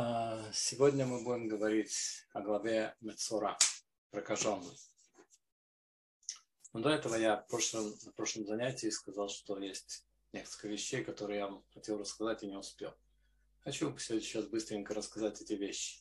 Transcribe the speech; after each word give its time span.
А, 0.00 0.38
сегодня 0.52 1.06
мы 1.06 1.24
будем 1.24 1.48
говорить 1.48 2.22
о 2.32 2.40
главе 2.40 2.94
Мецура, 3.00 3.58
прокаженный. 4.12 4.78
Но 6.72 6.78
до 6.78 6.90
этого 6.90 7.16
я 7.16 7.38
в 7.38 7.48
прошлом, 7.48 7.92
на 8.04 8.12
прошлом 8.12 8.46
занятии 8.46 8.90
сказал, 8.90 9.28
что 9.28 9.58
есть 9.58 10.06
несколько 10.32 10.68
вещей, 10.68 11.02
которые 11.02 11.40
я 11.40 11.48
вам 11.48 11.64
хотел 11.74 11.98
рассказать 11.98 12.44
и 12.44 12.46
не 12.46 12.56
успел. 12.56 12.94
Хочу 13.64 13.98
сейчас 13.98 14.46
быстренько 14.46 14.94
рассказать 14.94 15.40
эти 15.40 15.54
вещи. 15.54 16.00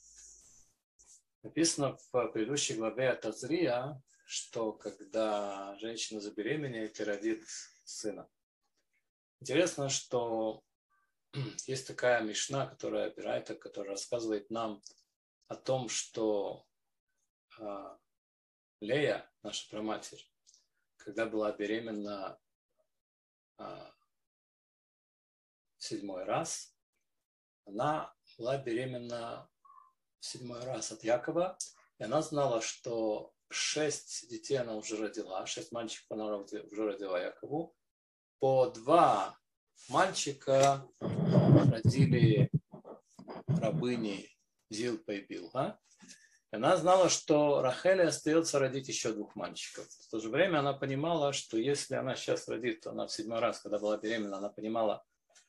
Написано 1.42 1.98
в 2.12 2.28
предыдущей 2.28 2.76
главе 2.76 3.10
от 3.10 3.26
Азрия, 3.26 4.00
что 4.28 4.74
когда 4.74 5.76
женщина 5.80 6.22
забеременеет 6.22 7.00
и 7.00 7.04
родит 7.04 7.48
сына. 7.84 8.30
Интересно, 9.40 9.90
что 9.90 10.64
есть 11.68 11.88
такая 11.88 12.22
мишна, 12.22 12.68
которая 12.68 13.08
опирает, 13.08 13.48
которая 13.60 13.92
рассказывает 13.92 14.50
нам 14.50 14.82
о 15.48 15.56
том, 15.56 15.90
что 15.90 16.66
э, 17.60 17.98
Лея, 18.82 19.30
наша 19.44 19.70
праматерь, 19.70 20.32
когда 20.98 21.26
была 21.26 21.52
беременна 21.52 22.40
э, 23.60 23.92
седьмой 25.78 26.24
раз, 26.24 26.76
она 27.66 28.14
была 28.38 28.58
беременна 28.58 29.50
в 30.20 30.26
седьмой 30.26 30.64
раз 30.64 30.92
от 30.92 31.04
Якова, 31.04 31.58
и 32.00 32.04
она 32.04 32.22
знала, 32.22 32.62
что 32.62 33.34
шесть 33.50 34.30
детей 34.30 34.58
она 34.58 34.76
уже 34.76 34.98
родила, 34.98 35.46
шесть 35.46 35.72
мальчиков 35.72 36.12
она 36.12 36.38
уже 36.38 36.86
родила 36.86 37.20
Якову, 37.20 37.76
по 38.40 38.70
два 38.70 39.37
мальчика 39.90 40.88
родили 41.00 42.50
рабыни 43.48 44.30
Зилпа 44.70 45.12
и 45.12 45.22
Билга. 45.22 45.80
Она 46.52 46.78
знала, 46.78 47.10
что 47.10 47.62
Рахеле 47.62 48.04
остается 48.04 48.60
родить 48.60 48.88
еще 48.88 49.12
двух 49.12 49.36
мальчиков. 49.36 49.86
В 49.90 50.10
то 50.10 50.20
же 50.20 50.30
время 50.30 50.60
она 50.60 50.74
понимала, 50.74 51.34
что 51.34 51.58
если 51.58 51.96
она 51.96 52.16
сейчас 52.16 52.48
родит, 52.48 52.88
она 52.88 53.08
в 53.08 53.12
седьмой 53.12 53.40
раз, 53.40 53.60
когда 53.60 53.80
была 53.80 53.98
беременна, 53.98 54.38
она 54.38 54.50
понимала, 54.50 55.04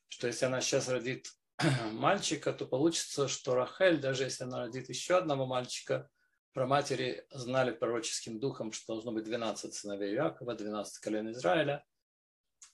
что 0.09 0.27
если 0.27 0.47
она 0.47 0.61
сейчас 0.61 0.89
родит 0.89 1.29
мальчика, 1.93 2.53
то 2.53 2.67
получится, 2.67 3.29
что 3.29 3.55
Рахель, 3.55 4.01
даже 4.01 4.25
если 4.25 4.45
она 4.45 4.59
родит 4.59 4.89
еще 4.89 5.19
одного 5.19 5.47
мальчика, 5.47 6.11
про 6.53 6.67
матери 6.67 7.25
знали 7.31 7.71
пророческим 7.71 8.41
духом, 8.41 8.73
что 8.73 8.95
должно 8.95 9.13
быть 9.13 9.25
12 9.25 9.73
сыновей 9.73 10.15
Якова, 10.15 10.55
12 10.55 10.99
колен 10.99 11.31
Израиля, 11.31 11.85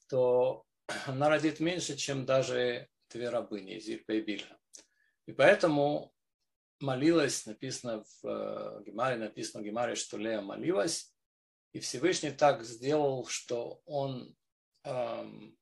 то 0.09 0.65
она 1.07 1.29
родит 1.29 1.61
меньше, 1.61 1.97
чем 1.97 2.27
даже 2.27 2.89
две 3.11 3.29
рабыни, 3.29 3.79
Зильпа 3.79 4.13
и 4.13 4.21
Бильха. 4.21 4.59
И 5.27 5.33
поэтому 5.33 6.15
молилась, 6.81 7.47
написано 7.47 8.05
в 8.05 8.27
э, 8.27 8.83
Гемаре, 8.85 9.17
написано 9.17 9.63
в 9.63 9.67
Гемаре, 9.67 9.95
что 9.95 10.19
Лея 10.19 10.41
молилась, 10.41 11.15
и 11.73 11.81
Всевышний 11.81 12.31
так 12.31 12.63
сделал, 12.63 13.27
что 13.27 13.83
он 13.85 14.37
эм, 14.85 15.59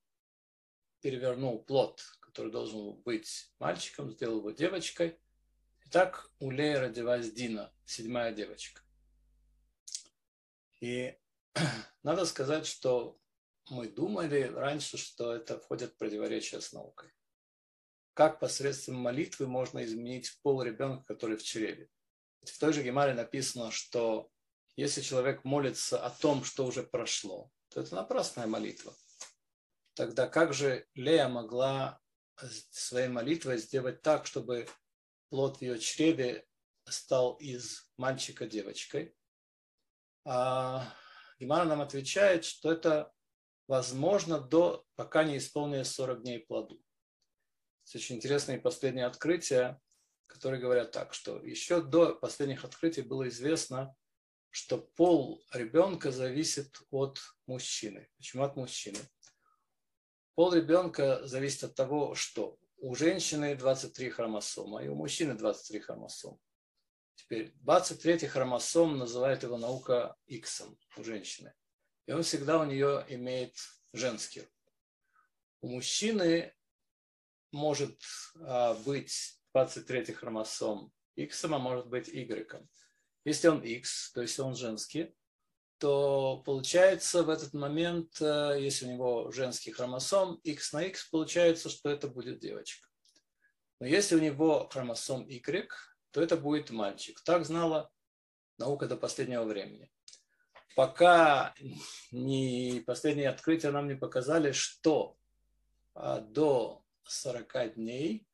перевернул 1.01 1.63
плод, 1.63 2.03
который 2.21 2.53
должен 2.53 3.01
быть 3.03 3.51
мальчиком, 3.59 4.11
сделал 4.11 4.39
его 4.39 4.51
девочкой. 4.51 5.19
И 5.87 5.89
так 5.89 6.31
у 6.39 6.51
Леи 6.51 6.75
родилась 6.75 7.33
Дина, 7.33 7.73
седьмая 7.85 8.33
девочка. 8.33 8.83
И 10.81 11.17
надо 12.03 12.27
сказать, 12.27 12.67
что 12.67 13.19
мы 13.71 13.89
думали 13.89 14.43
раньше, 14.43 14.97
что 14.97 15.35
это 15.35 15.59
входит 15.59 15.93
в 15.93 15.97
противоречие 15.97 16.61
с 16.61 16.73
наукой. 16.73 17.13
Как 18.15 18.41
посредством 18.41 18.97
молитвы 18.97 19.47
можно 19.47 19.85
изменить 19.85 20.39
пол 20.43 20.63
ребенка, 20.63 21.05
который 21.15 21.37
в 21.37 21.43
чреве? 21.43 21.89
В 22.43 22.59
той 22.59 22.73
же 22.73 22.83
Гемаре 22.83 23.15
написано, 23.15 23.71
что 23.71 24.31
если 24.77 25.01
человек 25.01 25.45
молится 25.45 26.05
о 26.05 26.11
том, 26.11 26.45
что 26.45 26.67
уже 26.67 26.83
прошло, 26.83 27.51
то 27.69 27.81
это 27.81 27.95
напрасная 27.95 28.47
молитва. 28.47 28.95
Тогда 29.95 30.27
как 30.27 30.53
же 30.53 30.87
Лея 30.95 31.29
могла 31.29 32.01
своей 32.71 33.09
молитвой 33.09 33.59
сделать 33.59 34.03
так, 34.03 34.27
чтобы 34.27 34.69
плод 35.29 35.59
в 35.59 35.63
ее 35.63 35.79
чреве 35.79 36.47
стал 36.87 37.35
из 37.35 37.89
мальчика 37.97 38.47
девочкой? 38.47 39.15
А 40.25 40.95
Гемара 41.39 41.65
нам 41.65 41.81
отвечает, 41.81 42.45
что 42.45 42.73
это 42.73 43.13
возможно, 43.67 44.41
до, 44.41 44.85
пока 44.97 45.25
не 45.25 45.39
исполнилось 45.39 45.93
40 45.93 46.23
дней 46.23 46.41
плоду. 46.41 46.83
Это 47.87 47.99
очень 47.99 48.17
интересные 48.17 48.59
последние 48.59 49.07
открытия, 49.07 49.81
которые 50.27 50.61
говорят 50.61 50.93
так, 50.93 51.15
что 51.15 51.43
еще 51.43 51.83
до 51.83 52.15
последних 52.15 52.65
открытий 52.65 53.03
было 53.03 53.29
известно, 53.29 53.95
что 54.51 54.79
пол 54.79 55.45
ребенка 55.53 56.11
зависит 56.11 56.81
от 56.91 57.21
мужчины. 57.47 58.09
Почему 58.17 58.45
от 58.45 58.57
мужчины? 58.57 58.99
Пол 60.35 60.53
ребенка 60.53 61.27
зависит 61.27 61.65
от 61.65 61.75
того, 61.75 62.15
что 62.15 62.59
у 62.79 62.95
женщины 62.95 63.55
23 63.55 64.11
хромосома, 64.11 64.83
и 64.83 64.89
у 64.89 64.95
мужчины 64.95 65.35
23 65.35 65.81
хромосома. 65.81 66.39
Теперь 67.15 67.53
23 67.57 68.27
хромосом 68.27 68.99
называет 68.99 69.43
его 69.43 69.57
наука 69.59 70.17
X 70.27 70.63
у 70.97 71.05
женщины 71.05 71.55
и 72.07 72.13
он 72.13 72.23
всегда 72.23 72.61
у 72.61 72.65
нее 72.65 73.05
имеет 73.09 73.55
женский. 73.93 74.49
У 75.61 75.69
мужчины 75.69 76.55
может 77.53 78.01
а, 78.41 78.75
быть 78.75 79.39
23 79.55 80.13
хромосом 80.13 80.93
X, 81.15 81.45
а 81.45 81.59
может 81.59 81.87
быть 81.87 82.09
Y. 82.09 82.67
Если 83.25 83.49
он 83.49 83.63
X, 83.63 84.13
то 84.13 84.23
есть 84.23 84.39
он 84.41 84.57
женский, 84.57 85.15
то 85.79 86.43
получается 86.45 87.23
в 87.23 87.31
этот 87.31 87.55
момент, 87.55 88.21
а, 88.21 88.55
если 88.55 88.87
у 88.87 88.91
него 88.91 89.31
женский 89.31 89.71
хромосом 89.71 90.37
X 90.43 90.73
на 90.73 90.85
X, 90.85 91.09
получается, 91.11 91.69
что 91.69 91.91
это 91.91 92.09
будет 92.09 92.41
девочка. 92.41 92.89
Но 93.79 93.87
если 93.87 94.17
у 94.17 94.21
него 94.21 94.69
хромосом 94.69 95.27
Y, 95.27 95.69
то 96.11 96.21
это 96.21 96.37
будет 96.37 96.71
мальчик. 96.71 97.21
Так 97.23 97.45
знала 97.45 97.91
наука 98.59 98.87
до 98.87 98.97
последнего 98.97 99.45
времени 99.45 99.91
пока 100.75 101.55
не 102.11 102.83
последние 102.87 103.29
открытия 103.29 103.71
нам 103.71 103.89
не 103.89 103.95
показали, 103.95 104.53
что 104.53 105.17
а, 105.95 106.21
до 106.21 106.83
40 107.05 107.75
дней 107.75 108.27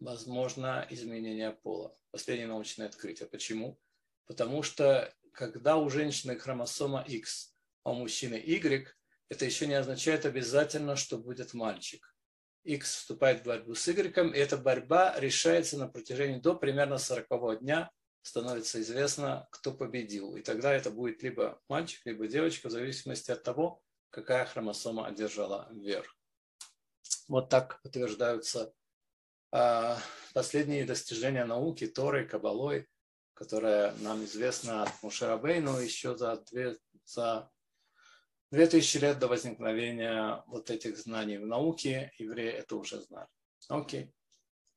возможно 0.00 0.86
изменение 0.90 1.52
пола. 1.52 1.96
Последнее 2.10 2.48
научное 2.48 2.86
открытие. 2.86 3.28
Почему? 3.28 3.78
Потому 4.26 4.62
что 4.62 5.12
когда 5.32 5.76
у 5.76 5.88
женщины 5.88 6.38
хромосома 6.38 7.04
X, 7.06 7.54
а 7.84 7.92
у 7.92 7.94
мужчины 7.94 8.34
Y, 8.34 8.88
это 9.28 9.44
еще 9.44 9.66
не 9.66 9.74
означает 9.74 10.26
обязательно, 10.26 10.96
что 10.96 11.18
будет 11.18 11.54
мальчик. 11.54 12.14
X 12.64 12.96
вступает 12.96 13.40
в 13.40 13.44
борьбу 13.44 13.74
с 13.74 13.86
Y, 13.86 14.34
и 14.34 14.38
эта 14.38 14.56
борьба 14.56 15.18
решается 15.18 15.78
на 15.78 15.88
протяжении 15.88 16.40
до 16.40 16.54
примерно 16.54 16.98
40 16.98 17.60
дня 17.60 17.90
становится 18.22 18.80
известно, 18.80 19.48
кто 19.50 19.72
победил. 19.72 20.36
И 20.36 20.42
тогда 20.42 20.72
это 20.72 20.90
будет 20.90 21.22
либо 21.22 21.60
мальчик, 21.68 22.04
либо 22.04 22.26
девочка, 22.26 22.68
в 22.68 22.72
зависимости 22.72 23.30
от 23.30 23.42
того, 23.42 23.82
какая 24.10 24.44
хромосома 24.44 25.06
одержала 25.06 25.68
верх. 25.72 26.16
Вот 27.28 27.48
так 27.48 27.80
подтверждаются 27.82 28.72
а, 29.50 29.98
последние 30.34 30.84
достижения 30.84 31.44
науки 31.44 31.86
Торой, 31.86 32.26
Кабалой, 32.26 32.86
которая 33.34 33.94
нам 33.96 34.24
известна 34.24 34.82
от 34.82 35.02
Мушарабейну 35.02 35.78
еще 35.78 36.16
за, 36.16 36.36
две, 36.50 36.76
за 37.04 37.50
две 38.50 38.66
тысячи 38.66 38.98
лет 38.98 39.18
до 39.18 39.28
возникновения 39.28 40.42
вот 40.46 40.70
этих 40.70 40.98
знаний 40.98 41.38
в 41.38 41.46
науке. 41.46 42.12
Евреи 42.18 42.52
это 42.52 42.76
уже 42.76 43.00
знали. 43.00 43.28
Окей. 43.68 44.12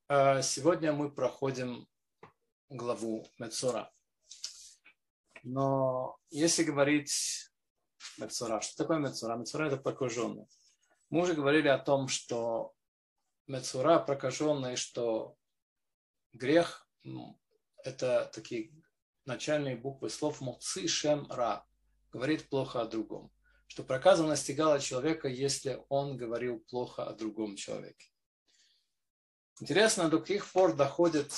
А, 0.07 0.41
сегодня 0.41 0.93
мы 0.93 1.11
проходим 1.11 1.87
главу 2.71 3.27
Мецура. 3.37 3.91
Но 5.43 6.17
если 6.29 6.63
говорить 6.63 7.49
Мецура, 8.17 8.61
что 8.61 8.77
такое 8.77 8.97
Мецура? 8.97 9.35
Мецура 9.35 9.67
это 9.67 9.77
прокаженный. 9.77 10.47
Мы 11.09 11.21
уже 11.21 11.33
говорили 11.33 11.67
о 11.67 11.77
том, 11.77 12.07
что 12.07 12.73
Мецура 13.47 13.99
прокаженный, 13.99 14.77
что 14.77 15.35
грех 16.31 16.87
это 17.83 18.31
такие 18.33 18.71
начальные 19.25 19.75
буквы 19.75 20.09
слов 20.09 20.39
Моци 20.39 20.87
Шем 20.87 21.29
Ра, 21.29 21.65
говорит 22.11 22.49
плохо 22.49 22.81
о 22.81 22.85
другом. 22.85 23.31
Что 23.67 23.83
проказа 23.83 24.23
настигала 24.25 24.79
человека, 24.79 25.27
если 25.27 25.83
он 25.89 26.17
говорил 26.17 26.59
плохо 26.59 27.03
о 27.03 27.13
другом 27.13 27.55
человеке. 27.55 28.07
Интересно, 29.61 30.09
до 30.09 30.19
каких 30.19 30.51
пор 30.51 30.75
доходит 30.75 31.31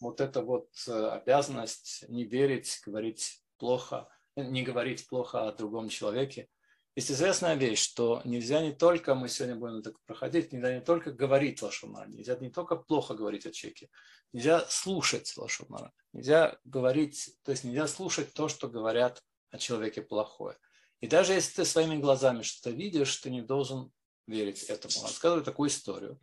вот 0.00 0.22
эта 0.22 0.40
вот 0.40 0.70
э, 0.88 1.08
обязанность 1.08 2.02
не 2.08 2.24
верить, 2.24 2.80
говорить 2.86 3.42
плохо, 3.58 4.08
не 4.36 4.62
говорить 4.62 5.06
плохо 5.06 5.46
о 5.46 5.52
другом 5.52 5.90
человеке. 5.90 6.48
Есть 6.96 7.10
известная 7.10 7.54
вещь, 7.56 7.82
что 7.82 8.22
нельзя 8.24 8.62
не 8.62 8.72
только, 8.72 9.14
мы 9.14 9.28
сегодня 9.28 9.56
будем 9.56 9.82
так 9.82 10.00
проходить, 10.06 10.50
нельзя 10.50 10.72
не 10.72 10.80
только 10.80 11.12
говорить 11.12 11.60
лошумара, 11.60 12.08
нельзя 12.08 12.36
не 12.36 12.48
только 12.48 12.74
плохо 12.74 13.12
говорить 13.12 13.44
о 13.44 13.50
человеке, 13.50 13.90
нельзя 14.32 14.64
слушать 14.70 15.30
лошумара, 15.36 15.92
нельзя 16.14 16.56
говорить, 16.64 17.36
то 17.42 17.50
есть 17.50 17.64
нельзя 17.64 17.86
слушать 17.86 18.32
то, 18.32 18.48
что 18.48 18.66
говорят 18.66 19.22
о 19.50 19.58
человеке 19.58 20.00
плохое. 20.00 20.56
И 21.02 21.06
даже 21.06 21.34
если 21.34 21.56
ты 21.56 21.64
своими 21.66 21.96
глазами 21.96 22.40
что-то 22.40 22.74
видишь, 22.74 23.14
ты 23.18 23.28
не 23.28 23.42
должен 23.42 23.92
верить 24.26 24.62
этому. 24.62 25.02
Рассказываю 25.02 25.44
такую 25.44 25.68
историю, 25.68 26.18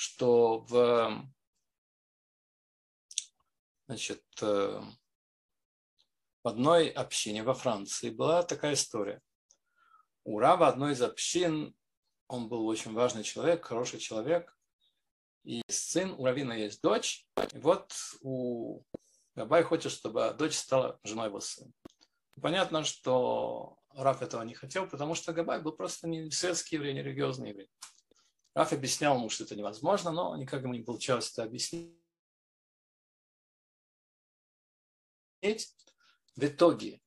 что 0.00 0.60
в, 0.60 1.30
значит, 3.86 4.24
э, 4.40 4.80
в 6.42 6.48
одной 6.48 6.88
общине 6.88 7.42
во 7.42 7.52
Франции 7.52 8.08
была 8.08 8.42
такая 8.42 8.72
история 8.72 9.20
у 10.24 10.38
Раба 10.38 10.68
одной 10.68 10.92
из 10.92 11.02
общин, 11.02 11.74
он 12.28 12.48
был 12.48 12.66
очень 12.66 12.92
важный 12.92 13.24
человек, 13.24 13.64
хороший 13.64 13.98
человек, 13.98 14.56
и 15.42 15.62
сын, 15.68 16.12
у 16.12 16.24
Равина 16.24 16.52
есть 16.52 16.82
дочь, 16.82 17.26
и 17.52 17.58
вот 17.58 17.92
у 18.22 18.82
Габай 19.34 19.62
хочет, 19.62 19.92
чтобы 19.92 20.34
дочь 20.38 20.54
стала 20.54 20.98
женой 21.02 21.28
его 21.28 21.40
сына. 21.40 21.72
Понятно, 22.40 22.84
что 22.84 23.78
Раф 23.94 24.22
этого 24.22 24.42
не 24.42 24.54
хотел, 24.54 24.86
потому 24.86 25.14
что 25.14 25.32
Габай 25.32 25.60
был 25.60 25.72
просто 25.72 26.08
не 26.08 26.30
светский 26.30 26.76
еврей, 26.76 26.94
не 26.94 27.02
религиозный 27.02 27.50
еврей. 27.50 27.70
Раф 28.54 28.72
объяснял 28.72 29.16
ему, 29.16 29.28
что 29.30 29.44
это 29.44 29.56
невозможно, 29.56 30.10
но 30.10 30.36
никак 30.36 30.62
ему 30.62 30.74
не 30.74 30.82
получалось 30.82 31.30
это 31.32 31.44
объяснить. 31.44 31.96
В 35.42 36.44
итоге 36.44 37.00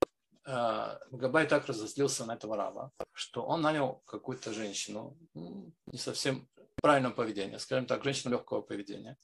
Э, 0.45 0.98
Габай 1.12 1.48
так 1.48 1.66
разозлился 1.68 2.25
на 2.25 2.34
этого 2.34 2.57
раба, 2.57 2.92
что 3.13 3.44
он 3.44 3.62
нанял 3.62 4.01
какую-то 4.06 4.51
женщину, 4.51 5.18
не 5.34 5.98
совсем 5.98 6.50
правильного 6.81 7.13
поведения, 7.13 7.60
скажем 7.60 7.86
так, 7.86 8.04
женщину 8.04 8.34
легкого 8.34 8.62
поведения. 8.62 9.18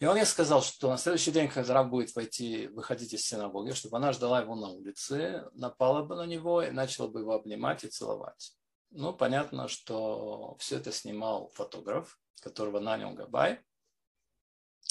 И 0.00 0.06
он 0.06 0.16
ей 0.16 0.26
сказал, 0.26 0.62
что 0.62 0.88
на 0.88 0.96
следующий 0.96 1.30
день, 1.30 1.48
когда 1.48 1.74
раб 1.74 1.88
будет 1.88 2.12
войти, 2.16 2.66
выходить 2.68 3.12
из 3.12 3.24
синагоги, 3.24 3.70
чтобы 3.70 3.98
она 3.98 4.12
ждала 4.12 4.40
его 4.40 4.56
на 4.56 4.68
улице, 4.68 5.44
напала 5.52 6.02
бы 6.02 6.16
на 6.16 6.26
него 6.26 6.60
и 6.62 6.72
начала 6.72 7.06
бы 7.06 7.20
его 7.20 7.34
обнимать 7.34 7.84
и 7.84 7.88
целовать. 7.88 8.56
Ну, 8.94 9.14
понятно, 9.14 9.68
что 9.68 10.54
все 10.58 10.76
это 10.76 10.92
снимал 10.92 11.48
фотограф, 11.54 12.20
которого 12.42 12.78
нанял 12.78 13.14
Габай. 13.14 13.64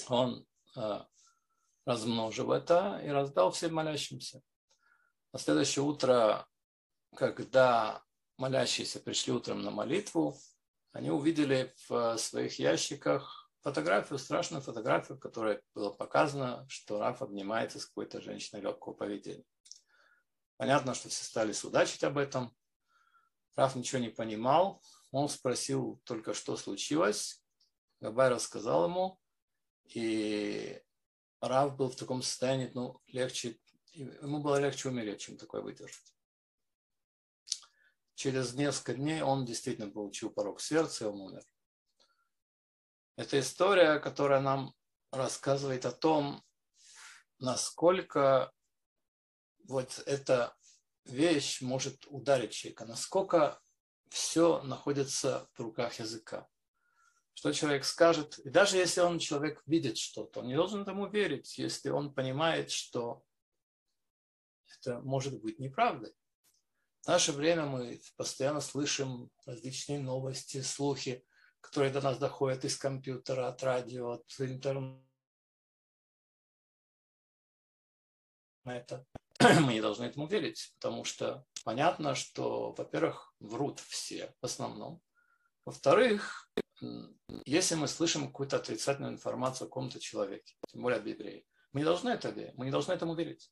Он 0.08 0.48
э, 0.76 1.02
размножил 1.86 2.52
это 2.52 3.00
и 3.06 3.10
раздал 3.10 3.52
всем 3.52 3.76
молящимся. 3.76 4.42
На 5.32 5.38
следующее 5.38 5.84
утро, 5.84 6.48
когда 7.16 8.02
молящиеся 8.38 9.00
пришли 9.00 9.34
утром 9.34 9.62
на 9.62 9.70
молитву, 9.70 10.36
они 10.94 11.12
увидели 11.12 11.72
в 11.88 12.18
своих 12.18 12.58
ящиках 12.58 13.52
фотографию, 13.62 14.18
страшную 14.18 14.64
фотографию, 14.64 15.18
в 15.18 15.22
которой 15.22 15.62
было 15.76 15.92
показано, 15.92 16.66
что 16.68 17.00
Раф 17.00 17.22
обнимается 17.22 17.80
с 17.80 17.86
какой-то 17.86 18.20
женщиной 18.20 18.62
легкого 18.62 18.94
поведения. 18.94 19.46
Понятно, 20.58 20.96
что 20.96 21.10
все 21.10 21.24
стали 21.24 21.52
судачить 21.52 22.04
об 22.04 22.18
этом. 22.18 22.52
Раф 23.56 23.76
ничего 23.76 24.02
не 24.02 24.10
понимал. 24.10 24.82
Он 25.12 25.30
спросил 25.30 26.02
только, 26.06 26.34
что 26.34 26.56
случилось. 26.58 27.44
Габай 28.00 28.30
рассказал 28.30 28.86
ему. 28.86 29.20
И 29.86 30.82
Раф 31.42 31.76
был 31.76 31.90
в 31.90 31.96
таком 31.96 32.22
состоянии, 32.22 32.72
ну, 32.74 33.02
легче 33.08 33.60
ему 33.94 34.40
было 34.40 34.60
легче 34.60 34.90
умереть, 34.90 35.22
чем 35.22 35.38
такое 35.38 35.62
выдержать. 35.62 36.16
Через 38.16 38.54
несколько 38.54 38.94
дней 38.94 39.22
он 39.22 39.46
действительно 39.46 39.90
получил 39.90 40.30
порог 40.30 40.62
сердца, 40.62 41.06
и 41.06 41.08
он 41.08 41.20
умер. 41.22 41.44
Это 43.18 43.40
история, 43.40 44.00
которая 44.00 44.40
нам 44.40 44.74
рассказывает 45.12 45.86
о 45.86 45.92
том, 45.92 46.44
насколько 47.40 48.52
вот 49.68 50.02
эта 50.06 50.56
вещь 51.06 51.62
может 51.62 52.06
ударить 52.08 52.52
человека, 52.52 52.86
насколько 52.86 53.62
все 54.10 54.62
находится 54.64 55.50
в 55.54 55.60
руках 55.60 56.00
языка. 56.00 56.48
Что 57.34 57.54
человек 57.54 57.86
скажет, 57.86 58.40
и 58.40 58.50
даже 58.50 58.78
если 58.78 59.02
он 59.02 59.20
человек 59.20 59.64
видит 59.66 59.98
что-то, 59.98 60.42
он 60.42 60.48
не 60.48 60.56
должен 60.56 60.82
этому 60.82 61.10
верить, 61.10 61.58
если 61.58 61.90
он 61.90 62.14
понимает, 62.14 62.72
что 62.72 63.24
это 64.80 65.00
может 65.00 65.42
быть 65.42 65.60
неправдой. 65.60 66.14
В 67.04 67.08
наше 67.08 67.32
время 67.32 67.66
мы 67.66 68.00
постоянно 68.16 68.62
слышим 68.62 69.32
различные 69.46 70.00
новости, 70.00 70.62
слухи, 70.62 71.26
которые 71.62 71.92
до 71.92 72.02
нас 72.02 72.18
доходят 72.18 72.66
из 72.66 72.78
компьютера, 72.78 73.48
от 73.48 73.64
радио, 73.64 74.12
от 74.12 74.40
интернета. 74.40 75.02
Мы 79.62 79.74
не 79.74 79.82
должны 79.82 80.06
этому 80.06 80.28
верить, 80.28 80.74
потому 80.80 81.04
что 81.04 81.46
понятно, 81.64 82.16
что, 82.16 82.74
во-первых, 82.74 83.34
врут 83.40 83.80
все 83.80 84.34
в 84.42 84.46
основном. 84.46 85.02
Во-вторых, 85.66 86.50
если 87.46 87.76
мы 87.76 87.88
слышим 87.88 88.28
какую-то 88.28 88.58
отрицательную 88.58 89.14
информацию 89.14 89.66
о 89.66 89.70
каком-то 89.70 90.00
человеке, 90.00 90.56
тем 90.72 90.82
более 90.82 91.00
об 91.00 91.06
евреи, 91.06 91.46
мы 91.72 91.82
не 91.82 91.86
должны 91.86 92.10
это 92.10 92.30
верить, 92.30 92.54
мы 92.56 92.66
не 92.66 92.72
должны 92.72 92.94
этому 92.94 93.16
верить. 93.16 93.52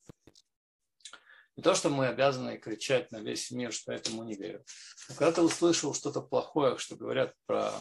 Не 1.56 1.64
то, 1.64 1.76
что 1.76 1.90
мы 1.90 2.08
обязаны 2.08 2.58
кричать 2.58 3.12
на 3.12 3.18
весь 3.18 3.52
мир, 3.52 3.74
что 3.74 3.92
этому 3.92 4.24
не 4.24 4.36
верю. 4.36 4.64
Но 5.10 5.16
когда 5.16 5.32
ты 5.34 5.42
услышал 5.42 5.94
что-то 5.94 6.22
плохое, 6.22 6.78
что 6.78 6.96
говорят 6.96 7.34
про 7.46 7.74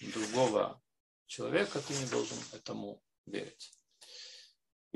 другого 0.00 0.80
человека, 1.26 1.80
ты 1.80 1.94
не 1.94 2.06
должен 2.06 2.36
этому 2.52 3.02
верить. 3.26 3.77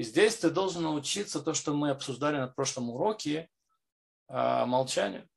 И 0.02 0.04
здесь 0.04 0.36
ты 0.36 0.50
должен 0.50 0.82
научиться 0.82 1.40
то, 1.40 1.54
что 1.54 1.74
мы 1.74 1.90
обсуждали 1.90 2.36
на 2.36 2.48
прошлом 2.48 2.90
уроке, 2.90 3.48
а, 4.26 4.66
молчанию. 4.66 5.28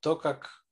То, 0.00 0.16
как, 0.16 0.64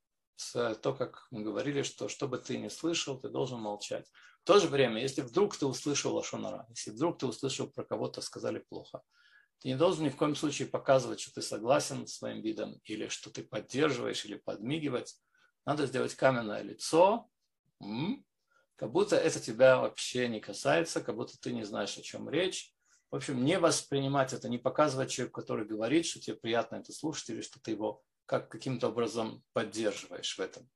то, 0.55 0.95
как 0.95 1.27
мы 1.31 1.43
говорили, 1.43 1.83
что 1.83 2.09
что 2.09 2.27
бы 2.27 2.39
ты 2.39 2.57
ни 2.57 2.69
слышал, 2.69 3.21
ты 3.21 3.29
должен 3.29 3.61
молчать. 3.61 4.11
В 4.43 4.47
то 4.47 4.59
же 4.59 4.69
время, 4.69 5.03
если 5.03 5.21
вдруг 5.21 5.59
ты 5.59 5.67
услышал 5.67 6.15
лошонара, 6.15 6.65
если 6.71 6.91
вдруг 6.91 7.19
ты 7.19 7.27
услышал 7.27 7.69
про 7.69 7.85
кого-то 7.85 8.23
сказали 8.23 8.61
плохо– 8.61 9.03
ты 9.61 9.69
не 9.69 9.77
должен 9.77 10.05
ни 10.05 10.11
в 10.11 10.17
коем 10.17 10.37
случае 10.37 10.69
показывать, 10.69 11.21
что 11.21 11.35
ты 11.35 11.43
согласен 11.43 12.07
с 12.07 12.17
своим 12.17 12.43
видом 12.43 12.81
или 12.85 13.09
что 13.09 13.31
ты 13.31 13.43
поддерживаешь 13.43 14.25
или 14.25 14.37
подмигивать. 14.37 15.17
Надо 15.65 15.87
сделать 15.87 16.15
каменное 16.15 16.63
лицо, 16.63 17.31
как 18.77 18.93
будто 18.93 19.17
это 19.17 19.41
тебя 19.41 19.79
вообще 19.79 20.29
не 20.29 20.41
касается, 20.41 21.01
как 21.01 21.17
будто 21.17 21.39
ты 21.41 21.53
не 21.53 21.65
знаешь, 21.65 21.97
о 21.97 22.03
чем 22.03 22.29
речь. 22.29 22.74
В 23.11 23.17
общем, 23.17 23.45
не 23.45 23.59
воспринимать 23.59 24.33
это, 24.33 24.49
не 24.49 24.59
показывать 24.59 25.11
человеку, 25.11 25.41
который 25.41 25.67
говорит, 25.67 26.07
что 26.07 26.21
тебе 26.21 26.37
приятно 26.37 26.77
это 26.77 26.93
слушать 26.93 27.31
или 27.31 27.43
что 27.43 27.61
ты 27.61 27.73
его 27.73 28.03
как 28.27 28.49
каким-то 28.49 28.89
образом 28.89 29.45
поддерживаешь 29.53 30.37
в 30.37 30.41
этом. 30.41 30.69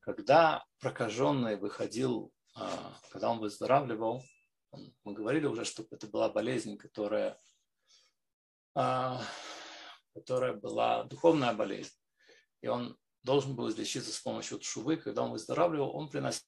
Когда 0.00 0.64
прокаженный 0.80 1.56
выходил, 1.56 2.32
а, 2.54 2.98
когда 3.10 3.30
он 3.30 3.38
выздоравливал, 3.38 4.24
мы 5.04 5.12
говорили 5.12 5.46
уже, 5.46 5.64
что 5.64 5.86
это 5.90 6.06
была 6.06 6.28
болезнь, 6.30 6.76
которая, 6.76 7.40
а, 8.74 9.22
которая 10.14 10.54
была 10.54 11.04
духовная 11.04 11.52
болезнь. 11.52 11.94
И 12.62 12.68
он 12.68 12.98
должен 13.22 13.54
был 13.54 13.68
излечиться 13.68 14.12
с 14.12 14.20
помощью 14.20 14.60
шувы. 14.62 14.96
Когда 14.96 15.22
он 15.22 15.32
выздоравливал, 15.32 15.94
он 15.94 16.08
приносил 16.08 16.46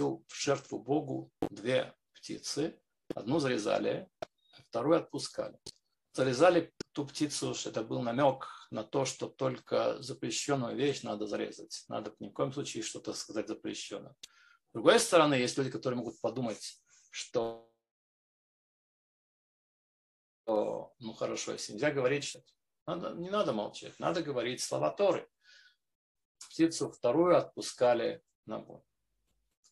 в 0.00 0.34
жертву 0.34 0.78
Богу 0.78 1.32
две 1.50 1.94
птицы. 2.12 2.80
Одну 3.14 3.38
зарезали, 3.38 4.08
а 4.20 4.26
вторую 4.68 4.98
отпускали. 4.98 5.58
Зарезали 6.12 6.72
ту 6.92 7.06
птицу, 7.06 7.54
что 7.54 7.70
это 7.70 7.82
был 7.82 8.02
намек 8.02 8.48
на 8.70 8.82
то, 8.82 9.04
что 9.04 9.28
только 9.28 10.00
запрещенную 10.02 10.76
вещь 10.76 11.02
надо 11.02 11.26
зарезать. 11.26 11.84
Надо 11.88 12.14
ни 12.20 12.28
в 12.28 12.32
коем 12.32 12.52
случае 12.52 12.82
что-то 12.82 13.12
сказать 13.12 13.48
запрещенное. 13.48 14.14
С 14.70 14.72
другой 14.72 14.98
стороны, 14.98 15.34
есть 15.34 15.56
люди, 15.58 15.70
которые 15.70 15.98
могут 15.98 16.20
подумать, 16.20 16.80
что 17.10 17.66
ну 20.46 21.12
хорошо, 21.12 21.52
если 21.52 21.72
нельзя 21.72 21.90
говорить, 21.90 22.24
что 22.24 22.42
надо, 22.86 23.14
не 23.14 23.30
надо 23.30 23.52
молчать, 23.52 23.98
надо 23.98 24.22
говорить 24.22 24.62
слова 24.62 24.90
Торы. 24.90 25.28
Птицу 26.38 26.90
вторую 26.90 27.36
отпускали 27.36 28.22
на 28.46 28.58
бой. 28.58 28.82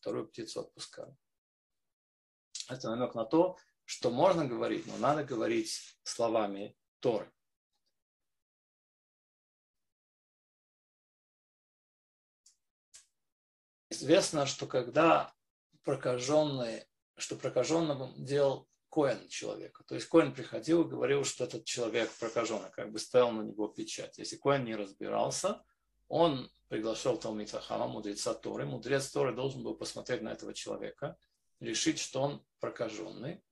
Вторую 0.05 0.27
птицу 0.27 0.59
отпускали. 0.59 1.17
Это 2.69 2.91
намек 2.91 3.15
на 3.15 3.25
то, 3.25 3.57
что 3.85 4.11
можно 4.11 4.45
говорить, 4.45 4.85
но 4.85 4.99
надо 4.99 5.23
говорить 5.23 5.97
словами 6.03 6.77
Торы. 6.99 7.33
Известно, 13.89 14.45
что 14.45 14.67
когда 14.67 15.33
прокаженный, 15.81 16.85
что 17.17 17.35
прокаженному 17.35 18.13
делал 18.23 18.69
коин 18.89 19.27
человека. 19.27 19.83
То 19.85 19.95
есть 19.95 20.07
коин 20.07 20.35
приходил 20.35 20.83
и 20.83 20.87
говорил, 20.87 21.23
что 21.23 21.45
этот 21.45 21.65
человек 21.65 22.11
прокаженный, 22.19 22.69
как 22.69 22.91
бы 22.91 22.99
ставил 22.99 23.31
на 23.31 23.41
него 23.41 23.69
печать. 23.69 24.19
Если 24.19 24.37
коин 24.37 24.65
не 24.65 24.75
разбирался, 24.75 25.65
он 26.09 26.51
приглашал 26.67 27.17
Талмит 27.17 27.51
Хахама, 27.51 27.87
мудреца 27.87 28.33
Торы. 28.33 28.65
Мудрец 28.65 29.09
Торы 29.11 29.33
должен 29.33 29.63
был 29.63 29.75
посмотреть 29.75 30.21
на 30.21 30.29
этого 30.29 30.53
человека, 30.53 31.17
решить, 31.59 31.99
что 31.99 32.21
он 32.21 32.45
прокаженный, 32.59 33.43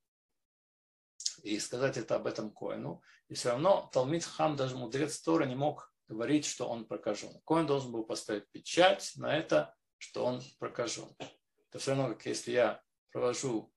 и 1.43 1.60
сказать 1.60 1.98
это 1.98 2.15
об 2.15 2.27
этом 2.27 2.51
Коину. 2.51 3.01
И 3.27 3.34
все 3.34 3.50
равно 3.50 3.89
Талмит 3.93 4.24
Хам, 4.24 4.55
даже 4.55 4.75
мудрец 4.75 5.20
Торы, 5.20 5.46
не 5.46 5.55
мог 5.55 5.93
говорить, 6.08 6.46
что 6.46 6.67
он 6.67 6.86
прокажен. 6.86 7.41
Коин 7.46 7.65
должен 7.65 7.91
был 7.91 8.03
поставить 8.03 8.50
печать 8.51 9.13
на 9.15 9.36
это, 9.38 9.75
что 9.98 10.25
он 10.25 10.41
прокажен. 10.60 11.10
Это 11.70 11.79
все 11.79 11.91
равно, 11.91 12.10
как 12.10 12.25
если 12.25 12.51
я 12.51 12.82
провожу 13.12 13.74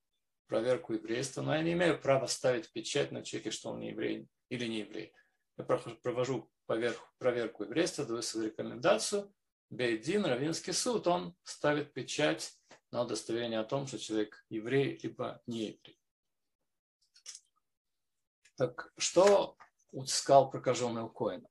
проверку 0.47 0.93
еврейства, 0.93 1.43
но 1.43 1.55
я 1.55 1.63
не 1.63 1.73
имею 1.73 2.01
права 2.01 2.27
ставить 2.27 2.73
печать 2.73 3.11
на 3.13 3.23
человеке, 3.25 3.51
что 3.51 3.71
он 3.71 3.81
не 3.81 3.91
еврей 3.91 4.29
или 4.49 4.67
не 4.67 4.81
еврей. 4.81 5.13
Я 5.57 5.65
провожу 5.65 6.51
поверх, 6.67 7.13
проверку 7.19 7.65
еврейства, 7.65 8.05
даю 8.05 8.23
свою 8.23 8.49
рекомендацию, 8.49 9.33
Бейдин, 9.71 10.25
Равинский 10.25 10.73
суд, 10.73 11.07
он 11.07 11.35
ставит 11.43 11.93
печать 11.93 12.57
на 12.93 13.03
удостоверение 13.03 13.59
о 13.59 13.65
том, 13.65 13.87
что 13.87 13.99
человек 13.99 14.45
еврей, 14.49 14.99
либо 15.03 15.43
не 15.47 15.67
еврей. 15.67 16.01
Так 18.57 18.93
что 18.97 19.57
сказал 20.07 20.51
прокаженный 20.51 21.03
у 21.03 21.09
Коина? 21.09 21.49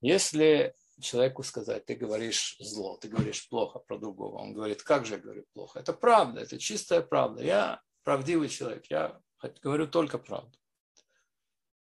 Если 0.00 0.76
человеку 1.00 1.42
сказать, 1.42 1.84
ты 1.86 1.94
говоришь 1.94 2.56
зло, 2.60 2.96
ты 2.96 3.08
говоришь 3.08 3.48
плохо 3.48 3.80
про 3.80 3.98
другого, 3.98 4.38
он 4.38 4.52
говорит, 4.52 4.82
как 4.82 5.04
же 5.04 5.14
я 5.14 5.20
говорю 5.20 5.44
плохо? 5.52 5.80
Это 5.80 5.92
правда, 5.92 6.40
это 6.40 6.58
чистая 6.58 7.02
правда. 7.02 7.42
Я 7.42 7.82
правдивый 8.04 8.48
человек, 8.48 8.86
я 8.90 9.20
говорю 9.62 9.88
только 9.88 10.18
правду. 10.18 10.56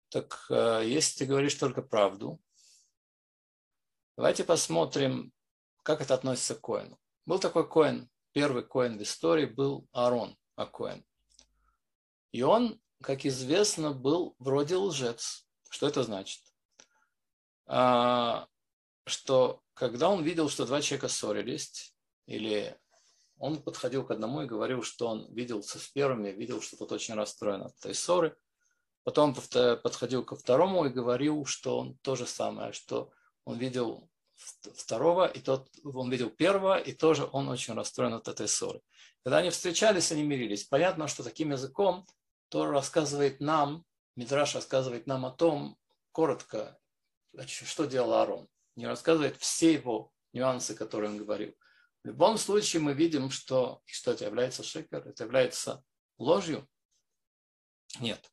Так 0.08 0.46
э, 0.50 0.82
если 0.84 1.18
ты 1.18 1.26
говоришь 1.26 1.54
только 1.54 1.82
правду, 1.82 2.40
давайте 4.16 4.44
посмотрим, 4.44 5.32
как 5.82 6.00
это 6.00 6.14
относится 6.14 6.54
к 6.54 6.60
Коину. 6.60 6.98
Был 7.24 7.38
такой 7.38 7.68
Коин, 7.68 8.08
первый 8.32 8.62
Коин 8.62 8.98
в 8.98 9.02
истории 9.02 9.46
был 9.46 9.88
Аарон 9.92 10.36
Акоин. 10.54 11.04
И 12.32 12.42
он, 12.42 12.80
как 13.02 13.24
известно, 13.24 13.92
был 13.92 14.34
вроде 14.38 14.76
лжец. 14.76 15.46
Что 15.70 15.88
это 15.88 16.02
значит? 16.02 16.40
А, 17.66 18.46
что 19.06 19.62
когда 19.74 20.08
он 20.08 20.22
видел, 20.22 20.48
что 20.48 20.66
два 20.66 20.80
человека 20.80 21.08
ссорились, 21.08 21.94
или 22.26 22.78
он 23.38 23.62
подходил 23.62 24.04
к 24.04 24.10
одному 24.10 24.42
и 24.42 24.46
говорил, 24.46 24.82
что 24.82 25.08
он 25.08 25.32
виделся 25.34 25.78
с 25.78 25.88
первым, 25.88 26.26
и 26.26 26.32
видел, 26.32 26.62
что 26.62 26.76
тот 26.76 26.92
очень 26.92 27.14
расстроен 27.14 27.62
от 27.62 27.76
этой 27.78 27.94
ссоры. 27.94 28.36
Потом 29.06 29.36
подходил 29.36 30.24
ко 30.24 30.34
второму 30.34 30.84
и 30.84 30.88
говорил, 30.88 31.46
что 31.46 31.78
он 31.78 31.96
то 31.98 32.16
же 32.16 32.26
самое, 32.26 32.72
что 32.72 33.12
он 33.44 33.56
видел 33.56 34.10
второго, 34.34 35.26
и 35.28 35.38
тот, 35.38 35.68
он 35.84 36.10
видел 36.10 36.28
первого, 36.28 36.76
и 36.76 36.92
тоже 36.92 37.28
он 37.30 37.48
очень 37.48 37.74
расстроен 37.74 38.14
от 38.14 38.26
этой 38.26 38.48
ссоры. 38.48 38.82
Когда 39.22 39.38
они 39.38 39.50
встречались, 39.50 40.10
они 40.10 40.24
мирились. 40.24 40.64
Понятно, 40.64 41.06
что 41.06 41.22
таким 41.22 41.52
языком 41.52 42.04
Тора 42.48 42.72
рассказывает 42.72 43.38
нам, 43.38 43.84
Мидраш 44.16 44.56
рассказывает 44.56 45.06
нам 45.06 45.24
о 45.24 45.30
том, 45.30 45.78
коротко, 46.10 46.76
что 47.46 47.84
делал 47.84 48.12
Аарон. 48.12 48.48
Не 48.74 48.88
рассказывает 48.88 49.36
все 49.36 49.72
его 49.74 50.10
нюансы, 50.32 50.74
которые 50.74 51.12
он 51.12 51.18
говорил. 51.18 51.54
В 52.02 52.08
любом 52.08 52.38
случае 52.38 52.82
мы 52.82 52.92
видим, 52.92 53.30
что, 53.30 53.82
что 53.84 54.10
это 54.10 54.24
является 54.24 54.64
шекер, 54.64 55.06
это 55.06 55.22
является 55.22 55.84
ложью. 56.18 56.68
Нет. 58.00 58.32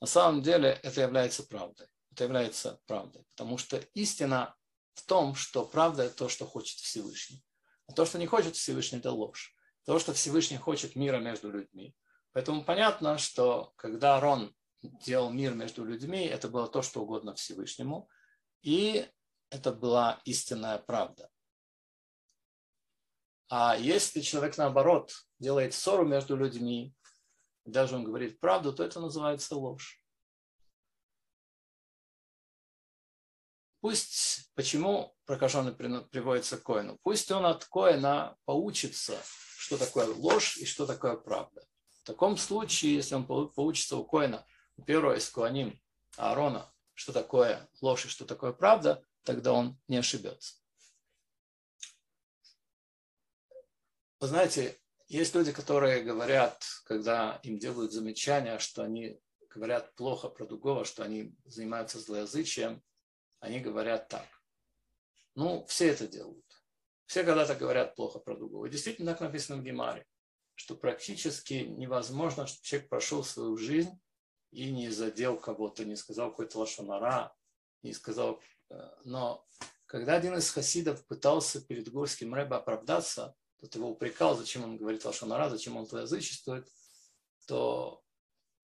На 0.00 0.06
самом 0.06 0.42
деле 0.42 0.78
это 0.82 1.00
является 1.00 1.42
правдой. 1.42 1.88
Это 2.12 2.24
является 2.24 2.80
правдой. 2.86 3.24
Потому 3.34 3.58
что 3.58 3.76
истина 3.94 4.54
в 4.94 5.04
том, 5.04 5.34
что 5.34 5.64
правда– 5.64 6.02
это 6.04 6.16
то, 6.16 6.28
что 6.28 6.46
хочет 6.46 6.78
Всевышний. 6.78 7.44
А 7.86 7.92
то, 7.92 8.04
что 8.04 8.18
не 8.18 8.26
хочет 8.26 8.56
Всевышний– 8.56 8.98
это 9.00 9.10
ложь. 9.10 9.54
То, 9.84 9.98
что 9.98 10.12
Всевышний 10.12 10.56
хочет 10.56 10.96
мира 10.96 11.18
между 11.18 11.50
людьми, 11.50 11.94
Поэтому 12.36 12.64
понятно, 12.64 13.16
что 13.16 13.72
когда 13.76 14.18
Арон 14.18 14.54
делал 14.82 15.30
мир 15.30 15.54
между 15.54 15.86
людьми, 15.86 16.26
это 16.26 16.48
было 16.48 16.68
то, 16.68 16.82
что 16.82 17.00
угодно 17.00 17.34
Всевышнему, 17.34 18.10
и 18.60 19.08
это 19.48 19.72
была 19.72 20.20
истинная 20.26 20.76
правда. 20.76 21.30
А 23.48 23.74
если 23.78 24.20
человек, 24.20 24.58
наоборот, 24.58 25.14
делает 25.38 25.72
ссору 25.72 26.06
между 26.06 26.36
людьми, 26.36 26.94
даже 27.66 27.96
он 27.96 28.04
говорит 28.04 28.40
правду, 28.40 28.72
то 28.72 28.84
это 28.84 29.00
называется 29.00 29.56
ложь. 29.56 30.00
Пусть, 33.80 34.50
почему 34.54 35.16
прокаженный 35.26 35.72
приводится 35.72 36.56
к 36.56 36.62
Коину? 36.62 36.98
Пусть 37.02 37.30
он 37.30 37.44
от 37.46 37.64
Коина 37.66 38.36
поучится, 38.44 39.20
что 39.58 39.76
такое 39.76 40.06
ложь 40.06 40.56
и 40.56 40.64
что 40.64 40.86
такое 40.86 41.16
правда. 41.16 41.64
В 42.02 42.06
таком 42.06 42.36
случае, 42.36 42.94
если 42.94 43.14
он 43.14 43.26
получится 43.26 43.96
у 43.96 44.04
Коина, 44.04 44.46
у 44.76 44.82
первого 44.82 45.16
из 45.16 45.28
Куаним 45.28 45.80
Аарона, 46.16 46.72
что 46.94 47.12
такое 47.12 47.68
ложь 47.80 48.06
и 48.06 48.08
что 48.08 48.24
такое 48.24 48.52
правда, 48.52 49.04
тогда 49.22 49.52
он 49.52 49.78
не 49.88 49.98
ошибется. 49.98 50.56
Вы 54.18 54.28
знаете, 54.28 54.80
есть 55.08 55.34
люди, 55.34 55.52
которые 55.52 56.02
говорят, 56.02 56.64
когда 56.84 57.40
им 57.42 57.58
делают 57.58 57.92
замечания, 57.92 58.58
что 58.58 58.82
они 58.82 59.20
говорят 59.48 59.94
плохо 59.94 60.28
про 60.28 60.46
другого, 60.46 60.84
что 60.84 61.02
они 61.02 61.34
занимаются 61.44 61.98
злоязычием, 61.98 62.82
они 63.40 63.60
говорят 63.60 64.08
так. 64.08 64.26
Ну, 65.34 65.64
все 65.66 65.88
это 65.88 66.06
делают. 66.06 66.44
Все 67.06 67.22
когда-то 67.22 67.54
говорят 67.54 67.94
плохо 67.94 68.18
про 68.18 68.36
другого. 68.36 68.66
И 68.66 68.70
действительно 68.70 69.12
так 69.12 69.20
написано 69.20 69.60
в 69.60 69.64
Гемаре 69.64 70.06
что 70.56 70.74
практически 70.74 71.54
невозможно, 71.54 72.46
чтобы 72.46 72.64
человек 72.64 72.88
прошел 72.88 73.22
свою 73.22 73.56
жизнь 73.56 74.00
и 74.50 74.72
не 74.72 74.88
задел 74.88 75.38
кого-то, 75.38 75.84
не 75.84 75.96
сказал 75.96 76.30
какой-то 76.30 76.58
лошонара, 76.58 77.34
не 77.82 77.92
сказал... 77.92 78.40
Э, 78.70 78.88
но 79.04 79.46
когда 79.84 80.16
один 80.16 80.34
из 80.34 80.50
хасидов 80.50 81.06
пытался 81.06 81.60
перед 81.60 81.92
Горским 81.92 82.34
Рэбе 82.34 82.56
оправдаться, 82.56 83.36
тот 83.60 83.74
его 83.74 83.90
упрекал, 83.90 84.36
зачем 84.36 84.64
он 84.64 84.76
говорит 84.76 85.04
лошонара, 85.04 85.48
зачем 85.48 85.76
он 85.76 85.86
злоязычествует, 85.86 86.68
то 87.46 88.02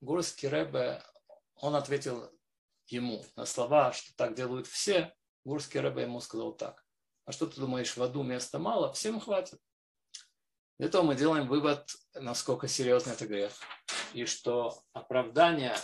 Горский 0.00 0.48
Рэбе, 0.48 1.02
он 1.56 1.74
ответил 1.74 2.30
ему 2.86 3.24
на 3.36 3.46
слова, 3.46 3.92
что 3.92 4.14
так 4.16 4.34
делают 4.34 4.66
все, 4.66 5.14
Гурский 5.44 5.80
Рэбе 5.80 6.02
ему 6.02 6.20
сказал 6.20 6.52
так. 6.52 6.84
А 7.24 7.32
что 7.32 7.46
ты 7.46 7.60
думаешь, 7.60 7.96
в 7.96 8.02
аду 8.02 8.22
места 8.22 8.58
мало? 8.58 8.92
Всем 8.92 9.20
хватит. 9.20 9.60
Для 10.78 10.88
этого 10.88 11.02
мы 11.02 11.14
делаем 11.14 11.46
вывод, 11.46 11.88
насколько 12.14 12.66
серьезный 12.66 13.12
это 13.12 13.26
грех. 13.26 13.52
И 14.12 14.24
что 14.24 14.82
оправдание, 14.92 15.76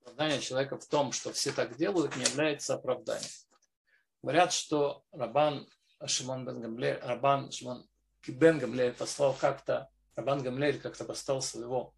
оправдание 0.00 0.40
человека 0.40 0.78
в 0.78 0.86
том, 0.86 1.12
что 1.12 1.32
все 1.32 1.52
так 1.52 1.76
делают, 1.76 2.14
не 2.16 2.24
является 2.24 2.74
оправданием. 2.74 3.30
Говорят, 4.22 4.52
что 4.52 5.04
Рабан 5.12 5.66
Шимон 6.06 6.44
бен 6.44 6.60
Гамлель, 6.60 6.98
Рабан 7.02 7.50
Шимон 7.50 7.88
бен 8.26 8.58
Гамлель 8.58 8.92
послал 8.92 9.34
как-то, 9.34 9.90
Рабан 10.14 10.42
Гамлель 10.42 10.80
как-то 10.80 11.04
послал 11.04 11.42
своего 11.42 11.94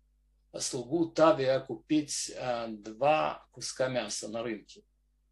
слугу 0.59 1.11
Тавия 1.11 1.61
купить 1.61 2.33
а, 2.37 2.69
два 2.69 3.47
куска 3.53 3.89
мяса 3.89 4.29
на 4.29 4.43
рынке. 4.43 4.85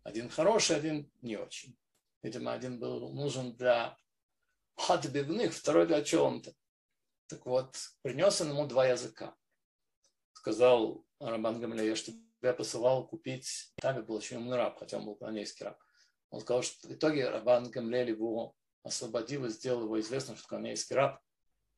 Один 0.05 0.29
хороший, 0.29 0.77
один 0.77 1.11
не 1.23 1.37
очень. 1.37 1.77
Видимо, 2.23 2.53
один 2.53 2.79
был 2.79 3.13
нужен 3.13 3.55
для 3.57 3.97
отбивных, 4.89 5.53
второй 5.53 5.87
для 5.87 6.03
чего-то. 6.03 6.53
Так 7.27 7.45
вот, 7.47 7.77
принес 8.03 8.41
он 8.41 8.51
ему 8.51 8.67
два 8.67 8.87
языка. 8.87 9.35
Сказал 10.33 11.05
Рабан 11.21 11.61
Гамлея, 11.61 11.95
что 11.95 12.13
я 12.43 12.53
посылал 12.53 13.07
купить, 13.07 13.73
там 13.77 14.05
был 14.05 14.15
очень 14.15 14.37
умный 14.37 14.57
раб, 14.57 14.79
хотя 14.79 14.99
он 14.99 15.05
был 15.05 15.17
планейский 15.17 15.65
раб. 15.65 15.79
Он 16.31 16.41
сказал, 16.41 16.63
что 16.63 16.89
в 16.89 16.93
итоге 16.93 17.29
Рабан 17.29 17.71
Гамлель 17.71 18.11
его 18.11 18.55
освободил 18.83 19.45
и 19.47 19.51
сделал 19.51 19.85
его 19.85 20.01
известным, 20.01 20.37
что 20.37 20.49
канейский 20.49 20.97
раб, 20.97 21.21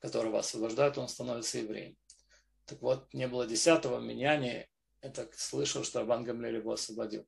которого 0.00 0.38
освобождают, 0.38 0.99
он 0.99 1.09
становится 1.09 1.59
евреем. 1.59 1.97
Так 2.66 2.80
вот, 2.83 3.12
не 3.12 3.26
было 3.26 3.47
десятого 3.47 4.00
меняния, 4.00 4.69
я 5.02 5.11
так 5.11 5.35
слышал, 5.35 5.83
что 5.83 6.00
Рабан 6.00 6.25
Гамлель 6.25 6.57
его 6.57 6.73
освободил. 6.73 7.26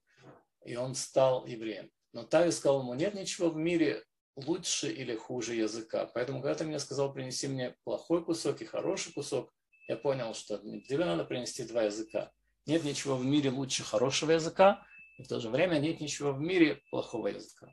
И 0.64 0.76
он 0.76 0.94
стал 0.94 1.46
евреем. 1.46 1.90
Но 2.12 2.24
Тави 2.24 2.50
сказал 2.52 2.80
ему, 2.80 2.94
нет 2.94 3.14
ничего 3.14 3.50
в 3.50 3.56
мире 3.56 4.04
лучше 4.36 4.92
или 4.92 5.16
хуже 5.16 5.54
языка. 5.54 6.06
Поэтому, 6.14 6.40
когда 6.40 6.54
ты 6.56 6.64
мне 6.64 6.78
сказал, 6.78 7.12
принеси 7.12 7.48
мне 7.48 7.74
плохой 7.84 8.24
кусок 8.24 8.60
и 8.60 8.66
хороший 8.66 9.12
кусок, 9.12 9.52
я 9.88 9.96
понял, 9.96 10.34
что 10.34 10.58
тебе 10.58 11.04
надо 11.04 11.24
принести 11.24 11.64
два 11.64 11.84
языка. 11.84 12.30
Нет 12.66 12.84
ничего 12.84 13.16
в 13.16 13.24
мире 13.24 13.50
лучше 13.50 13.82
хорошего 13.82 14.32
языка, 14.32 14.86
и 15.18 15.22
в 15.22 15.28
то 15.28 15.40
же 15.40 15.50
время 15.50 15.78
нет 15.78 16.00
ничего 16.00 16.32
в 16.32 16.40
мире 16.40 16.80
плохого 16.90 17.28
языка. 17.28 17.68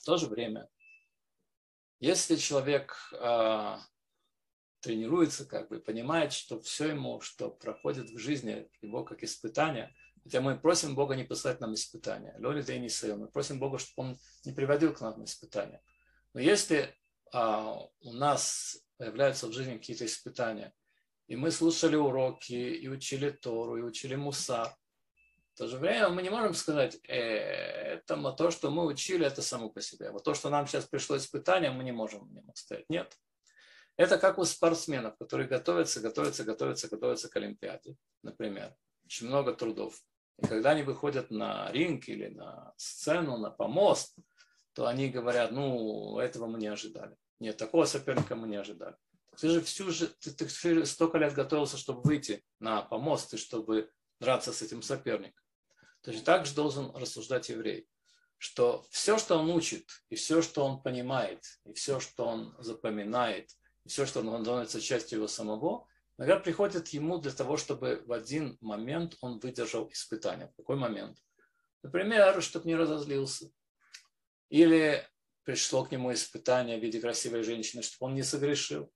В 0.00 0.04
то 0.04 0.16
же 0.16 0.28
время, 0.28 0.66
если 1.98 2.36
человек 2.36 2.96
э, 3.12 3.76
тренируется, 4.80 5.44
как 5.44 5.68
бы 5.68 5.78
понимает, 5.78 6.32
что 6.32 6.58
все 6.62 6.88
ему, 6.88 7.20
что 7.20 7.50
проходит 7.50 8.08
в 8.08 8.18
жизни, 8.18 8.66
его 8.80 9.04
как 9.04 9.22
испытание, 9.22 9.94
хотя 10.22 10.40
мы 10.40 10.58
просим 10.58 10.94
Бога 10.94 11.16
не 11.16 11.24
послать 11.24 11.60
нам 11.60 11.74
испытания, 11.74 12.34
Лоли 12.38 12.62
да 12.62 12.74
и 12.74 12.80
не 12.80 13.14
мы 13.14 13.28
просим 13.28 13.60
Бога, 13.60 13.78
чтобы 13.78 14.08
Он 14.08 14.18
не 14.46 14.52
приводил 14.52 14.94
к 14.94 15.02
нам 15.02 15.22
испытания. 15.22 15.82
Но 16.32 16.40
если 16.40 16.96
а, 17.32 17.74
у 18.00 18.12
нас 18.14 18.78
появляются 18.96 19.48
в 19.48 19.52
жизни 19.52 19.76
какие-то 19.76 20.06
испытания, 20.06 20.72
и 21.26 21.36
мы 21.36 21.50
слушали 21.50 21.96
уроки, 21.96 22.54
и 22.54 22.88
учили 22.88 23.30
Тору, 23.30 23.76
и 23.76 23.82
учили 23.82 24.14
Муса, 24.14 24.74
в 25.60 25.62
то 25.62 25.68
же 25.68 25.76
время 25.76 26.08
мы 26.08 26.22
не 26.22 26.30
можем 26.30 26.54
сказать, 26.54 26.98
э, 27.06 27.16
это 27.16 28.32
то, 28.32 28.50
что 28.50 28.70
мы 28.70 28.86
учили, 28.86 29.26
это 29.26 29.42
само 29.42 29.68
по 29.68 29.82
себе. 29.82 30.10
Вот 30.10 30.24
то, 30.24 30.32
что 30.32 30.48
нам 30.48 30.66
сейчас 30.66 30.86
пришло 30.86 31.18
испытание, 31.18 31.70
мы 31.70 31.84
не 31.84 31.92
можем 31.92 32.32
нем 32.32 32.50
стоять. 32.54 32.88
Нет. 32.88 33.14
Это 33.98 34.16
как 34.16 34.38
у 34.38 34.44
спортсменов, 34.46 35.18
которые 35.18 35.46
готовятся, 35.46 36.00
готовятся, 36.00 36.44
готовятся, 36.44 36.88
готовятся 36.88 37.28
к 37.28 37.36
Олимпиаде, 37.36 37.96
например. 38.22 38.74
Очень 39.04 39.26
много 39.26 39.52
трудов. 39.52 40.00
И 40.38 40.46
когда 40.46 40.70
они 40.70 40.82
выходят 40.82 41.30
на 41.30 41.70
ринг 41.72 42.08
или 42.08 42.28
на 42.28 42.72
сцену, 42.78 43.36
на 43.36 43.50
помост, 43.50 44.16
то 44.72 44.86
они 44.86 45.10
говорят, 45.10 45.50
ну, 45.50 46.18
этого 46.20 46.46
мы 46.46 46.58
не 46.58 46.68
ожидали. 46.68 47.14
Нет, 47.38 47.58
такого 47.58 47.84
соперника 47.84 48.34
мы 48.34 48.48
не 48.48 48.56
ожидали. 48.56 48.96
Ты 49.38 49.50
же 49.50 49.60
всю 49.60 49.90
же, 49.90 50.06
ты, 50.06 50.30
ты 50.30 50.86
столько 50.86 51.18
лет 51.18 51.34
готовился, 51.34 51.76
чтобы 51.76 52.00
выйти 52.00 52.42
на 52.60 52.80
помост 52.80 53.34
и 53.34 53.36
чтобы 53.36 53.90
драться 54.20 54.54
с 54.54 54.62
этим 54.62 54.80
соперником. 54.80 55.39
Точно 56.02 56.22
так 56.22 56.46
же 56.46 56.54
должен 56.54 56.94
рассуждать 56.94 57.48
еврей, 57.48 57.88
что 58.38 58.86
все, 58.90 59.18
что 59.18 59.38
он 59.38 59.50
учит, 59.50 59.86
и 60.08 60.14
все, 60.14 60.40
что 60.40 60.64
он 60.64 60.82
понимает, 60.82 61.44
и 61.64 61.74
все, 61.74 62.00
что 62.00 62.26
он 62.26 62.56
запоминает, 62.58 63.50
и 63.84 63.88
все, 63.88 64.06
что 64.06 64.20
он 64.20 64.42
становится 64.42 64.80
частью 64.80 65.18
его 65.18 65.28
самого, 65.28 65.86
иногда 66.16 66.38
приходит 66.38 66.88
ему 66.88 67.18
для 67.18 67.32
того, 67.32 67.58
чтобы 67.58 68.02
в 68.06 68.12
один 68.12 68.56
момент 68.60 69.16
он 69.20 69.40
выдержал 69.40 69.90
испытание. 69.92 70.48
В 70.48 70.56
какой 70.56 70.76
момент? 70.76 71.18
Например, 71.82 72.42
чтобы 72.42 72.66
не 72.66 72.76
разозлился. 72.76 73.50
Или 74.48 75.06
пришло 75.44 75.84
к 75.84 75.92
нему 75.92 76.12
испытание 76.12 76.78
в 76.78 76.82
виде 76.82 77.00
красивой 77.00 77.42
женщины, 77.42 77.82
чтобы 77.82 78.10
он 78.10 78.14
не 78.14 78.22
согрешил. 78.22 78.92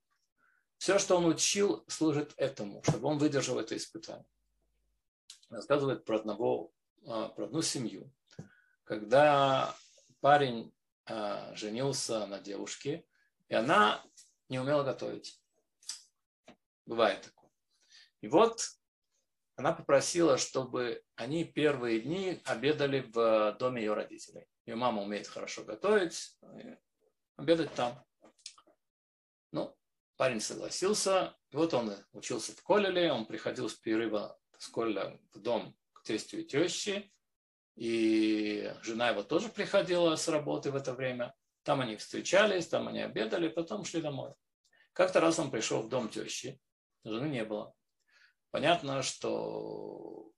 Все, 0.77 0.99
что 0.99 1.17
он 1.17 1.25
учил, 1.25 1.85
служит 1.87 2.33
этому, 2.37 2.83
чтобы 2.83 3.07
он 3.07 3.17
выдержал 3.17 3.59
это 3.59 3.77
испытание. 3.77 4.25
Рассказывает 5.49 6.03
про, 6.05 6.17
одного, 6.17 6.71
про 7.05 7.45
одну 7.45 7.61
семью, 7.61 8.11
когда 8.83 9.75
парень 10.21 10.73
а, 11.05 11.53
женился 11.53 12.25
на 12.25 12.39
девушке, 12.39 13.05
и 13.47 13.53
она 13.53 14.03
не 14.49 14.59
умела 14.59 14.83
готовить. 14.83 15.39
Бывает 16.85 17.21
такое. 17.21 17.51
И 18.21 18.27
вот 18.27 18.59
она 19.55 19.71
попросила, 19.71 20.37
чтобы 20.37 21.03
они 21.15 21.45
первые 21.45 22.01
дни 22.01 22.41
обедали 22.45 23.01
в 23.01 23.55
доме 23.59 23.83
ее 23.83 23.93
родителей. 23.93 24.47
Ее 24.65 24.75
мама 24.75 25.03
умеет 25.03 25.27
хорошо 25.27 25.63
готовить, 25.63 26.39
обедать 27.35 27.73
там. 27.75 28.03
Ну, 29.51 29.75
парень 30.17 30.41
согласился. 30.41 31.37
И 31.51 31.55
вот 31.55 31.73
он 31.73 31.95
учился 32.13 32.51
в 32.53 32.63
коллеле, 32.63 33.11
он 33.11 33.25
приходил 33.25 33.69
с 33.69 33.75
перерыва 33.75 34.39
с 34.57 34.67
коллеля 34.67 35.19
в 35.33 35.39
дом 35.39 35.77
тестю 36.05 36.39
и 36.39 36.45
теще. 36.45 37.11
И 37.75 38.73
жена 38.83 39.09
его 39.09 39.23
тоже 39.23 39.49
приходила 39.49 40.15
с 40.15 40.29
работы 40.29 40.71
в 40.71 40.75
это 40.75 40.93
время. 40.93 41.35
Там 41.63 41.81
они 41.81 41.97
встречались, 41.97 42.67
там 42.67 42.87
они 42.87 43.01
обедали, 43.01 43.49
потом 43.49 43.83
шли 43.83 44.01
домой. 44.01 44.33
Как-то 44.93 45.19
раз 45.19 45.39
он 45.39 45.51
пришел 45.51 45.81
в 45.81 45.89
дом 45.89 46.07
тещи, 46.07 46.57
жены 47.03 47.27
не 47.27 47.43
было. 47.43 47.73
Понятно, 48.51 49.01
что 49.01 50.31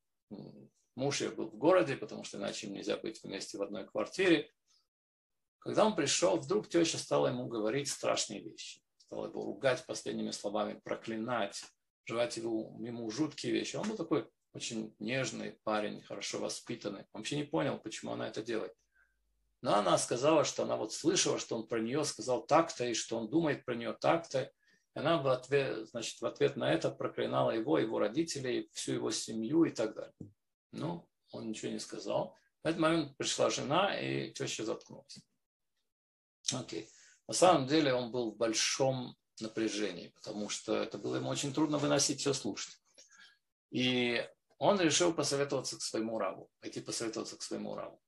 муж 0.95 1.21
ее 1.21 1.29
был 1.29 1.49
в 1.49 1.57
городе, 1.57 1.95
потому 1.95 2.23
что 2.23 2.37
иначе 2.37 2.65
им 2.65 2.73
нельзя 2.73 2.97
быть 2.97 3.21
вместе 3.21 3.59
в 3.59 3.61
одной 3.61 3.85
квартире. 3.85 4.51
Когда 5.59 5.85
он 5.85 5.95
пришел, 5.95 6.37
вдруг 6.37 6.69
теща 6.69 6.97
стала 6.97 7.27
ему 7.27 7.47
говорить 7.47 7.89
страшные 7.89 8.41
вещи. 8.41 8.81
Стала 8.97 9.27
его 9.27 9.43
ругать 9.43 9.85
последними 9.85 10.31
словами, 10.31 10.79
проклинать, 10.83 11.63
желать 12.05 12.37
его, 12.37 12.75
ему 12.79 13.07
жуткие 13.11 13.53
вещи. 13.53 13.75
Он 13.75 13.87
был 13.87 13.95
такой 13.95 14.27
очень 14.57 14.95
нежный 14.99 15.51
парень, 15.63 16.01
хорошо 16.01 16.39
воспитанный. 16.39 17.01
Он 17.13 17.21
вообще 17.21 17.37
не 17.37 17.43
понял, 17.43 17.77
почему 17.77 18.11
она 18.11 18.27
это 18.27 18.41
делает. 18.41 18.73
Но 19.61 19.75
она 19.75 19.97
сказала, 19.97 20.43
что 20.45 20.63
она 20.63 20.75
вот 20.75 20.93
слышала, 20.93 21.39
что 21.39 21.55
он 21.55 21.67
про 21.67 21.79
нее 21.79 22.03
сказал 22.03 22.45
так-то, 22.45 22.85
и 22.85 22.93
что 22.93 23.17
он 23.17 23.29
думает 23.29 23.65
про 23.65 23.75
нее 23.75 23.93
так-то. 23.93 24.51
И 24.95 24.99
она 24.99 25.17
в 25.21 25.27
ответ, 25.27 25.87
значит, 25.89 26.19
в 26.21 26.25
ответ 26.25 26.57
на 26.57 26.73
это 26.73 26.89
проклинала 26.89 27.51
его, 27.51 27.77
его 27.77 27.99
родителей, 27.99 28.69
всю 28.73 28.93
его 28.93 29.11
семью 29.11 29.63
и 29.63 29.71
так 29.71 29.95
далее. 29.95 30.13
Ну, 30.71 31.07
он 31.31 31.49
ничего 31.49 31.71
не 31.71 31.79
сказал. 31.79 32.35
В 32.63 32.67
этот 32.67 32.79
момент 32.81 33.15
пришла 33.17 33.49
жена, 33.49 33.99
и 33.99 34.31
теща 34.31 34.65
заткнулась. 34.65 35.19
Окей. 36.53 36.89
На 37.27 37.33
самом 37.33 37.67
деле 37.67 37.93
он 37.93 38.11
был 38.11 38.31
в 38.31 38.37
большом 38.37 39.15
напряжении, 39.39 40.07
потому 40.15 40.49
что 40.49 40.75
это 40.75 40.97
было 40.97 41.17
ему 41.17 41.29
очень 41.29 41.53
трудно 41.53 41.77
выносить 41.77 42.21
все 42.21 42.33
слушать. 42.33 42.75
И 43.69 44.27
он 44.57 44.79
решил 44.79 45.13
посоветоваться 45.13 45.77
к 45.77 45.81
своему 45.81 46.17
раву, 46.17 46.49
пойти 46.59 46.81
посоветоваться 46.81 47.37
к 47.37 47.41
своему 47.41 47.75
раву. 47.75 48.01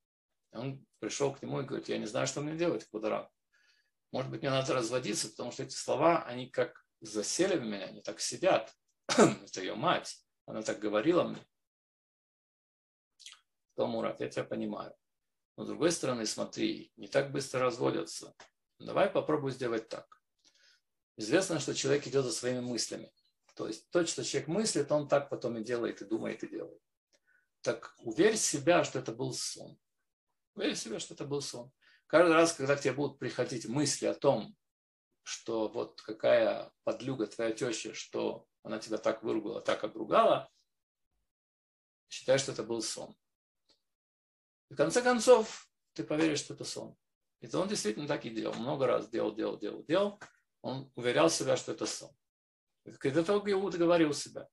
Он 0.52 0.84
пришел 0.98 1.32
к 1.32 1.42
нему 1.42 1.60
и 1.60 1.64
говорит, 1.64 1.88
я 1.88 1.98
не 1.98 2.06
знаю, 2.06 2.26
что 2.26 2.40
мне 2.40 2.56
делать, 2.56 2.88
Кударам. 2.88 3.28
Может 4.10 4.30
быть, 4.30 4.40
мне 4.40 4.50
надо 4.50 4.74
разводиться, 4.74 5.28
потому 5.28 5.52
что 5.52 5.62
эти 5.62 5.74
слова, 5.74 6.24
они 6.24 6.50
как 6.50 6.84
засели 7.00 7.56
в 7.56 7.64
меня, 7.64 7.86
они 7.86 8.02
так 8.02 8.20
сидят. 8.20 8.74
Это 9.08 9.60
ее 9.60 9.74
мать. 9.74 10.20
Она 10.46 10.62
так 10.62 10.80
говорила 10.80 11.22
мне. 11.22 11.46
Том 13.76 13.90
Мурат, 13.90 14.20
я 14.20 14.28
тебя 14.28 14.44
понимаю. 14.44 14.94
Но 15.56 15.64
с 15.64 15.68
другой 15.68 15.92
стороны, 15.92 16.26
смотри, 16.26 16.92
не 16.96 17.06
так 17.06 17.30
быстро 17.30 17.60
разводятся. 17.60 18.34
Давай 18.78 19.08
попробуй 19.08 19.52
сделать 19.52 19.88
так. 19.88 20.20
Известно, 21.16 21.60
что 21.60 21.74
человек 21.74 22.06
идет 22.06 22.24
за 22.24 22.32
своими 22.32 22.60
мыслями. 22.60 23.12
То 23.60 23.66
есть 23.66 23.90
то, 23.90 24.06
что 24.06 24.24
человек 24.24 24.48
мыслит, 24.48 24.90
он 24.90 25.06
так 25.06 25.28
потом 25.28 25.58
и 25.58 25.62
делает, 25.62 26.00
и 26.00 26.06
думает, 26.06 26.42
и 26.42 26.48
делает. 26.48 26.80
Так 27.60 27.94
уверь 27.98 28.38
себя, 28.38 28.84
что 28.84 29.00
это 29.00 29.12
был 29.12 29.34
сон. 29.34 29.78
Верь 30.56 30.74
себе, 30.74 30.98
что 30.98 31.12
это 31.12 31.26
был 31.26 31.42
сон. 31.42 31.70
Каждый 32.06 32.32
раз, 32.32 32.54
когда 32.54 32.74
к 32.74 32.80
тебе 32.80 32.94
будут 32.94 33.18
приходить 33.18 33.68
мысли 33.68 34.06
о 34.06 34.14
том, 34.14 34.56
что 35.24 35.68
вот 35.68 36.00
какая 36.00 36.72
подлюга 36.84 37.26
твоя 37.26 37.52
теща, 37.52 37.92
что 37.92 38.46
она 38.62 38.78
тебя 38.78 38.96
так 38.96 39.22
выругала, 39.22 39.60
так 39.60 39.84
обругала, 39.84 40.50
считай, 42.08 42.38
что 42.38 42.52
это 42.52 42.62
был 42.62 42.80
сон. 42.80 43.14
И 44.70 44.72
в 44.72 44.76
конце 44.78 45.02
концов, 45.02 45.68
ты 45.92 46.02
поверишь, 46.02 46.38
что 46.38 46.54
это 46.54 46.64
сон. 46.64 46.96
И 47.40 47.46
то 47.46 47.60
он 47.60 47.68
действительно 47.68 48.08
так 48.08 48.24
и 48.24 48.30
делал. 48.30 48.54
Много 48.54 48.86
раз 48.86 49.10
делал, 49.10 49.34
делал, 49.34 49.58
делал, 49.58 49.84
делал. 49.84 50.18
Он 50.62 50.90
уверял 50.94 51.28
себя, 51.28 51.58
что 51.58 51.72
это 51.72 51.84
сон. 51.84 52.16
И 52.84 52.92
к 52.92 53.06
этому 53.06 53.48
Иуд 53.50 53.74
говорил 53.76 54.12
себя. 54.12 54.48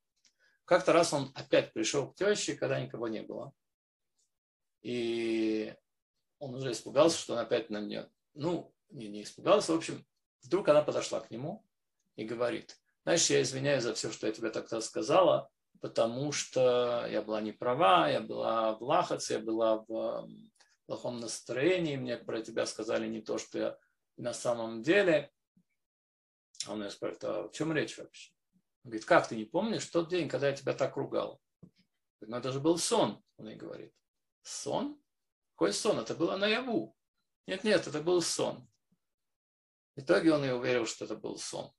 Как-то 0.66 0.94
раз 0.94 1.14
он 1.14 1.32
опять 1.36 1.74
пришел 1.74 2.12
к 2.12 2.16
теще, 2.16 2.56
когда 2.56 2.80
никого 2.80 3.08
не 3.08 3.22
было. 3.22 3.54
И 4.82 5.74
он 6.40 6.56
уже 6.56 6.72
испугался, 6.72 7.18
что 7.18 7.34
он 7.34 7.40
опять 7.40 7.70
на 7.70 7.82
нее, 7.82 8.10
ну, 8.34 8.74
не, 8.90 9.08
не 9.08 9.24
испугался, 9.24 9.74
в 9.74 9.78
общем, 9.78 10.06
вдруг 10.44 10.68
она 10.70 10.82
подошла 10.82 11.20
к 11.20 11.32
нему 11.32 11.66
и 12.16 12.26
говорит, 12.26 12.78
знаешь, 13.04 13.30
я 13.30 13.42
извиняюсь 13.42 13.84
за 13.84 13.94
все, 13.94 14.12
что 14.12 14.28
я 14.28 14.34
тебе 14.34 14.50
тогда 14.50 14.82
сказала, 14.82 15.50
потому 15.82 16.32
что 16.32 17.06
я 17.10 17.22
была 17.22 17.42
не 17.42 17.52
права, 17.52 18.10
я 18.10 18.22
была 18.22 18.76
в 18.76 18.84
лахаце, 18.84 19.36
я 19.36 19.40
была 19.40 19.86
в 19.88 20.30
плохом 20.86 21.20
настроении, 21.20 21.96
мне 21.96 22.18
про 22.18 22.42
тебя 22.42 22.66
сказали 22.66 23.08
не 23.08 23.22
то, 23.22 23.38
что 23.38 23.60
я 23.60 23.78
на 24.18 24.34
самом 24.34 24.82
деле. 24.82 25.32
А 26.66 26.74
он 26.74 26.84
ее 26.84 26.90
спрашивает, 26.90 27.24
а 27.24 27.48
в 27.48 27.52
чем 27.52 27.72
речь 27.74 27.98
вообще? 27.98 28.32
Он 28.84 28.92
говорит, 28.92 29.06
как 29.06 29.28
ты 29.28 29.36
не 29.36 29.46
помнишь 29.46 29.86
тот 29.86 30.10
день, 30.10 30.30
когда 30.30 30.50
я 30.50 30.56
тебя 30.56 30.74
так 30.74 30.96
ругал? 30.98 31.42
Говорит, 32.20 32.30
ну 32.30 32.38
это 32.38 32.52
же 32.52 32.60
был 32.60 32.78
сон, 32.78 33.24
он 33.38 33.50
ей 33.50 33.56
говорит. 33.56 33.94
Сон? 34.42 35.00
Какой 35.56 35.74
сон? 35.74 36.00
Это 36.00 36.16
было 36.16 36.38
наяву. 36.38 36.96
Нет, 37.48 37.64
нет, 37.64 37.88
это 37.88 38.02
был 38.02 38.22
сон. 38.22 38.68
В 39.96 40.02
итоге 40.02 40.34
он 40.34 40.46
и 40.46 40.52
уверил, 40.52 40.86
что 40.86 41.06
это 41.06 41.16
был 41.16 41.38
сон. 41.38 41.72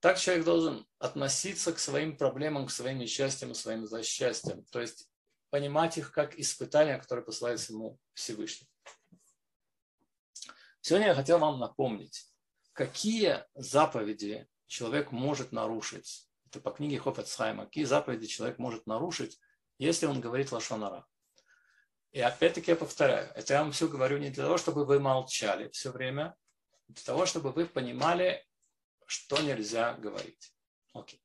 Так 0.00 0.18
человек 0.18 0.44
должен 0.44 0.86
относиться 0.98 1.72
к 1.72 1.78
своим 1.78 2.16
проблемам, 2.16 2.66
к 2.66 2.70
своим 2.70 2.98
несчастьям 2.98 3.52
и 3.52 3.54
своим 3.54 3.86
засчастьям. 3.86 4.64
То 4.66 4.80
есть 4.80 5.08
понимать 5.50 5.98
их 5.98 6.12
как 6.12 6.38
испытания, 6.38 6.98
которые 6.98 7.24
посылается 7.24 7.72
ему 7.72 8.00
Всевышний. 8.14 8.68
Сегодня 10.80 11.08
я 11.08 11.14
хотел 11.14 11.38
вам 11.38 11.60
напомнить, 11.60 12.31
какие 12.72 13.44
заповеди 13.54 14.48
человек 14.66 15.12
может 15.12 15.52
нарушить. 15.52 16.28
Это 16.46 16.60
по 16.60 16.70
книге 16.70 16.98
Хофецхайма. 16.98 17.66
Какие 17.66 17.84
заповеди 17.84 18.26
человек 18.26 18.58
может 18.58 18.86
нарушить, 18.86 19.38
если 19.78 20.06
он 20.06 20.20
говорит 20.20 20.52
лошонара. 20.52 21.06
И 22.12 22.20
опять-таки 22.20 22.70
я 22.72 22.76
повторяю, 22.76 23.32
это 23.34 23.54
я 23.54 23.62
вам 23.62 23.72
все 23.72 23.88
говорю 23.88 24.18
не 24.18 24.28
для 24.28 24.44
того, 24.44 24.58
чтобы 24.58 24.84
вы 24.84 25.00
молчали 25.00 25.70
все 25.70 25.90
время, 25.90 26.36
а 26.88 26.92
для 26.92 27.02
того, 27.02 27.24
чтобы 27.24 27.52
вы 27.52 27.64
понимали, 27.66 28.46
что 29.06 29.40
нельзя 29.40 29.94
говорить. 29.94 30.54
Окей. 30.92 31.22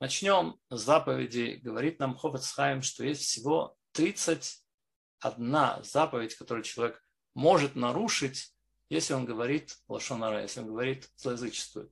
Начнем 0.00 0.60
с 0.70 0.80
заповеди. 0.80 1.60
Говорит 1.62 1.98
нам 1.98 2.16
Хофецхайм, 2.16 2.82
что 2.82 3.04
есть 3.04 3.22
всего 3.22 3.76
31 3.92 5.84
заповедь, 5.84 6.34
которую 6.34 6.64
человек 6.64 7.02
может 7.34 7.76
нарушить, 7.76 8.52
если 8.88 9.14
он 9.14 9.24
говорит 9.24 9.76
лошонара, 9.88 10.42
если 10.42 10.60
он 10.60 10.66
говорит 10.66 11.10
злоязычествует. 11.16 11.90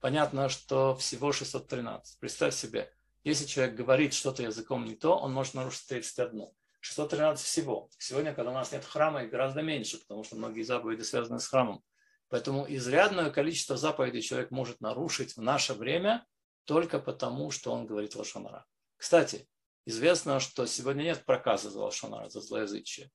Понятно, 0.00 0.48
что 0.48 0.94
всего 0.96 1.32
613. 1.32 2.18
Представь 2.20 2.54
себе, 2.54 2.92
если 3.22 3.46
человек 3.46 3.74
говорит 3.74 4.12
что-то 4.12 4.42
языком 4.42 4.84
не 4.84 4.94
то, 4.94 5.16
он 5.16 5.32
может 5.32 5.54
нарушить 5.54 5.86
31. 5.88 6.46
613 6.80 7.46
всего. 7.46 7.88
Сегодня, 7.96 8.34
когда 8.34 8.50
у 8.50 8.54
нас 8.54 8.70
нет 8.72 8.84
храма, 8.84 9.22
их 9.22 9.30
гораздо 9.30 9.62
меньше, 9.62 9.98
потому 9.98 10.22
что 10.22 10.36
многие 10.36 10.62
заповеди 10.62 11.00
связаны 11.00 11.40
с 11.40 11.48
храмом. 11.48 11.82
Поэтому 12.28 12.66
изрядное 12.68 13.30
количество 13.30 13.76
заповедей 13.76 14.20
человек 14.20 14.50
может 14.50 14.80
нарушить 14.82 15.36
в 15.36 15.40
наше 15.40 15.72
время 15.72 16.26
только 16.64 16.98
потому, 16.98 17.50
что 17.50 17.72
он 17.72 17.86
говорит 17.86 18.14
лошонара. 18.14 18.66
Кстати, 18.96 19.48
известно, 19.86 20.40
что 20.40 20.66
сегодня 20.66 21.04
нет 21.04 21.24
проказа 21.24 21.70
за 21.70 21.80
лошонара, 21.80 22.28
за 22.28 22.42
злоязычие. 22.42 23.10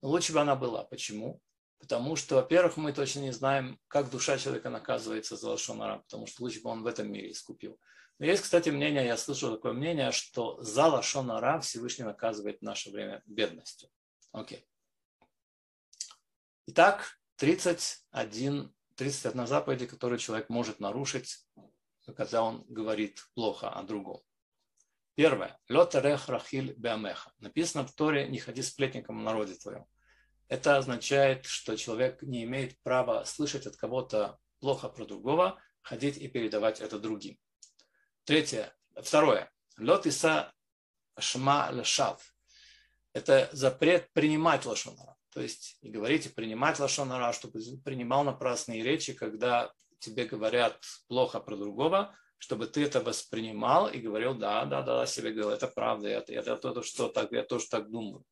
Но 0.00 0.08
лучше 0.08 0.32
бы 0.32 0.40
она 0.40 0.56
была. 0.56 0.82
Почему? 0.84 1.40
Потому 1.82 2.14
что, 2.14 2.36
во-первых, 2.36 2.76
мы 2.76 2.92
точно 2.92 3.20
не 3.20 3.32
знаем, 3.32 3.76
как 3.88 4.08
душа 4.08 4.38
человека 4.38 4.70
наказывается 4.70 5.36
за 5.36 5.50
лошонара, 5.50 5.98
потому 5.98 6.28
что 6.28 6.44
лучше 6.44 6.62
бы 6.62 6.70
он 6.70 6.84
в 6.84 6.86
этом 6.86 7.10
мире 7.10 7.32
искупил. 7.32 7.76
Но 8.20 8.26
есть, 8.26 8.44
кстати, 8.44 8.68
мнение, 8.68 9.04
я 9.04 9.16
слышал 9.16 9.52
такое 9.52 9.72
мнение, 9.72 10.12
что 10.12 10.62
за 10.62 10.86
лошонара 10.86 11.58
Всевышний 11.58 12.04
наказывает 12.04 12.60
в 12.60 12.62
наше 12.62 12.92
время 12.92 13.20
бедностью. 13.26 13.88
Окей. 14.30 14.64
Итак, 16.68 17.18
31, 17.38 18.72
31 18.94 19.46
заповеди, 19.48 19.86
которые 19.86 20.20
человек 20.20 20.48
может 20.50 20.78
нарушить, 20.78 21.44
когда 22.16 22.44
он 22.44 22.64
говорит 22.68 23.26
плохо 23.34 23.70
о 23.70 23.82
другом. 23.82 24.22
Первое. 25.16 25.58
Лотарех 25.68 26.28
рахиль 26.28 26.74
беамеха. 26.74 27.32
Написано 27.40 27.84
в 27.84 27.92
Торе 27.92 28.28
«Не 28.28 28.38
ходи 28.38 28.62
сплетником 28.62 29.18
в 29.18 29.24
народе 29.24 29.54
твоем». 29.54 29.84
Это 30.52 30.76
означает, 30.76 31.46
что 31.46 31.78
человек 31.78 32.20
не 32.20 32.44
имеет 32.44 32.78
права 32.82 33.24
слышать 33.24 33.66
от 33.66 33.78
кого-то 33.78 34.38
плохо 34.60 34.90
про 34.90 35.06
другого, 35.06 35.58
ходить 35.80 36.18
и 36.18 36.28
передавать 36.28 36.82
это 36.82 36.98
другим. 36.98 37.38
Третье. 38.24 38.76
Второе. 39.00 39.50
Лот 39.78 40.04
иса 40.04 40.52
шма 41.18 41.70
лешав. 41.72 42.34
Это 43.14 43.48
запрет 43.52 44.12
принимать 44.12 44.66
лошонара. 44.66 45.16
То 45.30 45.40
есть 45.40 45.78
и 45.80 45.88
говорить, 45.88 46.26
и 46.26 46.28
принимать 46.28 46.78
лошонара, 46.78 47.32
чтобы 47.32 47.58
принимал 47.82 48.22
напрасные 48.22 48.82
речи, 48.82 49.14
когда 49.14 49.72
тебе 50.00 50.26
говорят 50.26 50.78
плохо 51.08 51.40
про 51.40 51.56
другого, 51.56 52.14
чтобы 52.36 52.66
ты 52.66 52.84
это 52.84 53.00
воспринимал 53.00 53.88
и 53.88 54.00
говорил, 54.00 54.34
да, 54.34 54.66
да, 54.66 54.82
да, 54.82 55.06
себе 55.06 55.30
говорил, 55.30 55.48
это 55.48 55.66
правда, 55.66 56.08
это, 56.08 56.34
это 56.34 56.56
то, 56.58 56.82
что 56.82 57.08
так, 57.08 57.32
я 57.32 57.42
тоже 57.42 57.68
так 57.70 57.90
думаю. 57.90 58.22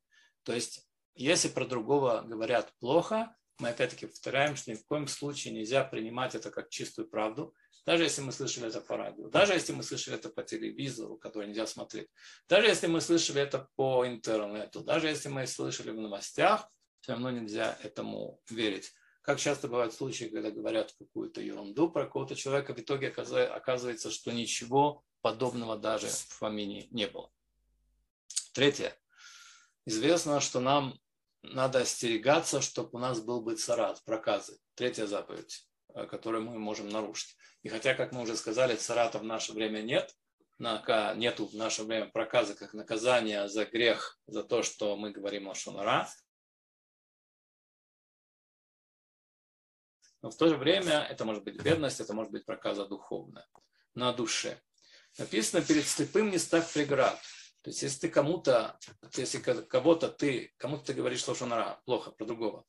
То 0.43 0.53
есть, 0.53 0.87
если 1.15 1.49
про 1.49 1.65
другого 1.65 2.21
говорят 2.21 2.73
плохо, 2.79 3.35
мы 3.59 3.69
опять-таки 3.69 4.07
повторяем, 4.07 4.55
что 4.55 4.71
ни 4.71 4.75
в 4.75 4.85
коем 4.85 5.07
случае 5.07 5.53
нельзя 5.53 5.83
принимать 5.83 6.35
это 6.35 6.49
как 6.49 6.69
чистую 6.69 7.07
правду, 7.07 7.53
даже 7.85 8.03
если 8.03 8.21
мы 8.21 8.31
слышали 8.31 8.67
это 8.67 8.79
по 8.79 8.95
радио, 8.95 9.27
даже 9.29 9.53
если 9.53 9.73
мы 9.73 9.83
слышали 9.83 10.17
это 10.17 10.29
по 10.29 10.43
телевизору, 10.43 11.17
который 11.17 11.47
нельзя 11.47 11.65
смотреть, 11.65 12.09
даже 12.47 12.67
если 12.67 12.87
мы 12.87 13.01
слышали 13.01 13.41
это 13.41 13.67
по 13.75 14.05
интернету, 14.05 14.81
даже 14.81 15.07
если 15.07 15.29
мы 15.29 15.47
слышали 15.47 15.91
в 15.91 15.99
новостях, 15.99 16.69
все 17.01 17.13
равно 17.13 17.31
нельзя 17.31 17.77
этому 17.81 18.39
верить. 18.49 18.93
Как 19.21 19.39
часто 19.39 19.67
бывают 19.67 19.93
случаи, 19.93 20.25
когда 20.25 20.51
говорят 20.51 20.93
какую-то 20.97 21.41
ерунду 21.41 21.89
про 21.89 22.05
какого-то 22.05 22.35
человека, 22.35 22.73
в 22.73 22.79
итоге 22.79 23.09
оказывается, 23.09 24.11
что 24.11 24.31
ничего 24.31 25.03
подобного 25.21 25.77
даже 25.77 26.07
в 26.07 26.39
помине 26.39 26.87
не 26.91 27.07
было. 27.07 27.31
Третье. 28.53 28.95
Известно, 29.91 30.39
что 30.39 30.61
нам 30.61 30.97
надо 31.41 31.79
остерегаться, 31.79 32.61
чтобы 32.61 32.91
у 32.93 32.97
нас 32.97 33.19
был 33.19 33.41
бы 33.41 33.57
царат, 33.57 34.01
проказы. 34.05 34.57
Третья 34.75 35.05
заповедь, 35.05 35.67
э, 35.93 36.05
которую 36.05 36.45
мы 36.45 36.57
можем 36.57 36.87
нарушить. 36.87 37.35
И 37.61 37.67
хотя, 37.67 37.93
как 37.93 38.13
мы 38.13 38.21
уже 38.21 38.37
сказали, 38.37 38.77
царата 38.77 39.19
в 39.19 39.25
наше 39.25 39.51
время 39.51 39.81
нет, 39.81 40.15
нету 40.59 41.45
в 41.45 41.55
наше 41.55 41.83
время 41.83 42.05
проказа 42.09 42.55
как 42.55 42.73
наказание 42.73 43.49
за 43.49 43.65
грех, 43.65 44.17
за 44.27 44.43
то, 44.43 44.63
что 44.63 44.95
мы 44.95 45.11
говорим 45.11 45.49
о 45.49 45.55
шунара, 45.55 46.07
Но 50.21 50.29
в 50.29 50.37
то 50.37 50.47
же 50.47 50.55
время 50.55 51.05
это 51.09 51.25
может 51.25 51.43
быть 51.43 51.61
бедность, 51.61 51.99
это 51.99 52.13
может 52.13 52.31
быть 52.31 52.45
проказа 52.45 52.85
духовная 52.85 53.45
на 53.93 54.13
душе. 54.13 54.61
Написано, 55.17 55.65
перед 55.65 55.85
слепым 55.85 56.29
не 56.29 56.37
ставь 56.37 56.71
преград. 56.71 57.19
То 57.61 57.69
есть, 57.69 57.83
если 57.83 57.99
ты 58.01 58.09
кому-то, 58.09 58.77
если 59.15 59.37
кого-то 59.39 60.09
ты, 60.09 60.53
кому-то 60.57 60.85
ты 60.85 60.93
говоришь 60.93 61.27
лошонара, 61.27 61.79
плохо 61.85 62.11
про 62.11 62.25
другого, 62.25 62.65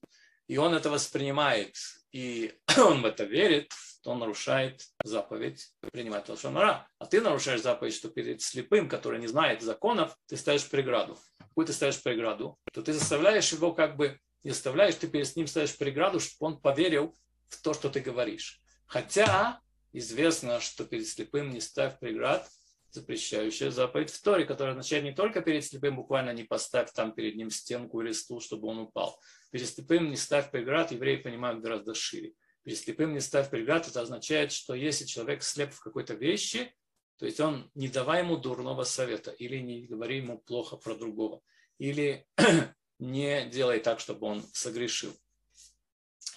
и 0.48 0.58
он 0.58 0.74
это 0.74 0.90
воспринимает, 0.90 1.76
и 2.10 2.52
он 2.76 3.02
в 3.02 3.06
это 3.06 3.24
верит, 3.24 3.72
то 4.02 4.10
он 4.10 4.18
нарушает 4.18 4.84
заповедь 5.04 5.72
принимать 5.92 6.28
лошонара. 6.28 6.88
А 6.98 7.06
ты 7.06 7.20
нарушаешь 7.20 7.62
заповедь, 7.62 7.94
что 7.94 8.08
перед 8.08 8.42
слепым, 8.42 8.88
который 8.88 9.20
не 9.20 9.28
знает 9.28 9.62
законов, 9.62 10.16
ты 10.26 10.36
ставишь 10.36 10.68
преграду. 10.68 11.18
Какую 11.38 11.66
ты 11.66 11.72
ставишь 11.72 12.02
преграду? 12.02 12.58
То 12.72 12.82
ты 12.82 12.92
заставляешь 12.92 13.52
его 13.52 13.72
как 13.72 13.96
бы, 13.96 14.18
не 14.42 14.50
заставляешь, 14.50 14.96
ты 14.96 15.06
перед 15.06 15.34
ним 15.36 15.46
ставишь 15.46 15.78
преграду, 15.78 16.20
чтобы 16.20 16.52
он 16.52 16.60
поверил 16.60 17.16
в 17.48 17.62
то, 17.62 17.72
что 17.74 17.88
ты 17.88 18.00
говоришь. 18.00 18.60
Хотя 18.86 19.60
известно, 19.92 20.60
что 20.60 20.84
перед 20.84 21.06
слепым 21.06 21.50
не 21.50 21.60
ставь 21.60 21.98
преград, 21.98 22.48
запрещающая 22.92 23.70
заповедь 23.70 24.10
в 24.10 24.22
Торе, 24.22 24.44
которая 24.44 24.72
означает 24.72 25.04
не 25.04 25.12
только 25.12 25.40
перед 25.40 25.64
слепым, 25.64 25.96
буквально 25.96 26.32
не 26.32 26.44
поставь 26.44 26.92
там 26.92 27.12
перед 27.12 27.36
ним 27.36 27.50
стенку 27.50 28.02
или 28.02 28.12
стул, 28.12 28.40
чтобы 28.40 28.68
он 28.68 28.80
упал. 28.80 29.18
Перед 29.50 29.66
слепым 29.68 30.10
не 30.10 30.16
ставь 30.16 30.50
преград, 30.50 30.92
евреи 30.92 31.16
понимают 31.16 31.60
гораздо 31.60 31.94
шире. 31.94 32.34
Перед 32.62 32.78
слепым 32.78 33.14
не 33.14 33.20
ставь 33.20 33.50
преград, 33.50 33.88
это 33.88 34.02
означает, 34.02 34.52
что 34.52 34.74
если 34.74 35.06
человек 35.06 35.42
слеп 35.42 35.72
в 35.72 35.80
какой-то 35.80 36.14
вещи, 36.14 36.72
то 37.16 37.24
есть 37.24 37.40
он 37.40 37.70
не 37.74 37.88
давай 37.88 38.20
ему 38.20 38.36
дурного 38.36 38.84
совета, 38.84 39.30
или 39.30 39.56
не 39.58 39.86
говори 39.86 40.18
ему 40.18 40.38
плохо 40.38 40.76
про 40.76 40.94
другого, 40.94 41.40
или 41.78 42.26
не 42.98 43.48
делай 43.48 43.80
так, 43.80 44.00
чтобы 44.00 44.26
он 44.26 44.44
согрешил. 44.52 45.16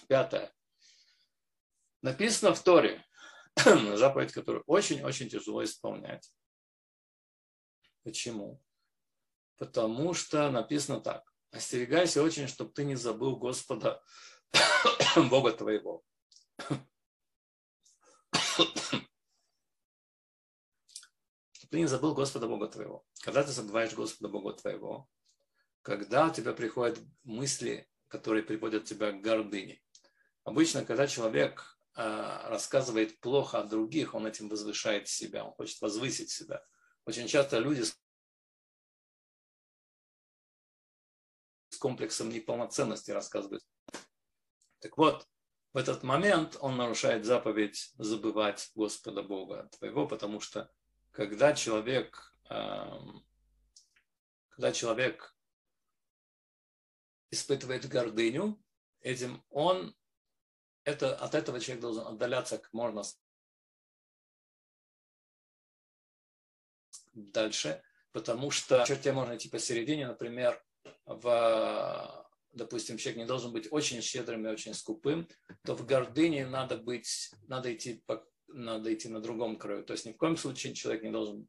Пятое. 0.08 0.52
Написано 2.02 2.54
в 2.54 2.62
Торе, 2.62 3.04
заповедь, 3.94 4.32
которую 4.32 4.64
очень-очень 4.66 5.28
тяжело 5.28 5.62
исполнять. 5.62 6.30
Почему? 8.06 8.62
Потому 9.56 10.14
что 10.14 10.48
написано 10.52 11.00
так. 11.00 11.24
Остерегайся 11.50 12.22
очень, 12.22 12.46
чтобы 12.46 12.70
ты 12.72 12.84
не 12.84 12.94
забыл 12.94 13.36
Господа, 13.36 14.00
Бога 15.28 15.50
твоего. 15.50 16.04
Чтобы 21.50 21.70
ты 21.70 21.78
не 21.80 21.86
забыл 21.86 22.14
Господа 22.14 22.46
Бога 22.46 22.68
твоего. 22.68 23.04
Когда 23.22 23.42
ты 23.42 23.50
забываешь 23.50 23.92
Господа 23.92 24.28
Бога 24.28 24.52
твоего, 24.52 25.08
когда 25.82 26.28
у 26.28 26.32
тебя 26.32 26.52
приходят 26.52 27.00
мысли, 27.24 27.90
которые 28.06 28.44
приводят 28.44 28.84
тебя 28.84 29.10
к 29.10 29.20
гордыне. 29.20 29.82
Обычно, 30.44 30.84
когда 30.84 31.08
человек 31.08 31.76
Э, 31.98 32.48
рассказывает 32.48 33.18
плохо 33.20 33.58
о 33.58 33.64
других, 33.64 34.14
он 34.14 34.26
этим 34.26 34.50
возвышает 34.50 35.08
себя, 35.08 35.46
он 35.46 35.52
хочет 35.52 35.80
возвысить 35.80 36.30
себя. 36.30 36.62
Очень 37.06 37.28
часто 37.28 37.60
люди 37.60 37.84
с 41.68 41.78
комплексом 41.78 42.30
неполноценности 42.30 43.12
рассказывают. 43.12 43.64
Так 44.80 44.98
вот, 44.98 45.28
в 45.72 45.76
этот 45.76 46.02
момент 46.02 46.56
он 46.60 46.76
нарушает 46.76 47.24
заповедь 47.24 47.92
забывать 47.96 48.72
Господа 48.74 49.22
Бога 49.22 49.68
твоего, 49.78 50.08
потому 50.08 50.40
что 50.40 50.68
когда 51.12 51.54
человек, 51.54 52.34
эм, 52.50 53.24
когда 54.48 54.72
человек 54.72 55.36
испытывает 57.30 57.88
гордыню, 57.88 58.60
этим 59.00 59.44
он 59.50 59.94
это, 60.82 61.14
от 61.14 61.36
этого 61.36 61.60
человек 61.60 61.82
должен 61.82 62.06
отдаляться 62.06 62.58
как 62.58 62.72
можно 62.72 63.02
дальше, 67.16 67.82
потому 68.12 68.50
что 68.50 68.84
в 68.84 68.88
черте 68.88 69.12
можно 69.12 69.36
идти 69.36 69.48
посередине, 69.48 70.06
например, 70.06 70.62
в, 71.04 72.28
допустим, 72.52 72.98
человек 72.98 73.18
не 73.18 73.26
должен 73.26 73.52
быть 73.52 73.68
очень 73.70 74.02
щедрым 74.02 74.46
и 74.46 74.50
очень 74.50 74.74
скупым, 74.74 75.28
то 75.64 75.74
в 75.74 75.84
гордыне 75.86 76.46
надо 76.46 76.76
быть, 76.76 77.30
надо 77.48 77.74
идти, 77.74 78.02
по, 78.06 78.24
надо 78.48 78.92
идти 78.92 79.08
на 79.08 79.20
другом 79.20 79.56
краю. 79.56 79.84
То 79.84 79.92
есть 79.92 80.06
ни 80.06 80.12
в 80.12 80.16
коем 80.16 80.36
случае 80.36 80.74
человек 80.74 81.02
не 81.02 81.10
должен 81.10 81.48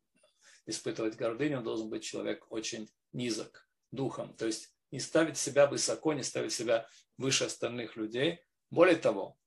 испытывать 0.66 1.16
гордыню, 1.16 1.60
он 1.60 1.64
должен 1.64 1.90
быть 1.90 2.04
человек 2.04 2.52
очень 2.52 2.90
низок 3.14 3.70
духом. 3.92 4.36
То 4.36 4.46
есть 4.46 4.74
не 4.92 5.00
ставить 5.00 5.38
себя 5.38 5.68
высоко, 5.68 6.14
не 6.14 6.24
ставить 6.24 6.54
себя 6.54 6.88
выше 7.18 7.46
остальных 7.46 7.96
людей, 7.96 8.42
более 8.70 8.98
того, 8.98 9.38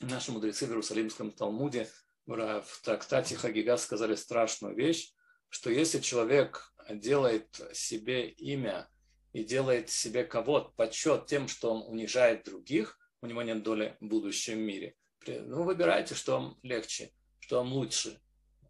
наши 0.00 0.32
мудрецы 0.32 0.66
в 0.66 0.70
Иерусалимском 0.70 1.30
Талмуде 1.30 1.88
в 2.36 2.82
трактате 2.82 3.36
Хагига 3.36 3.76
сказали 3.76 4.14
страшную 4.14 4.76
вещь, 4.76 5.12
что 5.48 5.70
если 5.70 5.98
человек 5.98 6.72
делает 6.88 7.60
себе 7.72 8.30
имя 8.30 8.88
и 9.32 9.44
делает 9.44 9.90
себе 9.90 10.24
кого-то 10.24 10.70
почет 10.76 11.26
тем, 11.26 11.48
что 11.48 11.72
он 11.72 11.82
унижает 11.82 12.44
других, 12.44 12.98
у 13.20 13.26
него 13.26 13.42
нет 13.42 13.62
доли 13.62 13.96
в 14.00 14.06
будущем 14.06 14.60
мире. 14.60 14.94
Ну, 15.26 15.64
выбирайте, 15.64 16.14
что 16.14 16.32
вам 16.32 16.58
легче, 16.62 17.12
что 17.40 17.56
вам 17.56 17.72
лучше. 17.72 18.20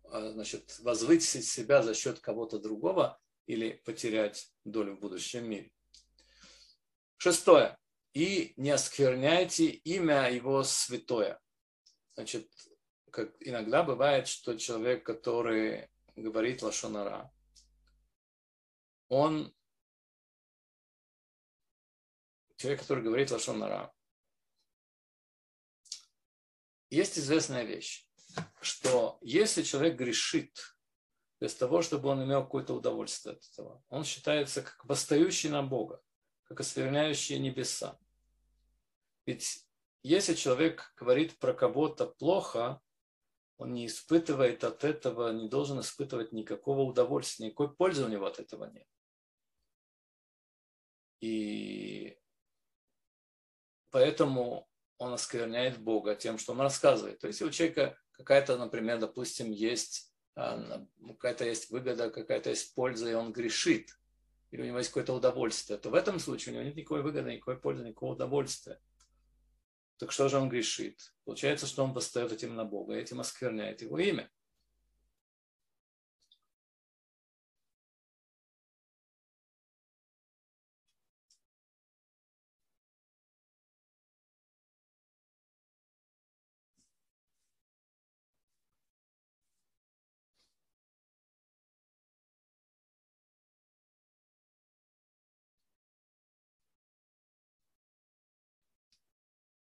А, 0.05 0.33
значит, 0.33 0.79
возвысить 0.81 1.47
себя 1.47 1.83
за 1.83 1.95
счет 1.95 2.19
кого-то 2.19 2.59
другого 2.59 3.21
или 3.47 3.81
потерять 3.85 4.51
долю 4.65 4.97
в 4.97 5.01
будущем 5.01 5.49
мире. 5.49 5.71
Шестое. 7.19 7.77
И 8.13 8.55
не 8.57 8.71
оскверняйте 8.71 9.67
имя 9.67 10.31
его 10.33 10.65
святое. 10.65 11.39
Значит, 12.15 12.51
как 13.11 13.35
иногда 13.41 13.83
бывает, 13.83 14.29
что 14.29 14.57
человек, 14.57 15.05
который 15.05 15.91
говорит 16.17 16.63
лошонара, 16.63 17.33
он 19.09 19.55
человек, 22.57 22.81
который 22.81 23.03
говорит 23.03 23.31
лошонара, 23.31 23.93
есть 26.91 27.19
известная 27.19 27.65
вещь, 27.65 28.07
что 28.61 29.19
если 29.23 29.63
человек 29.63 29.97
грешит 29.97 30.77
без 31.41 31.55
того, 31.55 31.81
чтобы 31.83 32.09
он 32.11 32.23
имел 32.25 32.43
какое-то 32.43 32.75
удовольствие 32.75 33.37
от 33.37 33.45
этого, 33.45 33.83
он 33.89 34.05
считается 34.05 34.63
как 34.63 34.85
восстающий 34.85 35.49
на 35.49 35.63
Бога, 35.63 36.03
как 36.45 36.61
оскверняющий 36.61 37.39
небеса. 37.39 37.99
Ведь 39.25 39.67
если 40.03 40.35
человек 40.35 40.93
говорит 40.97 41.39
про 41.39 41.55
кого-то 41.55 42.07
плохо, 42.07 42.81
он 43.61 43.75
не 43.75 43.87
испытывает 43.87 44.65
от 44.65 44.85
этого, 44.85 45.33
не 45.33 45.47
должен 45.47 45.81
испытывать 45.81 46.33
никакого 46.33 46.81
удовольствия, 46.81 47.47
никакой 47.47 47.71
пользы 47.71 48.07
у 48.07 48.09
него 48.09 48.25
от 48.25 48.41
этого 48.41 48.65
нет. 48.65 48.89
И 51.21 52.19
поэтому 53.91 54.67
он 54.97 55.13
оскверняет 55.13 55.79
Бога 55.79 56.15
тем, 56.15 56.39
что 56.39 56.53
он 56.53 56.63
рассказывает. 56.63 57.19
То 57.19 57.27
есть 57.27 57.43
у 57.43 57.51
человека 57.51 57.99
какая-то, 58.13 58.57
например, 58.57 58.99
допустим, 58.99 59.51
есть 59.51 60.11
а, 60.37 60.87
какая-то 61.07 61.45
есть 61.45 61.69
выгода, 61.71 62.11
какая-то 62.11 62.49
есть 62.49 62.75
польза, 62.75 63.11
и 63.11 63.15
он 63.15 63.31
грешит, 63.31 63.91
или 64.53 64.63
у 64.63 64.65
него 64.65 64.79
есть 64.79 64.89
какое-то 64.89 65.13
удовольствие, 65.13 65.79
то 65.79 65.91
в 65.91 65.95
этом 65.95 66.19
случае 66.19 66.55
у 66.55 66.57
него 66.57 66.65
нет 66.65 66.77
никакой 66.77 67.03
выгоды, 67.03 67.31
никакой 67.31 67.61
пользы, 67.61 67.85
никакого 67.85 68.15
удовольствия. 68.15 68.81
Так 70.01 70.13
что 70.13 70.31
же 70.31 70.39
он 70.39 70.49
грешит? 70.49 71.13
Получается, 71.25 71.67
что 71.67 71.85
он 71.85 71.93
восстает 71.93 72.33
этим 72.33 72.57
на 72.57 72.65
Бога, 72.65 72.95
этим 72.95 73.21
оскверняет 73.21 73.83
его 73.83 73.99
имя. 73.99 74.31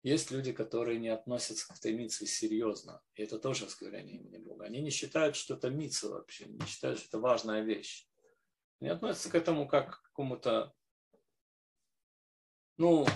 Есть 0.04 0.30
люди, 0.30 0.52
которые 0.52 1.00
не 1.00 1.08
относятся 1.08 1.66
к 1.66 1.78
этой 1.78 1.94
митце 1.94 2.26
серьезно. 2.26 3.02
И 3.14 3.22
это 3.22 3.38
тоже 3.38 3.64
осквернение 3.64 4.16
имени 4.16 4.36
Бога. 4.36 4.66
Они 4.66 4.82
не 4.82 4.90
считают, 4.90 5.34
что 5.34 5.54
это 5.54 5.70
митца 5.70 6.10
вообще, 6.10 6.44
не 6.44 6.60
считают, 6.66 6.98
что 6.98 7.08
это 7.08 7.18
важная 7.18 7.62
вещь. 7.62 8.06
Они 8.80 8.90
относятся 8.90 9.30
к 9.30 9.34
этому 9.34 9.66
как 9.66 10.02
к 10.02 10.02
какому-то, 10.02 10.74
ну, 12.76 13.06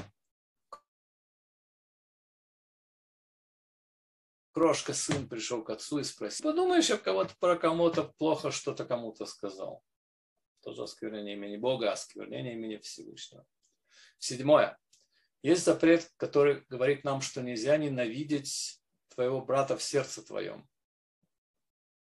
крошка 4.53 4.95
сын 4.95 5.29
пришел 5.29 5.63
к 5.63 5.69
отцу 5.69 5.99
и 5.99 6.05
спросил, 6.05 6.51
подумаешь, 6.51 6.89
я 6.89 6.97
кого-то 6.97 7.35
про 7.39 7.57
кому-то 7.57 8.05
плохо 8.17 8.51
что-то 8.51 8.87
кому-то 8.87 9.27
сказал. 9.27 9.85
Тоже 10.63 10.85
осквернение 10.85 11.35
имени 11.35 11.59
Бога, 11.59 11.93
осквернение 11.93 12.55
имени 12.55 12.79
Всевышнего. 12.79 13.47
Седьмое. 14.17 14.79
Есть 15.43 15.65
запрет, 15.65 16.13
который 16.17 16.65
говорит 16.69 17.05
нам, 17.05 17.21
что 17.21 17.43
нельзя 17.43 17.77
ненавидеть 17.77 18.83
твоего 19.09 19.41
брата 19.41 19.77
в 19.77 19.83
сердце 19.83 20.23
твоем. 20.23 20.69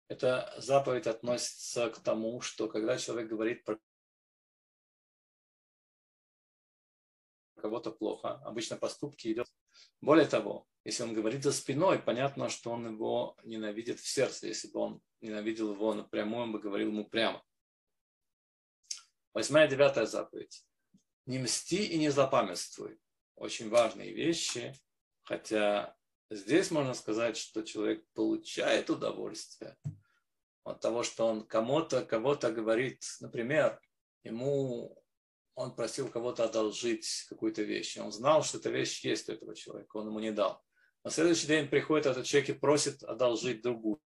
Эта 0.08 0.54
заповедь 0.58 1.08
относится 1.08 1.90
к 1.90 2.00
тому, 2.00 2.42
что 2.42 2.68
когда 2.68 2.98
человек 2.98 3.28
говорит 3.28 3.64
про 3.64 3.80
кого-то 7.56 7.92
плохо, 7.92 8.36
обычно 8.46 8.78
поступки 8.78 9.34
идут. 9.34 9.48
Более 10.02 10.28
того, 10.28 10.68
если 10.84 11.02
он 11.02 11.16
говорит 11.16 11.42
за 11.42 11.52
спиной, 11.52 11.98
понятно, 11.98 12.50
что 12.50 12.70
он 12.70 12.86
его 12.86 13.36
ненавидит 13.44 14.00
в 14.00 14.08
сердце. 14.08 14.46
Если 14.46 14.68
бы 14.68 14.80
он 14.82 15.02
ненавидел 15.22 15.74
его 15.74 15.96
напрямую, 15.96 16.44
он 16.44 16.52
бы 16.52 16.60
говорил 16.60 16.90
ему 16.90 17.10
прямо. 17.10 17.44
Восьмая 19.34 19.68
девятая 19.68 20.06
заповедь. 20.06 20.64
Не 21.26 21.40
мсти 21.40 21.84
и 21.88 21.98
не 21.98 22.10
запамятствуй 22.10 23.00
очень 23.36 23.70
важные 23.70 24.14
вещи, 24.14 24.74
хотя 25.24 25.96
здесь 26.30 26.72
можно 26.72 26.94
сказать, 26.94 27.38
что 27.38 27.64
человек 27.64 28.06
получает 28.14 28.90
удовольствие 28.90 29.78
от 30.64 30.82
того, 30.82 31.04
что 31.04 31.28
он 31.28 31.46
кому-то, 31.46 32.06
кого-то 32.06 32.52
говорит, 32.52 33.04
например, 33.20 33.80
ему 34.24 35.02
он 35.54 35.74
просил 35.74 36.10
кого-то 36.10 36.44
одолжить 36.44 37.26
какую-то 37.30 37.62
вещь, 37.62 37.98
он 37.98 38.12
знал, 38.12 38.44
что 38.44 38.58
эта 38.58 38.70
вещь 38.70 39.04
есть 39.06 39.30
у 39.30 39.34
этого 39.34 39.56
человека, 39.56 39.98
он 39.98 40.08
ему 40.08 40.20
не 40.20 40.32
дал. 40.32 40.62
На 41.04 41.12
следующий 41.12 41.48
день 41.48 41.70
приходит 41.70 42.08
этот 42.08 42.26
человек 42.26 42.50
и 42.50 42.54
просит 42.54 43.04
одолжить 43.04 43.62
другую 43.62 44.02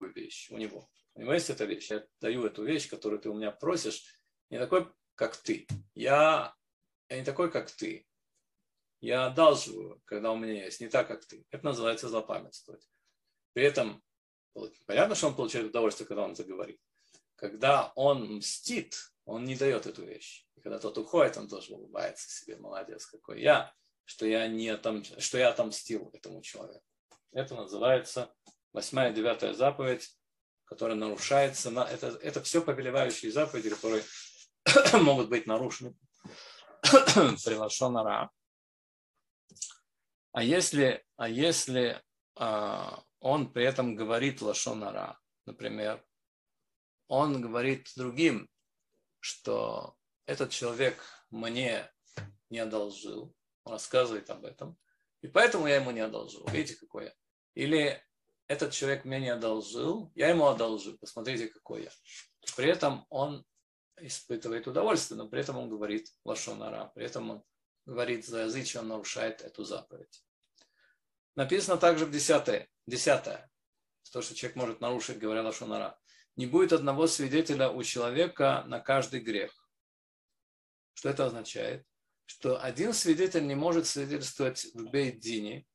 вещь 0.00 0.50
у 0.50 0.56
него. 0.56 0.90
У 1.14 1.20
него 1.20 1.34
есть 1.34 1.50
эта 1.50 1.64
вещь, 1.64 1.90
я 1.90 2.06
даю 2.20 2.44
эту 2.46 2.64
вещь, 2.64 2.88
которую 2.88 3.20
ты 3.20 3.28
у 3.28 3.34
меня 3.34 3.52
просишь, 3.52 4.04
не 4.50 4.58
такой 4.58 4.90
как 5.18 5.36
ты. 5.36 5.66
Я, 5.94 6.54
я 7.08 7.18
не 7.18 7.24
такой, 7.24 7.50
как 7.50 7.70
ты. 7.70 8.06
Я 9.00 9.26
одалживаю, 9.26 10.00
когда 10.04 10.30
у 10.30 10.36
меня 10.36 10.64
есть, 10.64 10.80
не 10.80 10.88
так, 10.88 11.08
как 11.08 11.24
ты. 11.26 11.44
Это 11.50 11.64
называется 11.64 12.08
запамятствовать. 12.08 12.88
При 13.52 13.64
этом 13.64 14.02
понятно, 14.86 15.14
что 15.14 15.28
он 15.28 15.34
получает 15.34 15.66
удовольствие, 15.66 16.06
когда 16.06 16.22
он 16.22 16.36
заговорит. 16.36 16.80
Когда 17.34 17.92
он 17.96 18.36
мстит, 18.36 18.96
он 19.24 19.44
не 19.44 19.56
дает 19.56 19.86
эту 19.86 20.04
вещь. 20.04 20.46
И 20.56 20.60
когда 20.60 20.78
тот 20.78 20.96
уходит, 20.98 21.36
он 21.36 21.48
тоже 21.48 21.74
улыбается 21.74 22.30
себе, 22.30 22.56
молодец 22.56 23.06
какой 23.06 23.42
я, 23.42 23.72
что 24.04 24.24
я, 24.24 24.46
не 24.46 24.68
отом... 24.68 25.04
что 25.04 25.38
я 25.38 25.50
отомстил 25.50 26.10
этому 26.12 26.42
человеку. 26.42 26.84
Это 27.32 27.54
называется 27.54 28.32
восьмая, 28.72 29.12
девятая 29.12 29.52
заповедь, 29.52 30.16
которая 30.64 30.96
нарушается. 30.96 31.70
На... 31.70 31.84
Это, 31.84 32.08
это 32.22 32.42
все 32.42 32.62
повелевающие 32.62 33.30
заповеди, 33.32 33.70
которые 33.70 34.02
могут 34.92 35.28
быть 35.28 35.46
нарушены 35.46 35.94
при 36.82 37.54
лошонара. 37.54 38.30
А 40.32 40.42
если, 40.42 41.04
а 41.16 41.28
если 41.28 42.02
а, 42.36 43.02
он 43.20 43.52
при 43.52 43.64
этом 43.64 43.96
говорит 43.96 44.42
лошонара, 44.42 45.18
например, 45.46 46.04
он 47.08 47.40
говорит 47.40 47.90
другим, 47.96 48.48
что 49.20 49.96
этот 50.26 50.50
человек 50.50 51.02
мне 51.30 51.90
не 52.50 52.58
одолжил, 52.58 53.34
он 53.64 53.72
рассказывает 53.72 54.30
об 54.30 54.44
этом, 54.44 54.78
и 55.22 55.28
поэтому 55.28 55.66
я 55.66 55.76
ему 55.76 55.90
не 55.90 56.00
одолжил. 56.00 56.46
Видите, 56.48 56.78
какой 56.78 57.06
я. 57.06 57.14
Или 57.54 58.02
этот 58.46 58.72
человек 58.72 59.04
мне 59.04 59.18
не 59.20 59.30
одолжил, 59.30 60.12
я 60.14 60.28
ему 60.28 60.46
одолжил, 60.46 60.96
посмотрите, 60.98 61.48
какой 61.48 61.84
я. 61.84 61.90
При 62.56 62.68
этом 62.68 63.06
он 63.08 63.44
испытывает 64.00 64.66
удовольствие, 64.66 65.18
но 65.18 65.28
при 65.28 65.40
этом 65.40 65.56
он 65.56 65.68
говорит 65.68 66.12
лошонара, 66.24 66.92
при 66.94 67.04
этом 67.04 67.30
он 67.30 67.44
говорит 67.86 68.26
за 68.26 68.44
язычие, 68.44 68.82
он 68.82 68.88
нарушает 68.88 69.40
эту 69.42 69.64
заповедь. 69.64 70.24
Написано 71.36 71.76
также 71.76 72.04
в 72.04 72.10
десятое, 72.10 72.68
десятое, 72.86 73.50
то, 74.10 74.22
что 74.22 74.34
человек 74.34 74.56
может 74.56 74.80
нарушить, 74.80 75.18
говоря 75.18 75.42
лошонара. 75.42 75.98
Не 76.36 76.46
будет 76.46 76.72
одного 76.72 77.06
свидетеля 77.06 77.70
у 77.70 77.82
человека 77.82 78.64
на 78.66 78.80
каждый 78.80 79.20
грех. 79.20 79.52
Что 80.94 81.10
это 81.10 81.26
означает? 81.26 81.86
Что 82.26 82.62
один 82.62 82.92
свидетель 82.92 83.46
не 83.46 83.54
может 83.54 83.86
свидетельствовать 83.86 84.64
в 84.74 84.90
Бейдине. 84.90 85.66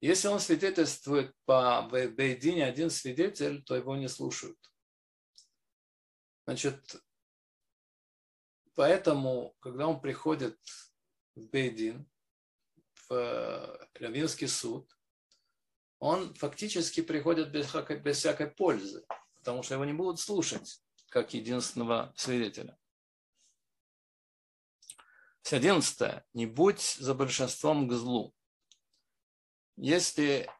Если 0.00 0.28
он 0.28 0.40
свидетельствует 0.40 1.32
по 1.44 1.82
Бейдине 1.90 2.64
один 2.64 2.90
свидетель, 2.90 3.62
то 3.62 3.76
его 3.76 3.96
не 3.96 4.08
слушают. 4.08 4.58
Значит, 6.44 6.96
поэтому, 8.74 9.54
когда 9.60 9.86
он 9.86 10.00
приходит 10.00 10.58
в 11.34 11.46
Бейдин, 11.48 12.10
в 13.08 13.12
э, 13.12 13.86
Равинский 13.94 14.48
суд, 14.48 14.90
он 15.98 16.34
фактически 16.34 17.00
приходит 17.00 17.52
без, 17.52 17.72
без 18.02 18.18
всякой 18.18 18.50
пользы, 18.50 19.06
потому 19.38 19.62
что 19.62 19.74
его 19.74 19.84
не 19.84 19.92
будут 19.92 20.18
слушать 20.18 20.82
как 21.08 21.32
единственного 21.34 22.12
свидетеля. 22.16 22.76
Все 25.42 25.56
одиннадцатое. 25.56 26.24
Не 26.32 26.46
будь 26.46 26.80
за 26.80 27.14
большинством 27.14 27.88
к 27.88 27.92
злу. 27.92 28.34
Если 29.76 30.50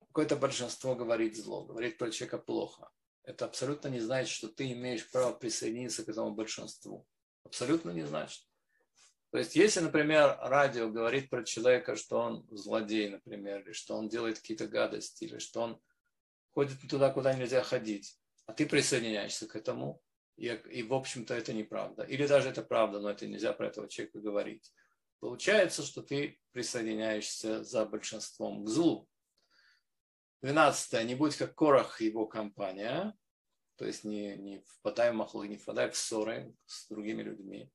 какое-то 0.00 0.36
большинство 0.36 0.94
говорит 0.94 1.36
зло, 1.36 1.64
говорит 1.64 1.98
про 1.98 2.10
человека 2.10 2.38
плохо, 2.38 2.90
это 3.24 3.46
абсолютно 3.46 3.88
не 3.88 4.00
значит, 4.00 4.32
что 4.34 4.48
ты 4.48 4.72
имеешь 4.72 5.10
право 5.10 5.32
присоединиться 5.32 6.04
к 6.04 6.08
этому 6.08 6.32
большинству. 6.34 7.06
Абсолютно 7.44 7.90
не 7.90 8.06
значит. 8.06 8.42
То 9.30 9.38
есть, 9.38 9.56
если, 9.56 9.80
например, 9.80 10.38
радио 10.40 10.88
говорит 10.88 11.28
про 11.28 11.42
человека, 11.42 11.96
что 11.96 12.18
он 12.18 12.46
злодей, 12.50 13.08
например, 13.08 13.62
или 13.62 13.72
что 13.72 13.96
он 13.96 14.08
делает 14.08 14.38
какие-то 14.38 14.68
гадости, 14.68 15.24
или 15.24 15.38
что 15.38 15.62
он 15.62 15.82
ходит 16.50 16.78
туда, 16.88 17.10
куда 17.10 17.34
нельзя 17.34 17.62
ходить, 17.62 18.16
а 18.46 18.52
ты 18.52 18.64
присоединяешься 18.64 19.48
к 19.48 19.56
этому, 19.56 20.00
и, 20.36 20.46
и 20.46 20.82
в 20.82 20.94
общем-то 20.94 21.34
это 21.34 21.52
неправда. 21.52 22.04
Или 22.04 22.26
даже 22.26 22.48
это 22.48 22.62
правда, 22.62 23.00
но 23.00 23.10
это 23.10 23.26
нельзя 23.26 23.52
про 23.52 23.66
этого 23.66 23.88
человека 23.88 24.20
говорить. 24.20 24.72
Получается, 25.18 25.82
что 25.82 26.02
ты 26.02 26.38
присоединяешься 26.52 27.64
за 27.64 27.86
большинством 27.86 28.64
к 28.64 28.68
злу. 28.68 29.08
Двенадцатое. 30.44 31.04
Не 31.04 31.14
будь 31.14 31.34
как 31.36 31.54
Корах 31.54 32.02
его 32.02 32.26
компания. 32.26 33.16
То 33.76 33.86
есть 33.86 34.04
не, 34.04 34.36
не 34.36 34.60
впадай 34.60 35.10
в 35.10 35.14
махлы, 35.14 35.48
не 35.48 35.56
впадай 35.56 35.90
в 35.90 35.96
ссоры 35.96 36.54
с 36.66 36.86
другими 36.90 37.22
людьми. 37.22 37.72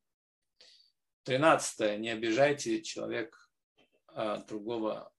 Тринадцатое. 1.23 1.97
Не 1.97 2.12
обижайте 2.12 2.84
человек 2.84 3.49
а, 4.10 4.38
другого, 4.43 5.12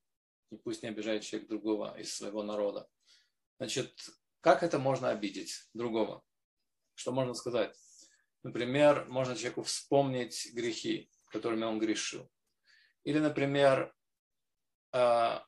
и 0.53 0.59
пусть 0.59 0.85
не 0.85 0.91
обижает 0.91 1.25
человек 1.25 1.49
другого 1.49 1.99
из 1.99 2.15
своего 2.15 2.45
народа. 2.45 2.89
Значит, 3.59 3.99
как 4.41 4.63
это 4.63 4.79
можно 4.79 5.09
обидеть 5.09 5.69
другого? 5.75 6.23
Что 6.95 7.11
можно 7.11 7.35
сказать? 7.35 7.77
Например, 8.45 9.07
можно 9.07 9.35
человеку 9.35 9.65
вспомнить 9.65 10.55
грехи, 10.55 11.11
которыми 11.33 11.65
он 11.65 11.81
грешил. 11.81 12.31
Или, 13.03 13.19
например, 13.19 13.93
а, 14.93 15.45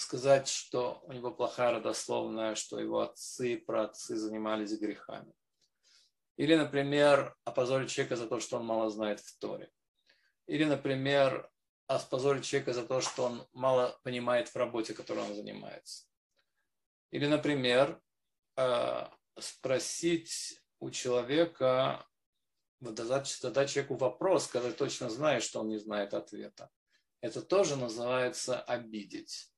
сказать, 0.00 0.48
что 0.48 1.02
у 1.04 1.12
него 1.12 1.30
плохая 1.30 1.72
родословная, 1.72 2.54
что 2.54 2.78
его 2.78 3.00
отцы 3.00 3.54
и 3.54 3.56
праотцы 3.56 4.16
занимались 4.16 4.78
грехами. 4.78 5.32
Или, 6.36 6.54
например, 6.54 7.36
опозорить 7.44 7.90
человека 7.90 8.16
за 8.16 8.28
то, 8.28 8.38
что 8.40 8.58
он 8.58 8.66
мало 8.66 8.90
знает 8.90 9.20
в 9.20 9.38
Торе. 9.38 9.70
Или, 10.46 10.64
например, 10.64 11.50
опозорить 11.88 12.44
человека 12.44 12.72
за 12.72 12.86
то, 12.86 13.00
что 13.00 13.24
он 13.24 13.48
мало 13.52 13.98
понимает 14.04 14.48
в 14.48 14.56
работе, 14.56 14.94
которой 14.94 15.24
он 15.24 15.34
занимается. 15.34 16.06
Или, 17.10 17.26
например, 17.26 18.00
э, 18.56 19.06
спросить 19.38 20.62
у 20.78 20.90
человека, 20.90 22.06
задать, 22.80 23.26
задать 23.26 23.70
человеку 23.70 23.96
вопрос, 23.96 24.46
когда 24.46 24.70
точно 24.72 25.10
знаешь, 25.10 25.42
что 25.42 25.60
он 25.60 25.68
не 25.68 25.78
знает 25.78 26.14
ответа. 26.14 26.70
Это 27.20 27.42
тоже 27.42 27.76
называется 27.76 28.60
обидеть. 28.60 29.50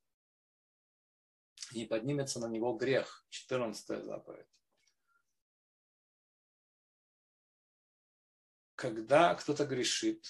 И 1.71 1.85
поднимется 1.85 2.39
на 2.39 2.47
него 2.47 2.73
грех. 2.73 3.25
14 3.29 4.03
заповедь. 4.03 4.47
Когда 8.75 9.35
кто-то 9.35 9.65
грешит, 9.65 10.25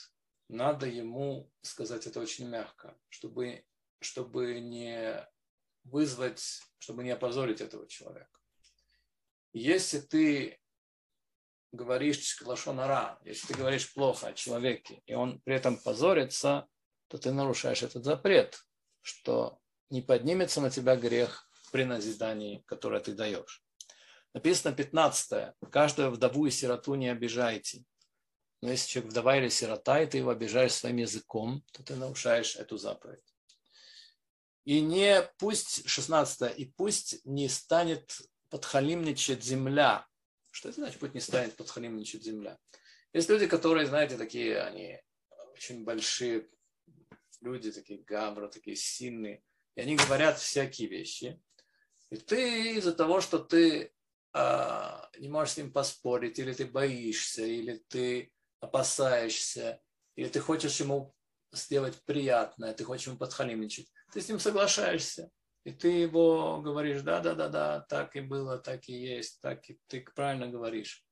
надо 0.50 0.86
ему 0.86 1.50
сказать 1.62 2.06
это 2.06 2.20
очень 2.20 2.48
мягко, 2.50 2.98
чтобы, 3.08 3.66
чтобы 4.00 4.60
не 4.60 5.26
вызвать, 5.86 6.62
чтобы 6.78 7.04
не 7.04 7.12
опозорить 7.12 7.62
этого 7.62 7.88
человека. 7.88 8.40
Если 9.54 10.00
ты 10.00 10.62
говоришь 11.72 12.42
лошонара, 12.42 13.20
если 13.24 13.48
ты 13.48 13.54
говоришь 13.54 13.94
плохо 13.94 14.28
о 14.28 14.34
человеке, 14.34 15.02
и 15.06 15.14
он 15.14 15.40
при 15.42 15.56
этом 15.56 15.78
позорится, 15.78 16.68
то 17.08 17.18
ты 17.18 17.32
нарушаешь 17.32 17.84
этот 17.84 18.04
запрет, 18.04 18.62
что 19.02 19.60
не 19.92 20.02
поднимется 20.02 20.62
на 20.62 20.70
тебя 20.70 20.96
грех 20.96 21.50
при 21.72 21.84
назидании, 21.84 22.64
которое 22.66 23.02
ты 23.02 23.14
даешь. 23.14 23.64
Написано 24.34 24.74
15. 24.74 25.54
Каждую 25.70 26.12
вдову 26.12 26.46
и 26.46 26.52
сироту 26.52 26.96
не 26.96 27.10
обижайте. 27.10 27.84
Но 28.62 28.70
если 28.70 28.90
человек 28.90 29.12
вдова 29.12 29.38
или 29.38 29.50
сирота, 29.50 30.02
и 30.02 30.08
ты 30.08 30.20
его 30.20 30.30
обижаешь 30.30 30.74
своим 30.74 30.98
языком, 30.98 31.64
то 31.74 31.84
ты 31.84 31.96
нарушаешь 31.96 32.56
эту 32.56 32.78
заповедь. 32.78 33.24
И 34.64 34.80
не 34.80 35.24
пусть, 35.40 35.88
16 35.88 36.58
и 36.58 36.66
пусть 36.66 37.26
не 37.26 37.50
станет 37.50 38.22
подхалимничать 38.50 39.44
земля. 39.44 40.08
Что 40.52 40.70
это 40.70 40.82
значит, 40.82 41.00
пусть 41.00 41.16
не 41.16 41.22
станет 41.22 41.56
подхалимничать 41.56 42.24
земля? 42.24 42.58
Есть 43.14 43.30
люди, 43.30 43.48
которые, 43.48 43.88
знаете, 43.88 44.18
такие, 44.18 44.62
они 44.62 45.02
очень 45.54 45.84
большие 45.84 46.48
люди, 47.42 47.72
такие 47.72 48.04
габры, 48.04 48.48
такие 48.50 48.76
сильные, 48.76 49.44
и 49.76 49.82
они 49.82 49.96
говорят 49.96 50.40
всякие 50.40 50.88
вещи. 50.88 51.42
И 52.10 52.18
ты 52.18 52.76
из-за 52.78 52.94
того, 52.94 53.22
что 53.22 53.40
ты 53.40 53.94
а, 54.34 55.10
не 55.18 55.30
можешь 55.30 55.54
с 55.54 55.58
ним 55.58 55.72
поспорить, 55.72 56.40
или 56.40 56.54
ты 56.54 56.66
боишься, 56.66 57.44
или 57.44 57.84
ты 57.88 58.34
опасаешься, 58.60 59.82
или 60.16 60.28
ты 60.28 60.40
хочешь 60.40 60.80
ему 60.80 61.16
сделать 61.54 62.02
приятное, 62.06 62.74
ты 62.74 62.84
хочешь 62.84 63.08
ему 63.08 63.18
подхалимничать, 63.18 63.92
ты 64.14 64.22
с 64.22 64.30
ним 64.30 64.40
соглашаешься. 64.40 65.30
И 65.64 65.72
ты 65.72 65.90
его 65.90 66.60
говоришь, 66.60 67.04
да, 67.04 67.20
да, 67.20 67.36
да, 67.36 67.48
да, 67.48 67.82
так 67.82 68.16
и 68.16 68.22
было, 68.22 68.58
так 68.58 68.90
и 68.90 68.94
есть, 68.94 69.40
так 69.42 69.70
и 69.70 69.80
ты 69.88 70.04
правильно 70.16 70.48
говоришь. 70.48 71.06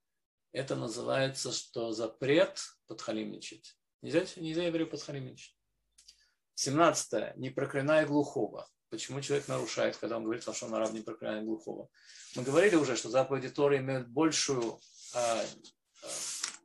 Это 0.51 0.75
называется, 0.75 1.51
что 1.51 1.91
запрет 1.91 2.59
подхалимничать. 2.87 3.77
Нельзя, 4.01 4.25
нельзя 4.37 4.63
еврею 4.63 4.89
подхалимничать. 4.89 5.58
17. 6.59 7.37
Не 7.37 7.51
проклинай 7.51 8.05
глухого. 8.05 8.67
Почему 8.89 9.21
человек 9.21 9.47
нарушает, 9.47 9.95
когда 9.95 10.17
он 10.17 10.23
говорит, 10.23 10.43
что 10.43 10.65
он 10.65 10.73
араб 10.73 10.91
не 10.91 10.99
проклинает 10.99 11.45
глухого? 11.45 11.87
Мы 12.35 12.43
говорили 12.43 12.75
уже, 12.75 12.97
что 12.97 13.09
заповеди 13.09 13.49
Торы 13.49 13.77
имеют 13.77 14.09
большую 14.09 14.77
а, 15.15 15.45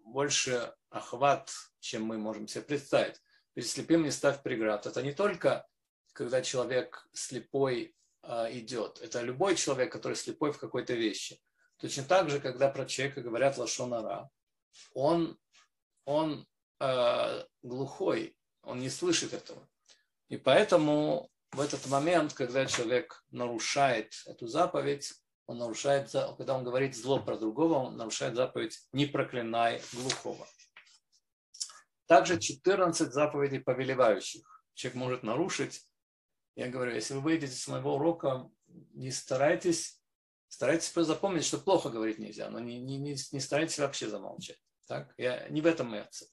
больше 0.04 0.74
охват, 0.90 1.52
чем 1.78 2.02
мы 2.02 2.18
можем 2.18 2.48
себе 2.48 2.64
представить. 2.64 3.20
Перед 3.52 3.68
слепым 3.68 4.02
не 4.02 4.10
ставь 4.10 4.42
преград. 4.42 4.84
Это 4.84 5.00
не 5.00 5.12
только, 5.12 5.64
когда 6.12 6.42
человек 6.42 7.06
слепой 7.12 7.94
а, 8.22 8.50
идет. 8.50 9.00
Это 9.00 9.20
любой 9.20 9.54
человек, 9.54 9.92
который 9.92 10.16
слепой 10.16 10.50
в 10.50 10.58
какой-то 10.58 10.94
вещи. 10.94 11.40
Точно 11.76 12.02
так 12.02 12.30
же, 12.30 12.40
когда 12.40 12.68
про 12.68 12.84
человека 12.84 13.20
говорят 13.20 13.58
лошонара, 13.58 14.28
он, 14.92 15.38
он 16.04 16.48
э, 16.80 17.44
глухой, 17.62 18.36
он 18.62 18.80
не 18.80 18.90
слышит 18.90 19.32
этого. 19.32 19.68
И 20.28 20.36
поэтому 20.36 21.30
в 21.52 21.60
этот 21.60 21.86
момент, 21.86 22.32
когда 22.32 22.66
человек 22.66 23.24
нарушает 23.30 24.12
эту 24.26 24.46
заповедь, 24.46 25.12
он 25.46 25.58
нарушает, 25.58 26.10
когда 26.36 26.56
он 26.56 26.64
говорит 26.64 26.96
зло 26.96 27.20
про 27.20 27.36
другого, 27.36 27.74
он 27.74 27.96
нарушает 27.96 28.34
заповедь 28.34 28.78
«не 28.92 29.06
проклинай 29.06 29.82
глухого». 29.92 30.46
Также 32.06 32.38
14 32.38 33.12
заповедей 33.12 33.60
повелевающих. 33.60 34.42
Человек 34.74 34.96
может 34.96 35.22
нарушить. 35.22 35.86
Я 36.56 36.68
говорю, 36.68 36.94
если 36.94 37.14
вы 37.14 37.20
выйдете 37.20 37.54
с 37.54 37.68
моего 37.68 37.96
урока, 37.96 38.48
не 38.92 39.10
старайтесь, 39.10 40.00
старайтесь 40.48 40.92
запомнить, 40.92 41.44
что 41.44 41.58
плохо 41.58 41.90
говорить 41.90 42.18
нельзя, 42.18 42.50
но 42.50 42.58
не, 42.60 42.80
не, 42.80 42.96
не, 42.98 43.16
не 43.32 43.40
старайтесь 43.40 43.78
вообще 43.78 44.08
замолчать. 44.08 44.58
Так? 44.86 45.14
Я, 45.16 45.48
не 45.48 45.60
в 45.60 45.66
этом 45.66 45.88
моя 45.88 46.06
цель. 46.10 46.28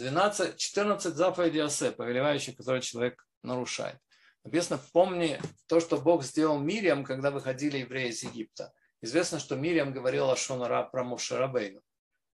12, 0.00 0.56
14 0.56 1.14
заповедей 1.14 1.62
Осе, 1.62 1.92
повелевающих, 1.92 2.56
которые 2.56 2.80
человек 2.80 3.26
нарушает. 3.42 3.98
Написано, 4.44 4.80
помни 4.94 5.38
то, 5.68 5.78
что 5.78 5.98
Бог 5.98 6.24
сделал 6.24 6.58
Мириам, 6.58 7.04
когда 7.04 7.30
выходили 7.30 7.78
евреи 7.78 8.08
из 8.08 8.22
Египта. 8.22 8.72
Известно, 9.02 9.38
что 9.38 9.56
Мириам 9.56 9.92
говорила 9.92 10.34
Шонара 10.36 10.84
про 10.84 11.04
Мушарабейну. 11.04 11.82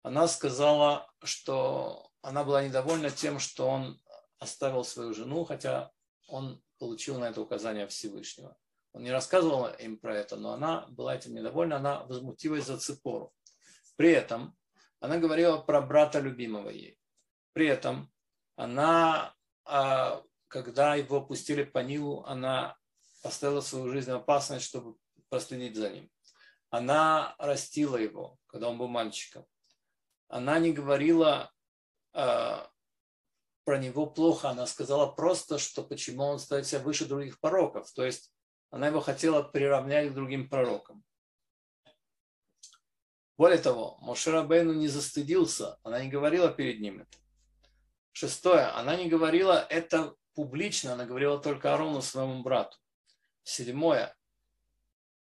Она 0.02 0.26
сказала, 0.26 1.08
что 1.22 2.10
она 2.20 2.42
была 2.42 2.64
недовольна 2.64 3.10
тем, 3.10 3.38
что 3.38 3.68
он 3.68 4.00
оставил 4.40 4.82
свою 4.82 5.14
жену, 5.14 5.44
хотя 5.44 5.92
он 6.26 6.60
получил 6.80 7.20
на 7.20 7.26
это 7.26 7.40
указание 7.40 7.86
Всевышнего. 7.86 8.56
Он 8.92 9.04
не 9.04 9.12
рассказывал 9.12 9.68
им 9.68 9.98
про 9.98 10.16
это, 10.16 10.34
но 10.34 10.52
она 10.52 10.86
была 10.88 11.14
этим 11.14 11.32
недовольна, 11.32 11.76
она 11.76 12.02
возмутилась 12.06 12.66
за 12.66 12.78
Ципору. 12.78 13.32
При 13.94 14.10
этом 14.10 14.56
она 14.98 15.18
говорила 15.18 15.58
про 15.58 15.80
брата 15.80 16.18
любимого 16.18 16.68
ей. 16.68 16.98
При 17.52 17.66
этом 17.66 18.10
она 18.56 19.34
а, 19.64 20.22
когда 20.52 20.96
его 20.96 21.22
пустили 21.22 21.64
по 21.64 21.78
Нилу, 21.78 22.24
она 22.24 22.76
поставила 23.22 23.62
свою 23.62 23.90
жизнь 23.90 24.10
в 24.10 24.16
опасность, 24.16 24.66
чтобы 24.66 24.96
проследить 25.30 25.76
за 25.76 25.88
ним. 25.88 26.10
Она 26.68 27.34
растила 27.38 27.96
его, 27.96 28.38
когда 28.46 28.68
он 28.68 28.76
был 28.76 28.88
мальчиком. 28.88 29.46
Она 30.28 30.58
не 30.58 30.72
говорила, 30.72 31.50
э, 32.12 32.66
про 33.64 33.78
него 33.78 34.06
плохо, 34.06 34.50
она 34.50 34.66
сказала 34.66 35.10
просто, 35.10 35.58
что 35.58 35.82
почему 35.82 36.24
он 36.24 36.38
ставит 36.38 36.66
себя 36.66 36.80
выше 36.80 37.06
других 37.06 37.40
пророков. 37.40 37.90
То 37.92 38.04
есть 38.04 38.30
она 38.70 38.88
его 38.88 39.00
хотела 39.00 39.42
приравнять 39.42 40.10
к 40.10 40.14
другим 40.14 40.50
пророкам. 40.50 41.02
Более 43.38 43.58
того, 43.58 43.96
Мошера 44.00 44.42
Бейну 44.42 44.74
не 44.74 44.88
застыдился, 44.88 45.78
она 45.82 46.02
не 46.02 46.10
говорила 46.10 46.50
перед 46.50 46.80
ним 46.80 47.00
это. 47.00 47.21
Шестое, 48.12 48.66
она 48.66 48.96
не 48.96 49.08
говорила 49.08 49.66
это 49.68 50.14
публично, 50.34 50.92
она 50.92 51.04
говорила 51.04 51.38
только 51.38 51.74
Арону, 51.74 52.02
своему 52.02 52.42
брату. 52.42 52.76
Седьмое, 53.42 54.14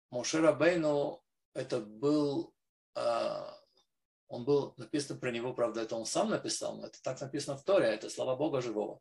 Мошера 0.09 0.53
Бейну 0.53 1.21
это 1.53 1.79
был 1.79 2.53
а, 2.95 3.57
он 4.27 4.43
был, 4.43 4.73
написано 4.77 5.19
про 5.19 5.31
него, 5.31 5.53
правда, 5.53 5.81
это 5.81 5.95
он 5.95 6.05
сам 6.05 6.29
написал, 6.29 6.77
но 6.77 6.87
это 6.87 7.01
так 7.01 7.19
написано 7.21 7.57
в 7.57 7.63
Торе, 7.63 7.87
это 7.87 8.09
слова 8.09 8.35
Бога 8.35 8.61
живого, 8.61 8.99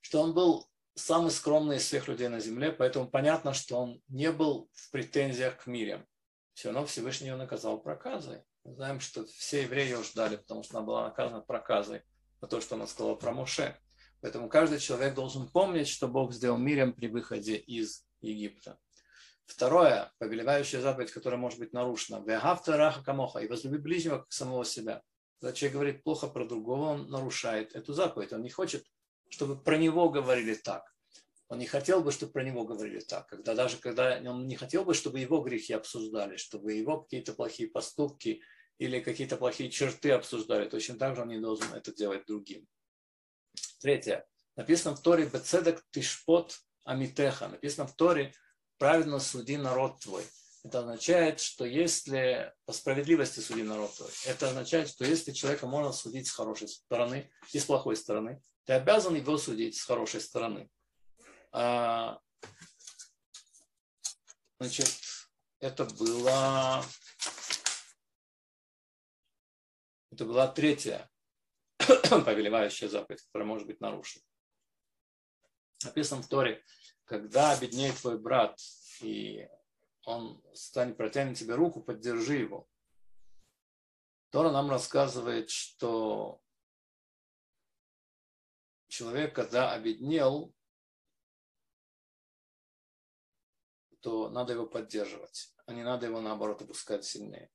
что 0.00 0.20
он 0.20 0.34
был 0.34 0.68
самый 0.94 1.30
скромный 1.30 1.76
из 1.76 1.84
всех 1.84 2.08
людей 2.08 2.28
на 2.28 2.40
земле, 2.40 2.70
поэтому 2.70 3.08
понятно, 3.08 3.54
что 3.54 3.76
он 3.76 4.02
не 4.08 4.30
был 4.30 4.68
в 4.72 4.90
претензиях 4.90 5.64
к 5.64 5.66
мирям. 5.66 6.06
Все 6.54 6.70
равно 6.70 6.86
Всевышний 6.86 7.28
его 7.28 7.38
наказал 7.38 7.80
проказой. 7.80 8.42
Мы 8.64 8.74
знаем, 8.74 9.00
что 9.00 9.24
все 9.24 9.62
евреи 9.62 9.88
его 9.88 10.02
ждали, 10.02 10.36
потому 10.36 10.62
что 10.62 10.76
она 10.76 10.86
была 10.86 11.04
наказана 11.04 11.40
проказой 11.40 12.02
за 12.42 12.48
то, 12.48 12.60
что 12.60 12.74
она 12.74 12.86
сказала 12.86 13.14
про 13.14 13.32
Моше. 13.32 13.78
Поэтому 14.20 14.48
каждый 14.48 14.80
человек 14.80 15.14
должен 15.14 15.48
помнить, 15.48 15.88
что 15.88 16.08
Бог 16.08 16.32
сделал 16.32 16.58
миром 16.58 16.92
при 16.92 17.06
выходе 17.06 17.56
из 17.56 18.04
Египта. 18.20 18.78
Второе, 19.46 20.12
повелевающая 20.18 20.80
заповедь, 20.80 21.12
которая 21.12 21.40
может 21.40 21.58
быть 21.58 21.72
нарушена. 21.72 22.22
Вегавта 22.24 22.76
раха 22.76 23.02
камоха. 23.02 23.38
И 23.40 23.48
возлюби 23.48 23.78
ближнего 23.78 24.18
как 24.18 24.32
самого 24.32 24.64
себя. 24.64 25.02
Когда 25.40 25.52
человек 25.52 25.74
говорит 25.74 26.02
плохо 26.04 26.28
про 26.28 26.44
другого, 26.44 26.90
он 26.90 27.10
нарушает 27.10 27.74
эту 27.74 27.94
заповедь. 27.94 28.32
Он 28.32 28.42
не 28.42 28.50
хочет, 28.50 28.84
чтобы 29.28 29.60
про 29.60 29.76
него 29.76 30.10
говорили 30.10 30.54
так. 30.54 30.84
Он 31.48 31.58
не 31.58 31.66
хотел 31.66 32.02
бы, 32.02 32.12
чтобы 32.12 32.32
про 32.32 32.44
него 32.44 32.64
говорили 32.64 33.00
так. 33.00 33.26
Когда, 33.26 33.54
даже 33.54 33.76
когда 33.76 34.20
он 34.24 34.46
не 34.46 34.56
хотел 34.56 34.84
бы, 34.84 34.94
чтобы 34.94 35.20
его 35.20 35.40
грехи 35.42 35.74
обсуждали, 35.74 36.36
чтобы 36.36 36.72
его 36.72 37.02
какие-то 37.02 37.34
плохие 37.34 37.68
поступки 37.68 38.40
или 38.82 38.98
какие-то 38.98 39.36
плохие 39.36 39.70
черты 39.70 40.10
обсуждали. 40.10 40.68
Точно 40.68 40.96
так 40.96 41.14
же 41.14 41.22
он 41.22 41.28
не 41.28 41.38
должен 41.38 41.72
это 41.72 41.94
делать 41.94 42.26
другим. 42.26 42.66
Третье. 43.80 44.26
Написано 44.56 44.96
в 44.96 45.00
Торе 45.00 45.26
«Бецедек 45.26 45.84
тишпот 45.92 46.58
амитеха». 46.84 47.46
Написано 47.46 47.86
в 47.86 47.94
Торе 47.94 48.34
праведно 48.78 49.20
суди 49.20 49.56
народ 49.56 50.00
твой. 50.00 50.24
Это 50.64 50.80
означает, 50.80 51.38
что 51.38 51.64
если 51.64 52.52
по 52.66 52.72
справедливости 52.72 53.38
суди 53.38 53.62
народ 53.62 53.94
твой, 53.94 54.10
это 54.26 54.48
означает, 54.48 54.88
что 54.88 55.04
если 55.04 55.30
человека 55.30 55.68
можно 55.68 55.92
судить 55.92 56.26
с 56.26 56.32
хорошей 56.32 56.66
стороны 56.66 57.30
и 57.52 57.60
с 57.60 57.64
плохой 57.64 57.96
стороны, 57.96 58.42
ты 58.64 58.72
обязан 58.72 59.14
его 59.14 59.38
судить 59.38 59.76
с 59.76 59.84
хорошей 59.84 60.20
стороны. 60.20 60.68
А, 61.52 62.18
значит, 64.58 64.90
это 65.60 65.84
было 65.84 66.84
это 70.12 70.26
была 70.26 70.46
третья 70.46 71.10
повелевающая 71.78 72.88
заповедь, 72.88 73.22
которая 73.22 73.48
может 73.48 73.66
быть 73.66 73.80
нарушена. 73.80 74.22
Написано 75.84 76.22
в 76.22 76.28
Торе, 76.28 76.62
когда 77.04 77.52
обеднеет 77.52 77.96
твой 77.96 78.18
брат, 78.18 78.60
и 79.00 79.48
он 80.04 80.42
станет 80.52 80.98
протянет 80.98 81.38
тебе 81.38 81.54
руку, 81.54 81.82
поддержи 81.82 82.36
его. 82.36 82.68
Тора 84.30 84.50
нам 84.50 84.70
рассказывает, 84.70 85.50
что 85.50 86.40
человек, 88.88 89.34
когда 89.34 89.72
обеднел, 89.72 90.54
то 94.00 94.28
надо 94.28 94.52
его 94.52 94.66
поддерживать, 94.66 95.54
а 95.66 95.72
не 95.72 95.82
надо 95.82 96.06
его, 96.06 96.20
наоборот, 96.20 96.60
опускать 96.60 97.04
сильнее. 97.04 97.50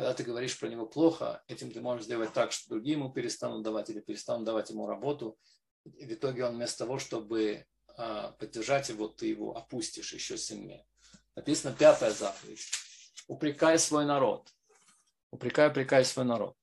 Когда 0.00 0.14
ты 0.14 0.22
говоришь 0.22 0.58
про 0.58 0.66
него 0.66 0.86
плохо, 0.86 1.42
этим 1.46 1.70
ты 1.70 1.82
можешь 1.82 2.06
сделать 2.06 2.32
так, 2.32 2.52
что 2.52 2.70
другие 2.70 2.96
ему 2.96 3.12
перестанут 3.12 3.62
давать 3.62 3.90
или 3.90 4.00
перестанут 4.00 4.46
давать 4.46 4.70
ему 4.70 4.86
работу. 4.86 5.38
И 5.84 6.06
в 6.06 6.12
итоге 6.14 6.46
он 6.46 6.54
вместо 6.54 6.86
того, 6.86 6.98
чтобы 6.98 7.66
а, 7.98 8.30
поддержать 8.30 8.88
его, 8.88 9.08
ты 9.08 9.26
его 9.26 9.54
опустишь 9.54 10.14
еще 10.14 10.38
сильнее. 10.38 10.86
Написано 11.36 11.76
пятая 11.78 12.12
заповедь. 12.12 12.66
Упрекай 13.28 13.78
свой 13.78 14.06
народ. 14.06 14.48
Упрекай, 15.30 15.68
упрекай 15.68 16.02
свой 16.06 16.24
народ. 16.24 16.56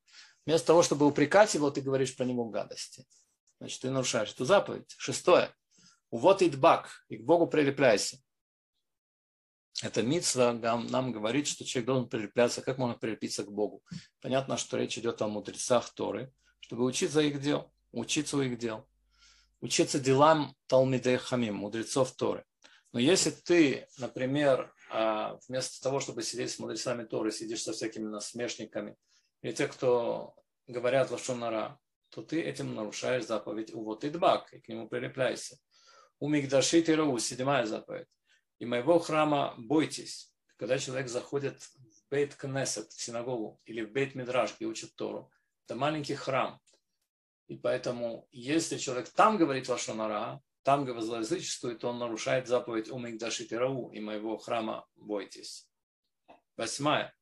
Вместо 0.47 0.65
того, 0.65 0.81
чтобы 0.81 1.05
упрекать 1.05 1.53
его, 1.53 1.69
ты 1.69 1.81
говоришь 1.81 2.15
про 2.15 2.23
него 2.23 2.45
гадости. 2.45 3.05
Значит, 3.59 3.81
ты 3.83 3.91
нарушаешь 3.91 4.31
эту 4.31 4.45
заповедь. 4.45 4.95
Шестое. 4.97 5.53
Вот 6.09 6.41
и 6.41 6.49
дбак, 6.49 7.05
и 7.07 7.17
к 7.17 7.23
Богу 7.23 7.45
прилепляйся. 7.45 8.17
Это 9.83 10.01
митсва 10.01 10.53
нам 10.53 11.11
говорит, 11.11 11.47
что 11.47 11.63
человек 11.63 11.87
должен 11.87 12.09
прилепляться, 12.09 12.61
как 12.61 12.77
можно 12.77 12.97
прилепиться 12.97 13.43
к 13.43 13.51
Богу. 13.51 13.83
Понятно, 14.21 14.57
что 14.57 14.77
речь 14.77 14.97
идет 14.97 15.21
о 15.21 15.27
мудрецах 15.27 15.93
Торы, 15.93 16.33
чтобы 16.59 16.85
учиться 16.85 17.21
их 17.21 17.39
дел, 17.39 17.71
учиться 17.91 18.37
у 18.37 18.41
их 18.41 18.57
дел 18.57 18.87
учиться 19.61 19.99
делам 19.99 20.55
Талмидей 20.67 21.17
Хамим, 21.17 21.55
мудрецов 21.55 22.15
Торы. 22.15 22.45
Но 22.93 22.99
если 22.99 23.31
ты, 23.31 23.87
например, 23.97 24.73
а, 24.89 25.37
вместо 25.47 25.81
того, 25.81 25.99
чтобы 25.99 26.23
сидеть 26.23 26.51
с 26.51 26.59
мудрецами 26.59 27.03
Торы, 27.03 27.31
сидишь 27.31 27.63
со 27.63 27.73
всякими 27.73 28.07
насмешниками, 28.07 28.95
или 29.41 29.51
те, 29.51 29.67
кто 29.67 30.35
говорят 30.67 31.11
лошонара, 31.11 31.79
то 32.09 32.21
ты 32.21 32.41
этим 32.41 32.73
нарушаешь 32.75 33.25
заповедь 33.25 33.73
«Увод 33.73 34.03
и 34.03 34.09
дбак», 34.09 34.53
и 34.53 34.59
к 34.59 34.69
нему 34.69 34.87
прилепляйся. 34.87 35.57
У 36.19 36.29
Мигдаши 36.29 36.81
Тирау, 36.81 37.19
седьмая 37.19 37.65
заповедь. 37.65 38.07
И 38.59 38.65
моего 38.65 38.99
храма 38.99 39.53
бойтесь. 39.57 40.33
Когда 40.57 40.79
человек 40.79 41.07
заходит 41.07 41.61
в 41.61 42.09
Бейт 42.09 42.35
Кнесет, 42.35 42.91
в 42.91 43.01
синагогу, 43.01 43.61
или 43.65 43.83
в 43.83 43.91
Бейт 43.91 44.15
Мидраш, 44.15 44.55
где 44.55 44.65
учат 44.65 44.95
Тору, 44.95 45.31
это 45.65 45.75
маленький 45.75 46.15
храм. 46.15 46.59
И 47.47 47.55
поэтому, 47.55 48.27
если 48.31 48.77
человек 48.77 49.09
там 49.09 49.37
говорит 49.37 49.69
Лашонара, 49.69 50.41
там 50.63 50.85
злоязычествует, 50.99 51.79
то 51.79 51.89
он 51.89 51.99
нарушает 51.99 52.47
заповедь 52.47 52.89
Умигдаши 52.89 53.47
Рау 53.51 53.89
и 53.91 54.01
моего 54.01 54.37
храма 54.37 54.85
бойтесь. 54.95 55.69
Восьмая. 56.57 57.15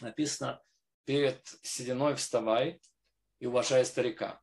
Написано, 0.00 0.62
перед 1.04 1.46
сединой 1.62 2.14
вставай 2.14 2.80
и 3.40 3.46
уважай 3.46 3.84
старика. 3.84 4.40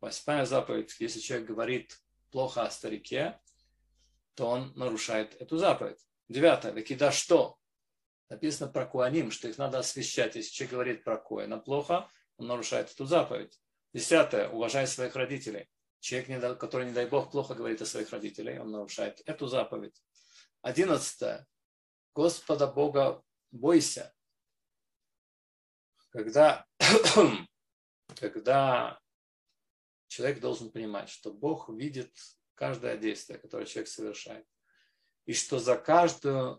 Восьмая 0.00 0.44
заповедь, 0.44 0.94
если 0.98 1.20
человек 1.20 1.48
говорит 1.48 1.98
плохо 2.30 2.62
о 2.62 2.70
старике, 2.70 3.40
то 4.40 4.46
он 4.46 4.72
нарушает 4.74 5.38
эту 5.38 5.58
заповедь. 5.58 5.98
Девятое. 6.30 6.72
Векида 6.72 7.12
что? 7.12 7.58
Написано 8.30 8.72
про 8.72 8.86
Куаним, 8.86 9.30
что 9.30 9.48
их 9.48 9.58
надо 9.58 9.80
освещать. 9.80 10.34
Если 10.34 10.50
человек 10.50 10.72
говорит 10.72 11.04
про 11.04 11.18
Коина 11.18 11.58
плохо, 11.58 12.10
он 12.38 12.46
нарушает 12.46 12.90
эту 12.90 13.04
заповедь. 13.04 13.60
Десятое. 13.92 14.48
Уважай 14.48 14.86
своих 14.86 15.14
родителей. 15.14 15.68
Человек, 15.98 16.58
который, 16.58 16.86
не 16.86 16.94
дай 16.94 17.06
Бог, 17.06 17.30
плохо 17.30 17.54
говорит 17.54 17.82
о 17.82 17.84
своих 17.84 18.08
родителях, 18.12 18.62
он 18.62 18.70
нарушает 18.70 19.20
эту 19.26 19.46
заповедь. 19.46 20.02
Одиннадцатое. 20.62 21.46
Господа 22.14 22.66
Бога 22.66 23.22
бойся. 23.50 24.10
Когда, 26.08 26.64
когда 28.18 28.98
человек 30.08 30.40
должен 30.40 30.72
понимать, 30.72 31.10
что 31.10 31.30
Бог 31.30 31.68
видит 31.68 32.16
каждое 32.60 32.98
действие, 32.98 33.38
которое 33.38 33.64
человек 33.64 33.88
совершает, 33.88 34.46
и 35.24 35.32
что 35.32 35.58
за 35.58 35.76
каждый 35.78 36.58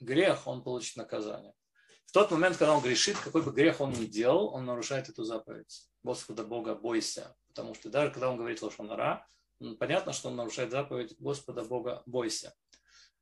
грех 0.00 0.48
он 0.48 0.64
получит 0.64 0.96
наказание. 0.96 1.54
В 2.06 2.12
тот 2.12 2.32
момент, 2.32 2.56
когда 2.56 2.74
он 2.74 2.82
грешит, 2.82 3.16
какой 3.18 3.42
бы 3.42 3.52
грех 3.52 3.80
он 3.80 3.92
ни 3.92 4.06
делал, 4.06 4.52
он 4.52 4.64
нарушает 4.64 5.08
эту 5.08 5.22
заповедь. 5.22 5.88
Господа 6.02 6.42
Бога 6.42 6.74
бойся. 6.74 7.36
Потому 7.48 7.74
что 7.74 7.88
даже 7.88 8.10
когда 8.10 8.30
он 8.30 8.36
говорит 8.36 8.62
лошонара, 8.62 9.26
понятно, 9.78 10.12
что 10.12 10.28
он 10.28 10.36
нарушает 10.36 10.72
заповедь 10.72 11.14
Господа 11.20 11.62
Бога 11.62 12.02
бойся. 12.06 12.52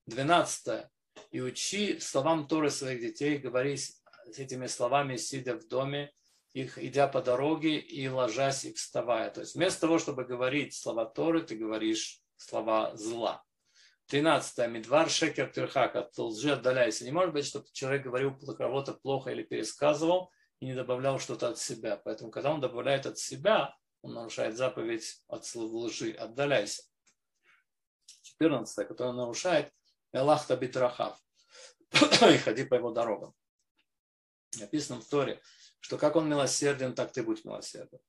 Двенадцатое. 0.07 0.91
И 1.33 1.41
учи 1.41 1.99
словам 2.01 2.47
Торы 2.47 2.71
своих 2.71 3.01
детей, 3.01 3.39
говори 3.39 3.77
с 3.77 4.03
этими 4.39 4.69
словами, 4.69 5.17
сидя 5.17 5.57
в 5.57 5.67
доме, 5.67 6.13
их 6.57 6.79
идя 6.79 7.07
по 7.07 7.21
дороге 7.21 7.79
и 7.79 8.09
ложась 8.09 8.65
и 8.65 8.73
вставая. 8.73 9.29
То 9.29 9.41
есть 9.41 9.57
вместо 9.57 9.83
того, 9.83 9.99
чтобы 9.99 10.25
говорить 10.25 10.75
слова 10.75 11.05
Торы, 11.05 11.43
ты 11.43 11.55
говоришь 11.55 12.23
слова 12.39 12.97
зла. 12.97 13.45
13. 14.07 14.67
Медвар 14.71 15.11
шекер 15.11 15.51
тирхак, 15.51 15.97
от 15.97 16.17
лжи 16.17 16.53
отдаляйся. 16.53 17.05
Не 17.05 17.11
может 17.11 17.35
быть, 17.35 17.45
чтобы 17.45 17.67
человек 17.73 18.05
говорил 18.05 18.35
про 18.35 18.55
кого-то 18.55 18.95
плохо 18.95 19.33
или 19.33 19.43
пересказывал 19.43 20.33
и 20.61 20.65
не 20.65 20.75
добавлял 20.75 21.19
что-то 21.19 21.51
от 21.51 21.59
себя. 21.59 21.99
Поэтому, 21.99 22.31
когда 22.31 22.55
он 22.55 22.63
добавляет 22.63 23.05
от 23.05 23.19
себя, 23.19 23.77
он 24.01 24.15
нарушает 24.15 24.57
заповедь 24.57 25.23
от 25.29 25.45
слова 25.45 25.77
лжи. 25.77 26.13
Отдаляйся. 26.13 26.85
14. 28.23 28.89
Который 28.89 29.13
нарушает, 29.13 29.71
Элахта 30.11 30.57
битрахав. 30.57 31.21
и 32.33 32.39
ходи 32.39 32.65
по 32.65 32.77
его 32.77 32.93
дорогам. 32.93 33.35
Написано 34.59 35.03
в 35.03 35.05
Торе, 35.07 35.43
что 35.87 35.99
как 35.99 36.17
он 36.17 36.29
милосерден, 36.29 36.97
так 36.97 37.13
ты 37.13 37.23
будь 37.23 37.45
милосерден. 37.45 38.01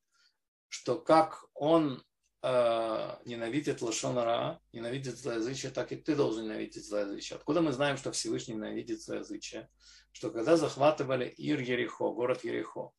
Что 0.68 1.00
как 1.00 1.46
он 1.54 2.04
э, 2.42 3.18
ненавидит 3.26 3.84
лошонара, 3.84 4.60
ненавидит 4.74 5.16
злоязычие, 5.16 5.72
так 5.72 5.92
и 5.92 5.96
ты 5.96 6.16
должен 6.16 6.46
ненавидеть 6.46 6.88
злоязычие. 6.88 7.38
Откуда 7.38 7.62
мы 7.62 7.72
знаем, 7.72 7.98
что 7.98 8.12
Всевышний 8.12 8.56
ненавидит 8.56 9.00
злоязычие? 9.04 9.70
Что 10.12 10.32
когда 10.32 10.58
захватывали 10.58 11.26
Ир 11.38 11.60
Ерехо, 11.60 12.10
город 12.10 12.44
Ерехо, 12.44 12.94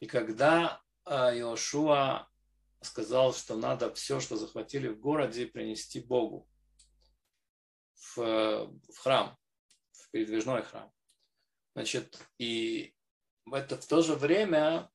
и 0.00 0.06
когда 0.06 0.82
э, 1.06 1.38
Иошуа 1.38 2.28
сказал, 2.82 3.32
что 3.32 3.56
надо 3.56 3.94
все, 3.94 4.20
что 4.20 4.36
захватили 4.36 4.88
в 4.88 5.00
городе, 5.00 5.46
принести 5.46 6.00
Богу 6.00 6.46
в, 7.94 8.16
в 8.18 8.98
храм, 8.98 9.38
в 9.90 10.10
передвижной 10.10 10.64
храм. 10.64 10.92
Значит, 11.74 12.18
и 12.36 12.94
это 13.50 13.76
в 13.76 13.86
то 13.86 14.02
же 14.02 14.14
время 14.14 14.90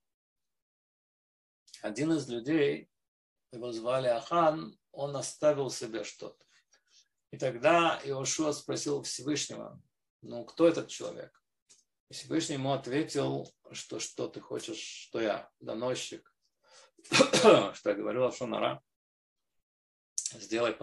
один 1.81 2.13
из 2.13 2.27
людей, 2.27 2.89
его 3.51 3.71
звали 3.71 4.07
Ахан, 4.07 4.77
он 4.91 5.15
оставил 5.15 5.69
себе 5.69 6.03
что-то. 6.03 6.43
И 7.31 7.37
тогда 7.37 7.99
Иошуа 8.03 8.51
спросил 8.51 9.03
Всевышнего, 9.03 9.81
ну 10.21 10.45
кто 10.45 10.67
этот 10.67 10.87
человек? 10.87 11.41
И 12.09 12.13
Всевышний 12.13 12.55
ему 12.55 12.71
ответил, 12.71 13.53
что 13.71 13.99
что 13.99 14.27
ты 14.27 14.39
хочешь, 14.39 14.79
что 14.79 15.19
я, 15.19 15.49
доносчик, 15.59 16.33
что 17.11 17.73
я 17.83 17.93
говорю 17.93 18.31
Шонара, 18.31 18.81
сделай, 20.33 20.75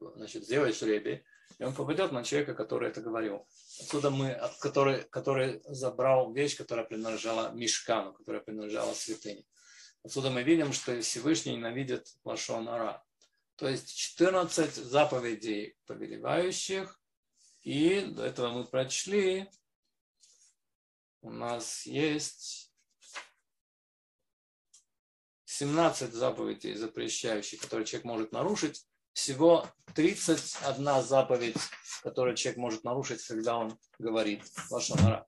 значит, 0.00 0.44
сделай 0.44 0.72
жребий, 0.72 1.24
и 1.58 1.64
он 1.64 1.74
попадет 1.74 2.12
на 2.12 2.22
человека, 2.22 2.54
который 2.54 2.88
это 2.88 3.00
говорил. 3.00 3.46
Отсюда 3.80 4.10
мы, 4.10 4.40
который, 4.60 5.04
который 5.04 5.60
забрал 5.66 6.32
вещь, 6.32 6.56
которая 6.56 6.86
принадлежала 6.86 7.50
Мишкану, 7.52 8.12
которая 8.12 8.42
принадлежала 8.42 8.94
святыне. 8.94 9.44
Отсюда 10.04 10.30
мы 10.30 10.42
видим, 10.42 10.72
что 10.72 11.00
Всевышний 11.00 11.56
ненавидит 11.56 12.14
Лашон 12.24 12.68
Ара. 12.68 13.04
То 13.56 13.68
есть 13.68 13.92
14 13.94 14.72
заповедей 14.74 15.76
повелевающих, 15.86 17.00
и 17.62 18.02
до 18.02 18.24
этого 18.24 18.50
мы 18.50 18.64
прочли, 18.64 19.50
у 21.22 21.30
нас 21.30 21.84
есть 21.86 22.72
17 25.44 26.14
заповедей 26.14 26.74
запрещающих, 26.74 27.60
которые 27.60 27.84
человек 27.84 28.04
может 28.04 28.32
нарушить, 28.32 28.87
всего 29.18 29.68
31 29.96 31.02
заповедь, 31.02 31.56
которую 32.04 32.36
человек 32.36 32.58
может 32.58 32.84
нарушить, 32.84 33.26
когда 33.26 33.58
он 33.58 33.76
говорит 33.98 34.44
Лашонара. 34.70 35.26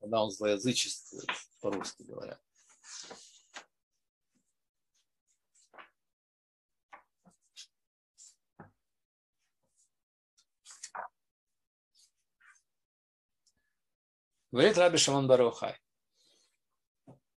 Когда 0.00 0.22
он 0.22 0.30
злоязычествует, 0.32 1.28
по-русски 1.60 2.02
говоря. 2.02 2.40
Говорит 14.50 14.76
Раби 14.76 14.98
Шамон 14.98 15.28
Барухай 15.28 15.83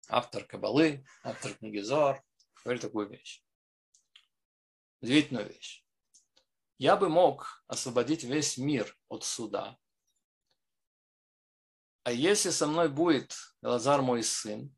автор 0.08 0.44
Кабалы, 0.44 1.04
автор 1.22 1.54
книги 1.54 1.78
Зор, 1.78 2.22
говорит 2.64 2.82
такую 2.82 3.08
вещь. 3.08 3.44
Удивительную 5.00 5.48
вещь. 5.48 5.84
Я 6.78 6.96
бы 6.96 7.08
мог 7.08 7.64
освободить 7.66 8.24
весь 8.24 8.58
мир 8.58 8.96
от 9.08 9.24
суда. 9.24 9.78
А 12.02 12.12
если 12.12 12.50
со 12.50 12.66
мной 12.66 12.88
будет 12.88 13.34
Лазар 13.62 14.02
мой 14.02 14.22
сын, 14.22 14.74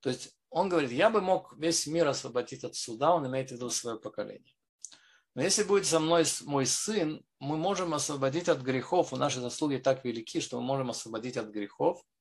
то 0.00 0.08
есть 0.08 0.36
он 0.50 0.68
говорит, 0.68 0.90
я 0.90 1.10
бы 1.10 1.20
мог 1.20 1.56
весь 1.58 1.86
мир 1.86 2.08
освободить 2.08 2.64
от 2.64 2.74
суда, 2.74 3.14
он 3.14 3.26
имеет 3.26 3.50
в 3.50 3.52
виду 3.52 3.70
свое 3.70 3.98
поколение. 3.98 4.54
Но 5.34 5.42
если 5.42 5.64
будет 5.64 5.86
со 5.86 6.00
мной 6.00 6.24
мой 6.44 6.64
сын, 6.64 7.24
мы 7.38 7.56
можем 7.56 7.92
освободить 7.92 8.48
от 8.48 8.62
грехов, 8.62 9.12
у 9.12 9.16
наши 9.16 9.40
заслуги 9.40 9.76
так 9.76 10.04
велики, 10.04 10.40
что 10.40 10.58
мы 10.60 10.66
можем 10.66 10.90
освободить 10.90 11.36
от 11.36 11.48
грехов– 11.48 12.02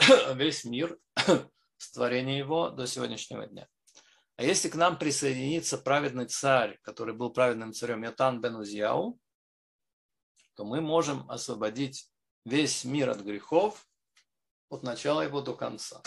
весь 0.34 0.64
мир 0.64 0.98
с 1.76 1.92
творения 1.92 2.38
его 2.38 2.70
до 2.70 2.86
сегодняшнего 2.86 3.46
дня. 3.46 3.68
А 4.36 4.42
если 4.42 4.68
к 4.68 4.74
нам 4.74 4.98
присоединится 4.98 5.76
праведный 5.76 6.26
царь, 6.26 6.78
который 6.82 7.14
был 7.14 7.30
праведным 7.30 7.72
царем 7.72 8.02
Йотан 8.04 8.40
бен 8.40 8.56
Узьяу, 8.56 9.20
то 10.54 10.64
мы 10.64 10.80
можем 10.80 11.30
освободить 11.30 12.10
весь 12.44 12.84
мир 12.84 13.10
от 13.10 13.20
грехов 13.20 13.86
от 14.70 14.82
начала 14.82 15.22
его 15.22 15.42
до 15.42 15.54
конца. 15.54 16.02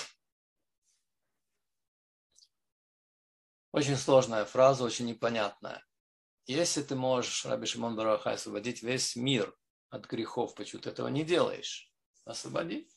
Очень 3.72 3.98
сложная 3.98 4.46
фраза, 4.46 4.84
очень 4.84 5.06
непонятная. 5.06 5.84
Если 6.46 6.82
ты 6.82 6.96
можешь, 6.96 7.46
Раби 7.46 7.66
Шимон 7.66 7.96
Барахай, 7.96 8.36
освободить 8.36 8.84
весь 8.84 9.16
мир 9.16 9.56
от 9.90 10.06
грехов, 10.06 10.56
почему 10.56 10.82
ты 10.82 10.90
этого 10.90 11.08
не 11.08 11.24
делаешь? 11.24 11.92
Освободи. 12.26 12.88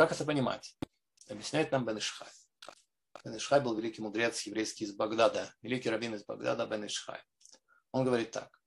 Как 0.00 0.12
это 0.12 0.24
понимать? 0.24 0.78
Объясняет 1.28 1.72
нам 1.72 1.84
Бен 1.84 1.98
Ишхай. 1.98 2.30
Бен 3.22 3.36
Ишхай 3.36 3.60
был 3.60 3.76
великий 3.76 4.00
мудрец 4.00 4.40
еврейский 4.46 4.84
из 4.84 4.94
Багдада, 4.94 5.54
великий 5.60 5.90
раввин 5.90 6.14
из 6.14 6.24
Багдада 6.24 6.66
Бен 6.66 6.86
Ишхай. 6.86 7.20
Он 7.92 8.06
говорит 8.06 8.30
так. 8.30 8.62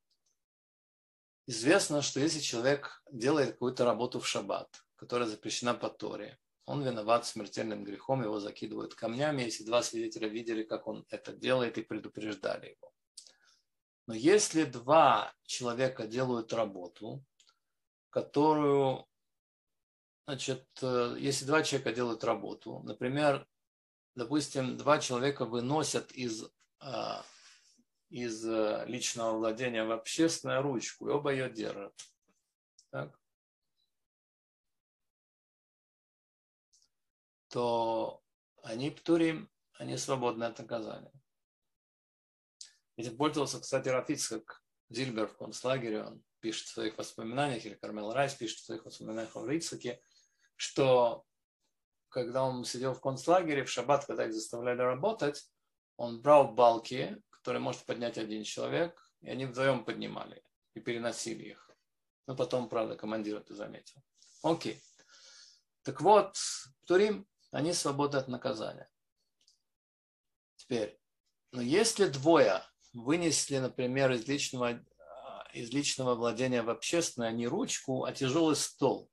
Известно, 1.48 2.04
что 2.04 2.20
если 2.20 2.40
человек 2.40 3.02
делает 3.12 3.54
какую-то 3.54 3.84
работу 3.84 4.20
в 4.20 4.28
шаббат, 4.28 4.84
которая 4.96 5.28
запрещена 5.28 5.74
по 5.74 5.90
Торе, 5.90 6.38
он 6.66 6.84
виноват 6.84 7.26
смертельным 7.26 7.84
грехом, 7.84 8.22
его 8.22 8.40
закидывают 8.40 8.94
камнями, 8.94 9.42
если 9.42 9.64
два 9.64 9.82
свидетеля 9.82 10.28
видели, 10.28 10.62
как 10.62 10.86
он 10.86 11.04
это 11.10 11.34
делает 11.34 11.80
и 11.80 11.82
предупреждали 11.82 12.78
его. 12.78 12.94
Но 14.06 14.14
если 14.14 14.66
два 14.66 15.34
человека 15.48 16.06
делают 16.06 16.54
работу, 16.54 17.26
которую 18.12 19.08
Значит, 20.26 20.67
э, 20.82 21.15
если 21.19 21.45
два 21.45 21.63
человека 21.63 21.93
делают 21.93 22.24
работу, 22.24 22.80
например, 22.84 23.47
допустим, 24.15 24.78
два 24.78 24.99
человека 24.99 25.45
выносят 25.45 26.11
из, 26.11 26.45
а, 26.80 27.26
из 28.09 28.45
э, 28.45 28.86
личного 28.88 29.38
владения 29.38 29.84
в 29.84 29.91
общественную 29.91 30.61
ручку, 30.61 31.07
и 31.07 31.11
оба 31.11 31.32
ее 31.32 31.49
держат. 31.49 31.93
Так? 32.89 33.19
то 37.53 38.24
они 38.63 38.89
птурим, 38.89 39.47
они 39.74 39.95
свободны 39.97 40.45
от 40.45 40.57
наказания. 40.57 41.13
Этим 42.95 43.15
пользовался, 43.15 43.59
кстати, 43.59 43.89
Рафицкак 43.89 44.63
Зильбер 44.89 45.28
в 45.28 45.38
концлагере, 45.38 46.03
он 46.03 46.24
пишет 46.44 46.68
в 46.68 46.74
своих 46.74 46.98
воспоминаниях, 46.98 47.66
или 47.66 47.74
Кармел 47.76 48.12
Райс 48.12 48.34
пишет 48.34 48.60
в 48.60 48.66
своих 48.66 48.84
воспоминаниях 48.84 49.34
о 49.38 49.48
Рицаке, 49.48 50.02
что 50.58 51.24
когда 52.10 52.44
он 52.44 52.66
сидел 52.66 52.94
в 52.94 53.00
концлагере, 53.00 53.64
в 53.64 53.70
шаббат, 53.70 54.06
когда 54.06 54.26
их 54.26 54.34
заставляли 54.34 54.82
работать, 54.82 55.50
он 55.96 56.22
брал 56.22 56.54
балки, 56.54 57.18
которые 57.30 57.62
может 57.62 57.86
поднять 57.86 58.18
один 58.18 58.44
человек, 58.44 58.94
и 59.22 59.30
они 59.30 59.46
вдвоем 59.46 59.86
поднимали 59.86 60.44
и 60.74 60.82
переносили 60.82 61.44
их. 61.44 61.72
Но 62.28 62.36
потом, 62.36 62.68
правда, 62.68 62.98
командир 62.98 63.38
это 63.38 63.56
заметил. 63.56 64.02
Окей. 64.44 64.84
Так 65.84 66.02
вот, 66.02 66.36
Турим, 66.86 67.26
они 67.52 67.72
свободны 67.72 68.18
от 68.18 68.28
наказания. 68.28 68.89
Теперь, 70.58 71.00
но 71.52 71.62
если 71.62 72.08
двое 72.08 72.64
вынесли, 72.91 73.60
например, 73.60 74.12
из 74.12 74.28
личного, 74.28 74.84
из 75.54 75.72
личного 75.72 76.16
владения 76.16 76.64
в 76.64 76.70
общественное 76.70 77.32
не 77.32 77.47
ручку, 77.47 78.04
а 78.04 78.12
тяжелый 78.12 78.56
стол, 78.56 79.10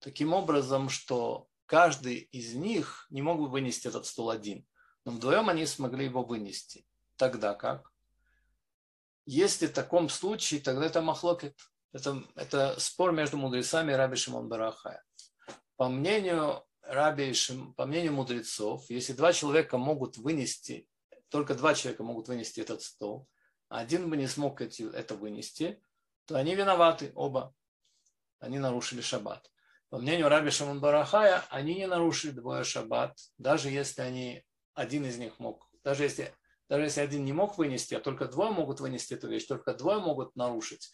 таким 0.00 0.32
образом, 0.32 0.88
что 0.88 1.48
каждый 1.66 2.16
из 2.16 2.54
них 2.54 3.06
не 3.10 3.22
мог 3.22 3.38
бы 3.38 3.48
вынести 3.48 3.88
этот 3.88 4.06
стул 4.06 4.30
один, 4.30 4.66
но 5.04 5.12
вдвоем 5.12 5.48
они 5.48 5.66
смогли 5.66 6.06
его 6.06 6.22
вынести. 6.22 6.86
Тогда 7.16 7.54
как? 7.54 7.90
Если 9.24 9.66
в 9.66 9.72
таком 9.72 10.08
случае, 10.08 10.60
тогда 10.60 10.86
это 10.86 11.00
махлокет. 11.00 11.56
Это, 11.92 12.22
это 12.34 12.78
спор 12.78 13.12
между 13.12 13.36
мудрецами 13.38 13.92
и 13.92 13.94
Раби 13.94 14.16
Шимон 14.16 14.48
Барахая. 14.48 15.02
По 15.76 15.88
мнению 15.88 16.64
Раби 16.82 17.32
Шим, 17.32 17.74
по 17.74 17.86
мнению 17.86 18.12
мудрецов, 18.12 18.88
если 18.90 19.12
два 19.12 19.32
человека 19.32 19.78
могут 19.78 20.16
вынести, 20.18 20.88
только 21.28 21.54
два 21.54 21.74
человека 21.74 22.02
могут 22.04 22.28
вынести 22.28 22.60
этот 22.60 22.82
стол, 22.82 23.28
один 23.68 24.10
бы 24.10 24.16
не 24.16 24.26
смог 24.26 24.60
это 24.60 25.14
вынести, 25.14 25.82
то 26.26 26.36
они 26.36 26.54
виноваты 26.54 27.12
оба. 27.14 27.54
Они 28.38 28.58
нарушили 28.58 29.00
шаббат. 29.00 29.50
По 29.88 29.98
мнению 29.98 30.28
Раби 30.28 30.50
Шамон 30.50 30.80
Барахая, 30.80 31.44
они 31.48 31.74
не 31.74 31.86
нарушили 31.86 32.32
двое 32.32 32.64
шаббат, 32.64 33.16
даже 33.38 33.70
если 33.70 34.02
они, 34.02 34.44
один 34.74 35.06
из 35.06 35.16
них 35.16 35.38
мог, 35.38 35.70
даже 35.84 36.02
если 36.02 36.34
даже 36.68 36.82
если 36.82 37.00
один 37.00 37.24
не 37.24 37.32
мог 37.32 37.58
вынести, 37.58 37.94
а 37.94 38.00
только 38.00 38.26
двое 38.26 38.50
могут 38.50 38.80
вынести 38.80 39.14
эту 39.14 39.28
вещь, 39.28 39.46
только 39.46 39.72
двое 39.72 40.00
могут 40.00 40.34
нарушить, 40.34 40.92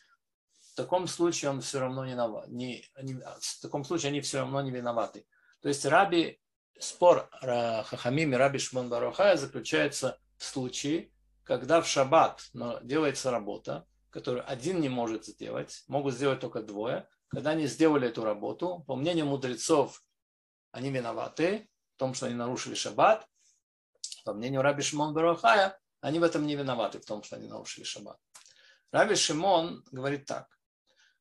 в 0.73 0.75
таком 0.75 1.07
случае 1.07 1.51
он 1.51 1.61
все 1.61 1.81
равно 1.81 2.05
не, 2.05 2.14
не, 2.49 2.85
не 3.03 3.14
в 3.14 3.61
таком 3.61 3.85
случае 3.85 4.09
они 4.09 4.20
все 4.20 4.39
равно 4.39 4.61
не 4.62 4.70
виноваты. 4.70 5.27
То 5.61 5.68
есть 5.68 5.85
Раби, 5.85 6.41
спор 6.79 7.29
Хахамим 7.41 8.33
и 8.33 8.37
Раби 8.37 8.59
Шмон 8.59 8.89
Барухая 8.89 9.37
заключается 9.37 10.18
в 10.39 10.45
случае, 10.45 11.11
когда 11.45 11.80
в 11.80 11.86
шаббат 11.86 12.49
делается 12.82 13.30
работа, 13.30 13.86
которую 14.11 14.49
один 14.51 14.80
не 14.80 14.88
может 14.88 15.24
сделать, 15.26 15.84
могут 15.88 16.14
сделать 16.14 16.40
только 16.40 16.62
двое. 16.62 17.09
Когда 17.28 17.51
они 17.51 17.66
сделали 17.66 18.09
эту 18.09 18.24
работу, 18.24 18.84
по 18.86 18.95
мнению 18.95 19.26
мудрецов, 19.26 20.03
они 20.70 20.90
виноваты 20.90 21.68
в 21.97 21.99
том, 21.99 22.14
что 22.14 22.26
они 22.26 22.34
нарушили 22.34 22.74
шаббат. 22.74 23.26
По 24.24 24.34
мнению 24.34 24.62
Раби 24.62 24.82
Шимон 24.82 25.14
Барахая, 25.14 25.78
они 26.01 26.18
в 26.18 26.22
этом 26.22 26.47
не 26.47 26.57
виноваты, 26.57 27.01
в 27.01 27.07
том, 27.07 27.22
что 27.22 27.36
они 27.36 27.49
нарушили 27.49 27.84
шаббат. 27.84 28.18
Раби 28.90 29.14
Шимон 29.14 29.82
говорит 29.90 30.26
так, 30.26 30.47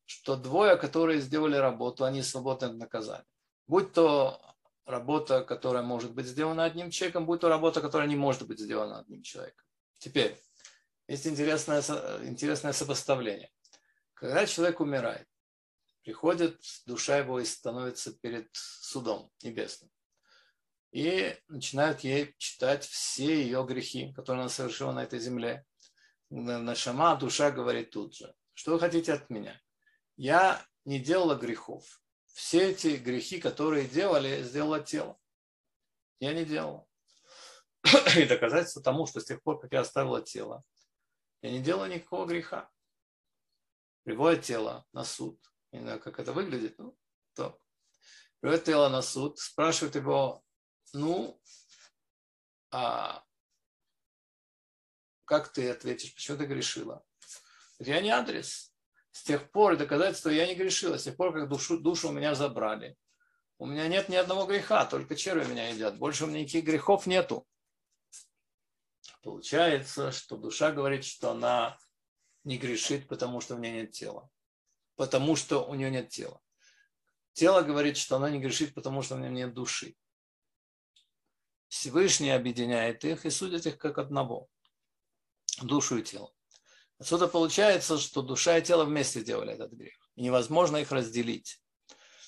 что 0.04 0.36
двое, 0.36 0.76
которые 0.76 1.20
сделали 1.20 1.56
работу, 1.56 2.04
они 2.04 2.22
свободны 2.22 2.66
от 2.66 2.74
наказания. 2.74 3.24
Будь 3.66 3.92
то 3.92 4.40
работа, 4.84 5.42
которая 5.42 5.82
может 5.82 6.12
быть 6.12 6.26
сделана 6.26 6.64
одним 6.64 6.90
человеком, 6.90 7.24
будь 7.24 7.40
то 7.40 7.48
работа, 7.48 7.80
которая 7.80 8.08
не 8.08 8.16
может 8.16 8.46
быть 8.46 8.60
сделана 8.60 9.00
одним 9.00 9.22
человеком. 9.22 9.64
Теперь, 10.02 10.36
есть 11.06 11.28
интересное, 11.28 11.80
интересное 12.24 12.72
сопоставление. 12.72 13.52
Когда 14.14 14.46
человек 14.46 14.80
умирает, 14.80 15.28
приходит 16.02 16.60
душа 16.86 17.18
его 17.18 17.38
и 17.38 17.44
становится 17.44 18.12
перед 18.12 18.48
судом 18.52 19.30
небесным. 19.44 19.92
И 20.90 21.38
начинают 21.46 22.00
ей 22.00 22.34
читать 22.36 22.84
все 22.84 23.44
ее 23.44 23.64
грехи, 23.64 24.12
которые 24.12 24.40
она 24.40 24.48
совершила 24.48 24.90
на 24.90 25.04
этой 25.04 25.20
земле. 25.20 25.64
Нашама 26.30 27.14
душа 27.14 27.52
говорит 27.52 27.90
тут 27.90 28.16
же, 28.16 28.34
что 28.54 28.72
вы 28.72 28.80
хотите 28.80 29.12
от 29.12 29.30
меня? 29.30 29.62
Я 30.16 30.66
не 30.84 30.98
делала 30.98 31.36
грехов. 31.36 32.02
Все 32.26 32.72
эти 32.72 32.96
грехи, 32.96 33.38
которые 33.38 33.86
делали, 33.86 34.42
сделало 34.42 34.80
тело. 34.80 35.16
Я 36.18 36.32
не 36.32 36.44
делала. 36.44 36.88
И 38.16 38.24
доказательство 38.24 38.82
тому, 38.82 39.06
что 39.06 39.20
с 39.20 39.24
тех 39.24 39.42
пор, 39.42 39.60
как 39.60 39.72
я 39.72 39.80
оставила 39.80 40.22
тело, 40.22 40.62
я 41.42 41.50
не 41.50 41.60
делала 41.60 41.88
никакого 41.88 42.26
греха. 42.26 42.70
Приводит 44.04 44.44
тело 44.44 44.86
на 44.92 45.04
суд. 45.04 45.40
Не 45.72 45.80
знаю, 45.80 46.00
как 46.00 46.18
это 46.18 46.32
выглядит, 46.32 46.78
ну, 46.78 46.96
то. 47.34 47.58
Приводит 48.40 48.64
тело 48.64 48.88
на 48.88 49.02
суд, 49.02 49.38
спрашивает 49.38 49.94
его, 49.94 50.44
ну, 50.92 51.40
а 52.70 53.24
как 55.24 55.52
ты 55.52 55.70
ответишь, 55.70 56.14
почему 56.14 56.38
ты 56.38 56.46
грешила? 56.46 57.04
Я 57.78 58.00
не 58.00 58.10
адрес. 58.10 58.72
С 59.10 59.22
тех 59.24 59.50
пор 59.50 59.76
доказательство 59.76 60.30
я 60.30 60.46
не 60.46 60.54
грешила, 60.54 60.98
с 60.98 61.04
тех 61.04 61.16
пор, 61.16 61.32
как 61.32 61.48
душу, 61.48 61.78
душу 61.78 62.08
у 62.08 62.12
меня 62.12 62.34
забрали. 62.34 62.96
У 63.58 63.66
меня 63.66 63.86
нет 63.88 64.08
ни 64.08 64.16
одного 64.16 64.46
греха, 64.46 64.84
только 64.86 65.14
черви 65.16 65.48
меня 65.48 65.68
едят. 65.68 65.98
Больше 65.98 66.24
у 66.24 66.26
меня 66.26 66.40
никаких 66.40 66.64
грехов 66.64 67.06
нету. 67.06 67.46
Получается, 69.22 70.10
что 70.10 70.36
душа 70.36 70.72
говорит, 70.72 71.04
что 71.04 71.30
она 71.30 71.78
не 72.44 72.58
грешит, 72.58 73.06
потому 73.06 73.40
что 73.40 73.54
у 73.54 73.58
нее 73.58 73.72
нет 73.72 73.92
тела. 73.92 74.28
Потому 74.96 75.36
что 75.36 75.64
у 75.64 75.74
нее 75.74 75.90
нет 75.90 76.08
тела. 76.08 76.40
Тело 77.32 77.62
говорит, 77.62 77.96
что 77.96 78.16
она 78.16 78.28
не 78.30 78.40
грешит, 78.40 78.74
потому 78.74 79.00
что 79.02 79.14
у 79.14 79.18
нее 79.18 79.30
нет 79.30 79.54
души. 79.54 79.94
Всевышний 81.68 82.30
объединяет 82.30 83.04
их 83.04 83.24
и 83.24 83.30
судит 83.30 83.64
их 83.66 83.78
как 83.78 83.98
одного. 83.98 84.48
Душу 85.62 85.98
и 85.98 86.02
тело. 86.02 86.32
Отсюда 86.98 87.28
получается, 87.28 87.98
что 87.98 88.22
душа 88.22 88.58
и 88.58 88.62
тело 88.62 88.84
вместе 88.84 89.24
делали 89.24 89.54
этот 89.54 89.72
грех. 89.72 90.10
И 90.16 90.22
невозможно 90.22 90.76
их 90.78 90.92
разделить. 90.92 91.62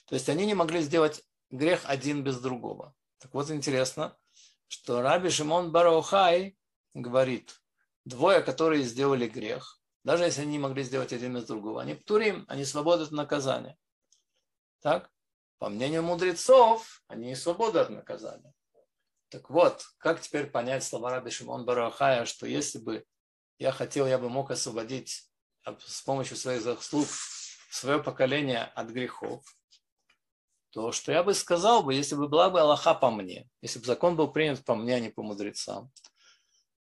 То 0.06 0.14
есть 0.14 0.28
они 0.28 0.46
не 0.46 0.54
могли 0.54 0.80
сделать 0.80 1.22
грех 1.50 1.82
один 1.84 2.22
без 2.22 2.40
другого. 2.40 2.94
Так 3.18 3.34
вот 3.34 3.50
интересно, 3.50 4.16
что 4.68 5.02
Раби 5.02 5.28
Шимон 5.28 5.72
Бараухай 5.72 6.56
говорит, 6.94 7.60
двое, 8.04 8.40
которые 8.40 8.84
сделали 8.84 9.28
грех, 9.28 9.80
даже 10.04 10.24
если 10.24 10.42
они 10.42 10.52
не 10.52 10.58
могли 10.58 10.82
сделать 10.82 11.12
один 11.12 11.36
из 11.36 11.44
другого, 11.44 11.82
они 11.82 11.94
птурим, 11.94 12.44
они 12.48 12.64
свободны 12.64 13.04
от 13.04 13.10
наказания. 13.10 13.76
Так? 14.80 15.10
По 15.58 15.68
мнению 15.68 16.02
мудрецов, 16.02 17.02
они 17.08 17.28
не 17.28 17.36
свободны 17.36 17.78
от 17.78 17.90
наказания. 17.90 18.52
Так 19.30 19.50
вот, 19.50 19.84
как 19.98 20.20
теперь 20.20 20.46
понять 20.46 20.84
слова 20.84 21.10
Раби 21.10 21.30
Шимон 21.30 21.64
Барахая, 21.64 22.24
что 22.24 22.46
если 22.46 22.78
бы 22.78 23.04
я 23.58 23.72
хотел, 23.72 24.06
я 24.06 24.18
бы 24.18 24.28
мог 24.28 24.50
освободить 24.50 25.28
с 25.64 26.02
помощью 26.02 26.36
своих 26.36 26.62
заслуг 26.62 27.08
свое 27.70 28.02
поколение 28.02 28.64
от 28.64 28.90
грехов, 28.90 29.42
то 30.70 30.92
что 30.92 31.12
я 31.12 31.22
бы 31.22 31.34
сказал 31.34 31.82
бы, 31.82 31.94
если 31.94 32.14
бы 32.14 32.28
была 32.28 32.50
бы 32.50 32.60
Аллаха 32.60 32.94
по 32.94 33.10
мне, 33.10 33.48
если 33.62 33.78
бы 33.78 33.86
закон 33.86 34.16
был 34.16 34.30
принят 34.30 34.64
по 34.64 34.74
мне, 34.74 34.96
а 34.96 35.00
не 35.00 35.08
по 35.08 35.22
мудрецам, 35.22 35.90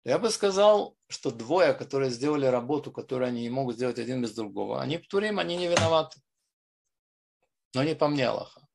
я 0.05 0.19
бы 0.19 0.29
сказал, 0.29 0.95
что 1.07 1.31
двое, 1.31 1.73
которые 1.73 2.11
сделали 2.11 2.45
работу, 2.45 2.91
которую 2.91 3.27
они 3.27 3.41
не 3.41 3.49
могут 3.49 3.75
сделать 3.75 3.97
один 3.97 4.21
без 4.21 4.35
другого, 4.35 4.79
они 4.79 4.99
птурим, 4.99 5.39
они 5.39 5.57
не 5.57 5.67
виноваты. 5.67 6.21
Но 7.73 7.83
не 7.83 7.95
по 7.95 8.07
мне 8.07 8.27
Аллаха, 8.27 8.67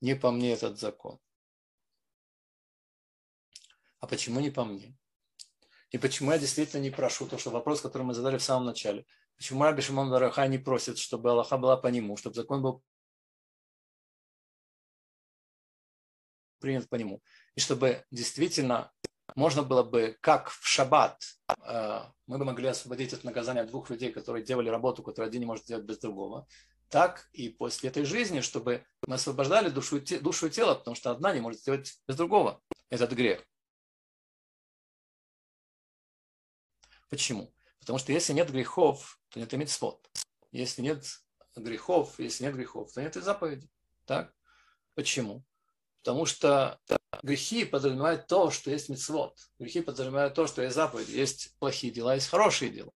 не 0.00 0.16
по 0.16 0.30
мне 0.30 0.54
этот 0.54 0.78
закон. 0.78 1.20
А 4.00 4.06
почему 4.06 4.40
не 4.40 4.50
по 4.50 4.64
мне? 4.64 4.96
И 5.90 5.98
почему 5.98 6.32
я 6.32 6.38
действительно 6.38 6.80
не 6.80 6.90
прошу, 6.90 7.28
то 7.28 7.36
что 7.36 7.50
вопрос, 7.50 7.82
который 7.82 8.02
мы 8.02 8.14
задали 8.14 8.38
в 8.38 8.42
самом 8.42 8.64
начале. 8.64 9.06
Почему 9.36 9.62
Раби 9.64 9.82
Шимон 9.82 10.10
Бараха 10.10 10.46
не 10.46 10.58
просит, 10.58 10.98
чтобы 10.98 11.30
Аллаха 11.30 11.58
была 11.58 11.76
по 11.76 11.88
нему, 11.88 12.16
чтобы 12.16 12.36
закон 12.36 12.62
был 12.62 12.82
принят 16.58 16.88
по 16.88 16.94
нему. 16.94 17.22
И 17.54 17.60
чтобы 17.60 18.06
действительно 18.10 18.93
можно 19.34 19.62
было 19.62 19.82
бы, 19.82 20.16
как 20.20 20.50
в 20.50 20.66
шаббат, 20.66 21.20
э, 21.66 22.00
мы 22.26 22.38
бы 22.38 22.44
могли 22.44 22.68
освободить 22.68 23.12
от 23.12 23.24
наказания 23.24 23.64
двух 23.64 23.90
людей, 23.90 24.12
которые 24.12 24.44
делали 24.44 24.68
работу, 24.68 25.02
которую 25.02 25.28
один 25.28 25.40
не 25.40 25.46
может 25.46 25.64
сделать 25.64 25.84
без 25.84 25.98
другого, 25.98 26.46
так 26.88 27.28
и 27.32 27.48
после 27.48 27.90
этой 27.90 28.04
жизни, 28.04 28.40
чтобы 28.40 28.86
мы 29.06 29.16
освобождали 29.16 29.68
душу, 29.68 30.00
душу 30.20 30.46
и 30.46 30.50
тело, 30.50 30.74
потому 30.74 30.94
что 30.94 31.10
одна 31.10 31.32
не 31.32 31.40
может 31.40 31.60
сделать 31.60 31.98
без 32.06 32.16
другого 32.16 32.60
этот 32.90 33.12
грех. 33.12 33.44
Почему? 37.08 37.52
Потому 37.80 37.98
что 37.98 38.12
если 38.12 38.32
нет 38.32 38.50
грехов, 38.50 39.20
то 39.30 39.40
нет 39.40 39.52
и 39.52 39.56
митцвот. 39.56 40.08
Если 40.52 40.82
нет 40.82 41.04
грехов, 41.56 42.18
если 42.18 42.44
нет 42.44 42.54
грехов, 42.54 42.92
то 42.92 43.02
нет 43.02 43.16
и 43.16 43.20
заповеди. 43.20 43.68
Так? 44.04 44.34
Почему? 44.94 45.44
Потому 46.02 46.26
что 46.26 46.80
грехи 47.22 47.64
подразумевают 47.64 48.26
то, 48.26 48.50
что 48.50 48.70
есть 48.70 48.88
мецвод. 48.88 49.38
Грехи 49.58 49.80
подразумевают 49.80 50.34
то, 50.34 50.46
что 50.46 50.62
есть 50.62 50.74
заповеди. 50.74 51.12
Есть 51.12 51.56
плохие 51.58 51.92
дела, 51.92 52.14
есть 52.14 52.28
хорошие 52.28 52.70
дела. 52.70 52.92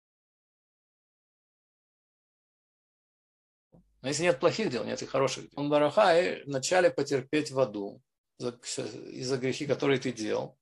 Но 4.02 4.08
если 4.08 4.22
нет 4.22 4.38
плохих 4.38 4.70
дел, 4.70 4.84
нет 4.84 5.02
и 5.02 5.06
хороших 5.06 5.44
дел. 5.44 5.52
Он 5.56 5.68
барахай 5.68 6.44
вначале 6.44 6.90
потерпеть 6.90 7.50
в 7.50 7.58
аду 7.58 8.00
из-за 8.38 9.38
грехи, 9.38 9.66
которые 9.66 9.98
ты 9.98 10.12
делал, 10.12 10.58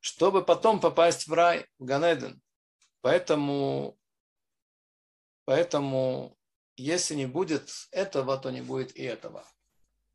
чтобы 0.00 0.44
потом 0.44 0.80
попасть 0.80 1.28
в 1.28 1.32
рай, 1.32 1.66
в 1.78 1.84
Ганеден. 1.84 2.42
Поэтому, 3.02 3.98
поэтому 5.44 6.36
если 6.76 7.14
не 7.14 7.26
будет 7.26 7.70
этого, 7.90 8.38
то 8.38 8.50
не 8.50 8.62
будет 8.62 8.96
и 8.96 9.02
этого. 9.02 9.46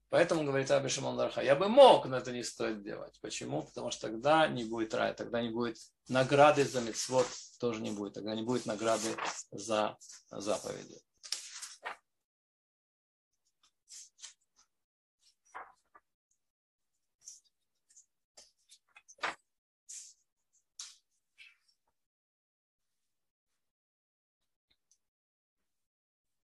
Поэтому, 0.09 0.45
говорит 0.45 0.71
Аби 0.71 0.87
Шимон 0.87 1.15
Ларха, 1.15 1.41
я 1.41 1.55
бы 1.55 1.67
мог, 1.67 2.05
но 2.05 2.17
это 2.17 2.31
не 2.31 2.43
стоит 2.43 2.81
делать. 2.81 3.19
Почему? 3.21 3.63
Потому 3.63 3.91
что 3.91 4.07
тогда 4.07 4.47
не 4.47 4.63
будет 4.63 4.93
рая, 4.93 5.13
тогда 5.13 5.41
не 5.41 5.49
будет 5.49 5.77
награды 6.07 6.63
за 6.63 6.79
мецвод, 6.79 7.27
тоже 7.59 7.81
не 7.81 7.91
будет, 7.91 8.13
тогда 8.13 8.33
не 8.33 8.43
будет 8.43 8.65
награды 8.65 9.17
за 9.51 9.97
заповеди. 10.31 11.01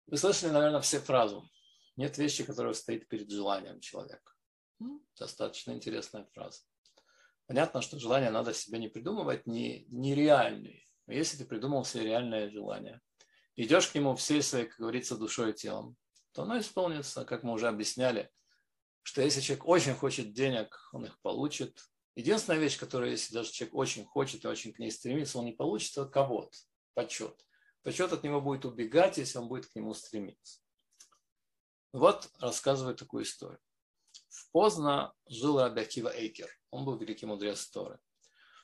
Вы 0.07 0.17
слышали, 0.17 0.51
наверное, 0.51 0.81
все 0.81 0.99
фразу. 0.99 1.49
Нет 1.95 2.17
вещи, 2.17 2.43
которая 2.43 2.73
стоит 2.73 3.07
перед 3.07 3.29
желанием 3.29 3.79
человека. 3.79 4.33
Достаточно 5.17 5.71
интересная 5.71 6.25
фраза. 6.33 6.61
Понятно, 7.45 7.81
что 7.81 7.99
желание 7.99 8.31
надо 8.31 8.53
себе 8.53 8.79
не 8.79 8.87
придумывать, 8.87 9.45
не, 9.45 9.85
нереальные. 9.89 10.85
Но 11.07 11.13
если 11.13 11.37
ты 11.37 11.45
придумал 11.45 11.85
себе 11.85 12.05
реальное 12.05 12.49
желание, 12.49 13.01
идешь 13.55 13.87
к 13.87 13.95
нему 13.95 14.15
всей 14.15 14.41
своей, 14.41 14.67
как 14.67 14.79
говорится, 14.79 15.17
душой 15.17 15.51
и 15.51 15.53
телом, 15.53 15.97
то 16.31 16.43
оно 16.43 16.59
исполнится, 16.59 17.25
как 17.25 17.43
мы 17.43 17.53
уже 17.53 17.67
объясняли, 17.67 18.31
что 19.03 19.21
если 19.21 19.41
человек 19.41 19.67
очень 19.67 19.93
хочет 19.93 20.33
денег, 20.33 20.89
он 20.93 21.05
их 21.05 21.19
получит. 21.21 21.77
Единственная 22.15 22.59
вещь, 22.59 22.79
которая, 22.79 23.11
если 23.11 23.33
даже 23.33 23.51
человек 23.51 23.75
очень 23.75 24.05
хочет 24.05 24.43
и 24.43 24.47
очень 24.47 24.73
к 24.73 24.79
ней 24.79 24.91
стремится, 24.91 25.39
он 25.39 25.45
не 25.45 25.51
получит 25.51 25.93
кого-то, 26.11 26.57
почет. 26.93 27.45
Почет 27.83 28.13
от 28.13 28.23
него 28.23 28.39
будет 28.39 28.65
убегать, 28.65 29.17
если 29.17 29.37
он 29.39 29.49
будет 29.49 29.67
к 29.67 29.75
нему 29.75 29.93
стремиться. 29.93 30.62
Вот 31.93 32.31
рассказывает 32.39 32.97
такую 32.97 33.23
историю. 33.23 33.59
В 34.27 34.51
Поздно 34.51 35.13
жил 35.27 35.59
Раби 35.59 35.81
Акива 35.81 36.09
Эйкер. 36.09 36.49
Он 36.71 36.85
был 36.85 36.97
великий 36.97 37.27
мудрец 37.27 37.67
Торы. 37.67 37.99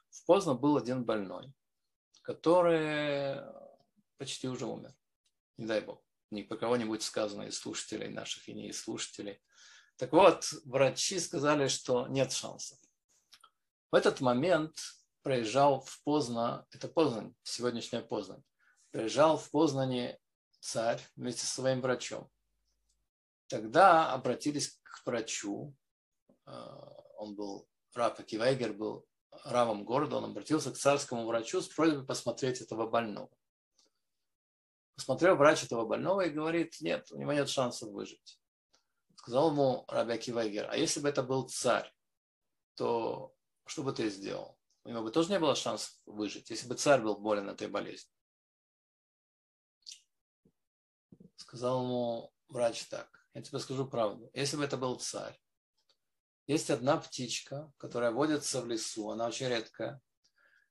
В 0.09 0.25
Поздно 0.25 0.55
был 0.55 0.77
один 0.77 1.05
больной, 1.05 1.53
который 2.23 3.39
почти 4.17 4.47
уже 4.47 4.65
умер. 4.65 4.95
Не 5.57 5.67
дай 5.67 5.81
бог. 5.81 6.03
Ни 6.31 6.41
по 6.41 6.57
кого 6.57 6.75
не 6.75 6.85
будет 6.85 7.03
сказано 7.03 7.43
из 7.43 7.57
слушателей 7.59 8.09
наших 8.09 8.49
и 8.49 8.53
не 8.53 8.69
из 8.69 8.81
слушателей. 8.81 9.39
Так 9.97 10.11
вот, 10.11 10.51
врачи 10.65 11.19
сказали, 11.19 11.67
что 11.67 12.07
нет 12.07 12.31
шансов. 12.31 12.79
В 13.91 13.95
этот 13.95 14.21
момент 14.21 14.75
проезжал 15.21 15.81
в 15.81 16.01
Познань, 16.03 16.63
это 16.71 16.87
Познань, 16.87 17.35
сегодняшняя 17.43 18.01
Познань, 18.01 18.43
приезжал 18.89 19.37
в 19.37 19.51
Познане 19.51 20.17
царь 20.59 21.01
вместе 21.15 21.45
со 21.45 21.53
своим 21.53 21.81
врачом. 21.81 22.29
Тогда 23.49 24.13
обратились 24.13 24.79
к 24.83 25.05
врачу, 25.05 25.75
а, 26.45 27.01
он 27.17 27.35
был, 27.35 27.67
Раф 27.95 28.19
Акивайгер 28.19 28.73
был 28.73 29.07
равом 29.43 29.85
города, 29.85 30.17
он 30.17 30.25
обратился 30.25 30.71
к 30.71 30.77
царскому 30.77 31.25
врачу 31.25 31.59
с 31.59 31.67
просьбой 31.67 32.05
посмотреть 32.05 32.61
этого 32.61 32.87
больного. 32.87 33.31
Посмотрел 34.95 35.35
врач 35.35 35.63
этого 35.63 35.85
больного 35.85 36.21
и 36.21 36.29
говорит, 36.29 36.79
нет, 36.79 37.11
у 37.11 37.17
него 37.17 37.33
нет 37.33 37.49
шансов 37.49 37.89
выжить. 37.89 38.39
Сказал 39.15 39.51
ему 39.51 39.83
Раби 39.87 40.13
Акивайгер, 40.13 40.69
а 40.69 40.77
если 40.77 40.99
бы 40.99 41.09
это 41.09 41.23
был 41.23 41.49
царь, 41.49 41.91
то 42.75 43.33
что 43.65 43.81
бы 43.81 43.93
ты 43.93 44.09
сделал? 44.09 44.59
У 44.83 44.89
него 44.89 45.01
бы 45.01 45.11
тоже 45.11 45.31
не 45.31 45.39
было 45.39 45.55
шансов 45.55 45.91
выжить, 46.05 46.51
если 46.51 46.67
бы 46.67 46.75
царь 46.75 47.01
был 47.01 47.17
болен 47.17 47.49
этой 47.49 47.67
болезнью. 47.67 48.13
Сказал 51.35 51.83
ему 51.83 52.31
врач 52.47 52.83
так, 52.89 53.18
я 53.33 53.41
тебе 53.41 53.59
скажу 53.59 53.87
правду. 53.87 54.29
Если 54.33 54.57
бы 54.57 54.63
это 54.63 54.77
был 54.77 54.95
царь, 54.99 55.39
есть 56.47 56.69
одна 56.69 56.97
птичка, 56.97 57.71
которая 57.77 58.11
водится 58.11 58.61
в 58.61 58.67
лесу, 58.67 59.09
она 59.09 59.27
очень 59.27 59.47
редкая, 59.47 60.01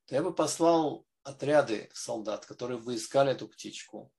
то 0.07 0.15
я 0.15 0.23
бы 0.23 0.35
послал 0.35 1.07
отряды 1.23 1.89
солдат, 1.93 2.47
которые 2.47 2.79
бы 2.79 2.97
искали 2.97 3.33
эту 3.33 3.49
птичку. 3.49 4.13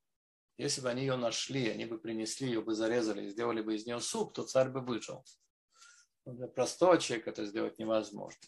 Если 0.56 0.80
бы 0.80 0.88
они 0.88 1.02
ее 1.02 1.16
нашли, 1.16 1.68
они 1.68 1.84
бы 1.84 1.98
принесли 1.98 2.48
ее, 2.48 2.62
бы 2.62 2.74
зарезали, 2.74 3.28
сделали 3.28 3.60
бы 3.60 3.74
из 3.74 3.86
нее 3.86 4.00
суп, 4.00 4.32
то 4.32 4.42
царь 4.42 4.70
бы 4.70 4.80
выжил. 4.80 5.24
Но 6.24 6.32
для 6.32 6.48
простого 6.48 6.98
человека 6.98 7.30
это 7.30 7.44
сделать 7.44 7.78
невозможно. 7.78 8.40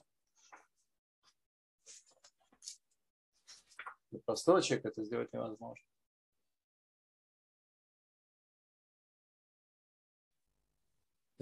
Для 4.10 4.20
простого 4.20 4.62
человека 4.62 4.88
это 4.88 5.02
сделать 5.04 5.32
невозможно. 5.32 5.91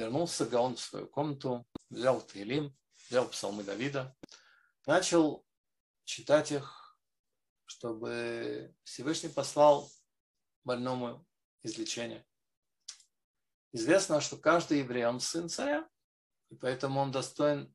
Вернулся 0.01 0.47
Гаон 0.47 0.77
в 0.77 0.81
свою 0.81 1.07
комнату, 1.09 1.67
взял 1.91 2.23
Таилим, 2.23 2.75
взял 3.07 3.29
псалмы 3.29 3.65
Давида, 3.65 4.17
начал 4.87 5.47
читать 6.05 6.53
их, 6.53 6.99
чтобы 7.67 8.75
Всевышний 8.83 9.29
послал 9.29 9.93
больному 10.65 11.29
излечение. 11.63 12.27
Известно, 13.73 14.23
что 14.23 14.39
каждый 14.39 14.79
еврей, 14.79 15.05
он 15.05 15.21
сын 15.21 15.51
царя, 15.51 15.87
и 16.49 16.55
поэтому 16.55 16.99
он 17.01 17.13
достоин 17.13 17.71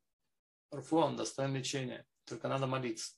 рфу, 0.74 0.98
он 0.98 1.18
достоин 1.18 1.54
лечения. 1.54 2.08
Только 2.24 2.48
надо 2.48 2.66
молиться. 2.66 3.14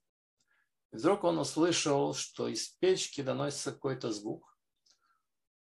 И 0.91 0.97
вдруг 0.97 1.23
он 1.23 1.39
услышал, 1.39 2.13
что 2.13 2.49
из 2.49 2.67
печки 2.67 3.21
доносится 3.21 3.71
какой-то 3.71 4.11
звук. 4.11 4.59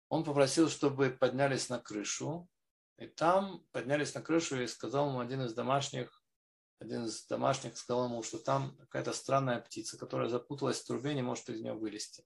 Он 0.08 0.24
попросил, 0.24 0.70
чтобы 0.70 1.10
поднялись 1.10 1.68
на 1.68 1.78
крышу, 1.78 2.48
и 2.98 3.06
там 3.06 3.64
поднялись 3.72 4.14
на 4.14 4.20
крышу 4.20 4.60
и 4.60 4.66
сказал 4.66 5.08
ему 5.08 5.20
один 5.20 5.42
из 5.42 5.54
домашних, 5.54 6.22
один 6.80 7.04
из 7.04 7.26
домашних 7.26 7.78
сказал 7.78 8.06
ему, 8.06 8.22
что 8.22 8.38
там 8.38 8.76
какая-то 8.76 9.12
странная 9.12 9.60
птица, 9.60 9.96
которая 9.96 10.28
запуталась 10.28 10.80
в 10.80 10.86
трубе, 10.86 11.14
не 11.14 11.22
может 11.22 11.48
из 11.48 11.60
нее 11.60 11.74
вылезти. 11.74 12.24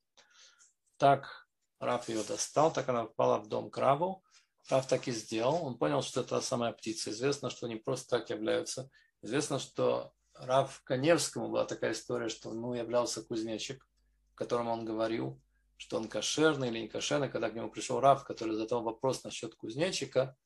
Так 0.97 1.47
Раф 1.79 2.09
ее 2.09 2.23
достал, 2.23 2.73
так 2.73 2.89
она 2.89 3.05
попала 3.05 3.39
в 3.39 3.49
дом 3.49 3.71
к 3.71 3.77
Раву. 3.77 4.23
Раф 4.71 4.87
так 4.87 5.09
и 5.09 5.13
сделал. 5.13 5.65
Он 5.65 5.77
понял, 5.77 6.03
что 6.03 6.21
это 6.21 6.41
самая 6.41 6.73
птица. 6.73 7.11
Известно, 7.11 7.51
что 7.51 7.67
они 7.67 7.77
просто 7.77 8.19
так 8.19 8.31
являются. 8.31 8.89
Известно, 9.21 9.59
что 9.59 10.13
Рав 10.35 10.81
Коневскому 10.85 11.49
была 11.49 11.65
такая 11.65 11.93
история, 11.93 12.29
что 12.29 12.53
ну, 12.53 12.75
являлся 12.75 13.23
кузнечик, 13.23 13.87
в 14.33 14.35
котором 14.37 14.69
он 14.69 14.85
говорил, 14.85 15.41
что 15.77 15.97
он 15.97 16.09
кошерный 16.09 16.69
или 16.69 16.81
не 16.81 16.89
кошерный. 16.89 17.29
Когда 17.29 17.51
к 17.51 17.55
нему 17.55 17.71
пришел 17.71 18.01
Рав, 18.01 18.25
который 18.25 18.55
задал 18.55 18.83
вопрос 18.83 19.25
насчет 19.25 19.55
кузнечика, 19.57 20.37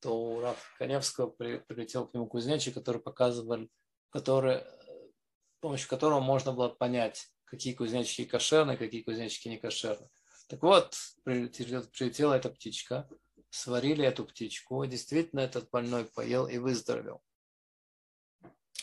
то 0.00 0.16
у 0.16 0.40
Раф 0.40 0.74
Коневского 0.78 1.28
прилетел 1.28 2.06
к 2.06 2.14
нему 2.14 2.26
кузнечик, 2.26 2.74
который 2.74 3.00
показывал, 3.00 3.68
который, 4.10 4.58
с 4.58 5.60
помощью 5.60 5.88
которого 5.88 6.20
можно 6.20 6.52
было 6.52 6.68
понять, 6.68 7.28
какие 7.44 7.74
кузнечики 7.74 8.24
кошерные, 8.24 8.76
какие 8.76 9.02
кузнечики 9.02 9.48
не 9.48 9.58
кошерные. 9.58 10.10
Так 10.48 10.62
вот, 10.62 10.96
прилетела, 11.24 11.82
прилетела 11.82 12.34
эта 12.34 12.50
птичка, 12.50 13.08
сварили 13.50 14.04
эту 14.04 14.24
птичку, 14.24 14.82
и 14.82 14.88
действительно 14.88 15.40
этот 15.40 15.70
больной 15.70 16.04
поел 16.04 16.46
и 16.46 16.58
выздоровел. 16.58 17.22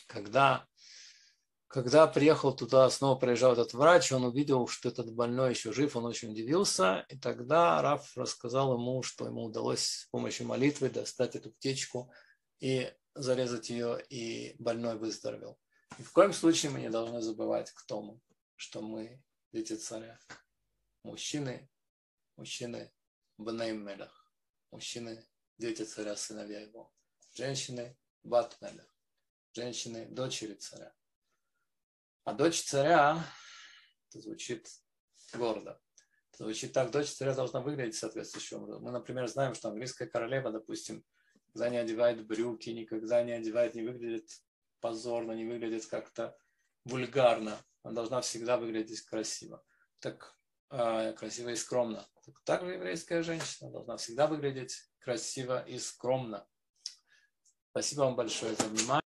Когда 0.08 0.68
когда 1.76 2.08
приехал 2.08 2.56
туда, 2.56 2.90
снова 2.90 3.20
приезжал 3.20 3.52
этот 3.52 3.74
врач, 3.74 4.10
он 4.14 4.24
увидел, 4.24 4.66
что 4.66 4.88
этот 4.88 5.14
больной 5.14 5.50
еще 5.50 5.74
жив, 5.74 5.98
он 5.98 6.06
очень 6.06 6.32
удивился. 6.32 7.06
И 7.10 7.18
тогда 7.18 7.82
Раф 7.82 8.16
рассказал 8.16 8.76
ему, 8.76 9.04
что 9.04 9.26
ему 9.26 9.44
удалось 9.44 9.84
с 9.84 10.06
помощью 10.06 10.48
молитвы 10.48 10.90
достать 10.90 11.36
эту 11.36 11.52
птичку 11.52 12.14
и 12.62 12.90
зарезать 13.14 13.70
ее, 13.70 14.02
и 14.08 14.56
больной 14.58 14.98
выздоровел. 14.98 15.60
И 16.00 16.04
в 16.04 16.14
коем 16.14 16.32
случае 16.32 16.72
мы 16.72 16.80
не 16.80 16.90
должны 16.90 17.22
забывать, 17.22 17.72
кто 17.72 18.02
мы, 18.02 18.22
что 18.56 18.82
мы 18.82 19.22
дети 19.52 19.74
царя. 19.74 20.18
Мужчины, 21.04 21.70
мужчины 22.38 22.90
Бнейм 23.38 23.86
Мелах, 23.86 24.32
мужчины, 24.72 25.28
дети 25.58 25.82
царя, 25.82 26.16
сыновья 26.16 26.62
его. 26.62 26.94
Женщины 27.34 27.98
Бат 28.24 28.56
Мелах, 28.62 28.88
женщины, 29.52 30.06
дочери 30.06 30.54
царя. 30.54 30.96
А 32.26 32.34
дочь 32.34 32.64
царя, 32.64 33.24
это 34.10 34.20
звучит 34.20 34.68
гордо. 35.36 35.80
Это 36.34 36.44
звучит 36.44 36.74
так, 36.74 36.90
дочь 36.90 37.12
царя 37.12 37.36
должна 37.36 37.62
выглядеть 37.62 37.96
соответствующим 37.96 38.64
образом. 38.64 38.84
Мы, 38.84 38.92
например, 38.92 39.28
знаем, 39.28 39.54
что 39.54 39.70
английская 39.70 40.08
королева, 40.08 40.52
допустим, 40.52 41.06
никогда 41.48 41.70
не 41.70 41.78
одевает 41.78 42.26
брюки, 42.26 42.72
никогда 42.72 43.22
не 43.22 43.32
одевает, 43.32 43.76
не 43.76 43.84
выглядит 43.84 44.28
позорно, 44.80 45.34
не 45.34 45.46
выглядит 45.46 45.86
как-то 45.86 46.36
вульгарно. 46.84 47.60
Она 47.84 47.94
должна 47.94 48.22
всегда 48.22 48.58
выглядеть 48.58 49.02
красиво. 49.02 49.64
Так 50.00 50.36
э, 50.72 51.14
красиво 51.14 51.50
и 51.50 51.56
скромно. 51.56 52.08
Так, 52.26 52.42
также 52.44 52.74
еврейская 52.74 53.22
женщина 53.22 53.70
должна 53.70 53.98
всегда 53.98 54.26
выглядеть 54.26 54.90
красиво 54.98 55.64
и 55.64 55.78
скромно. 55.78 56.48
Спасибо 57.70 58.02
вам 58.02 58.16
большое 58.16 58.56
за 58.56 58.64
внимание. 58.64 59.05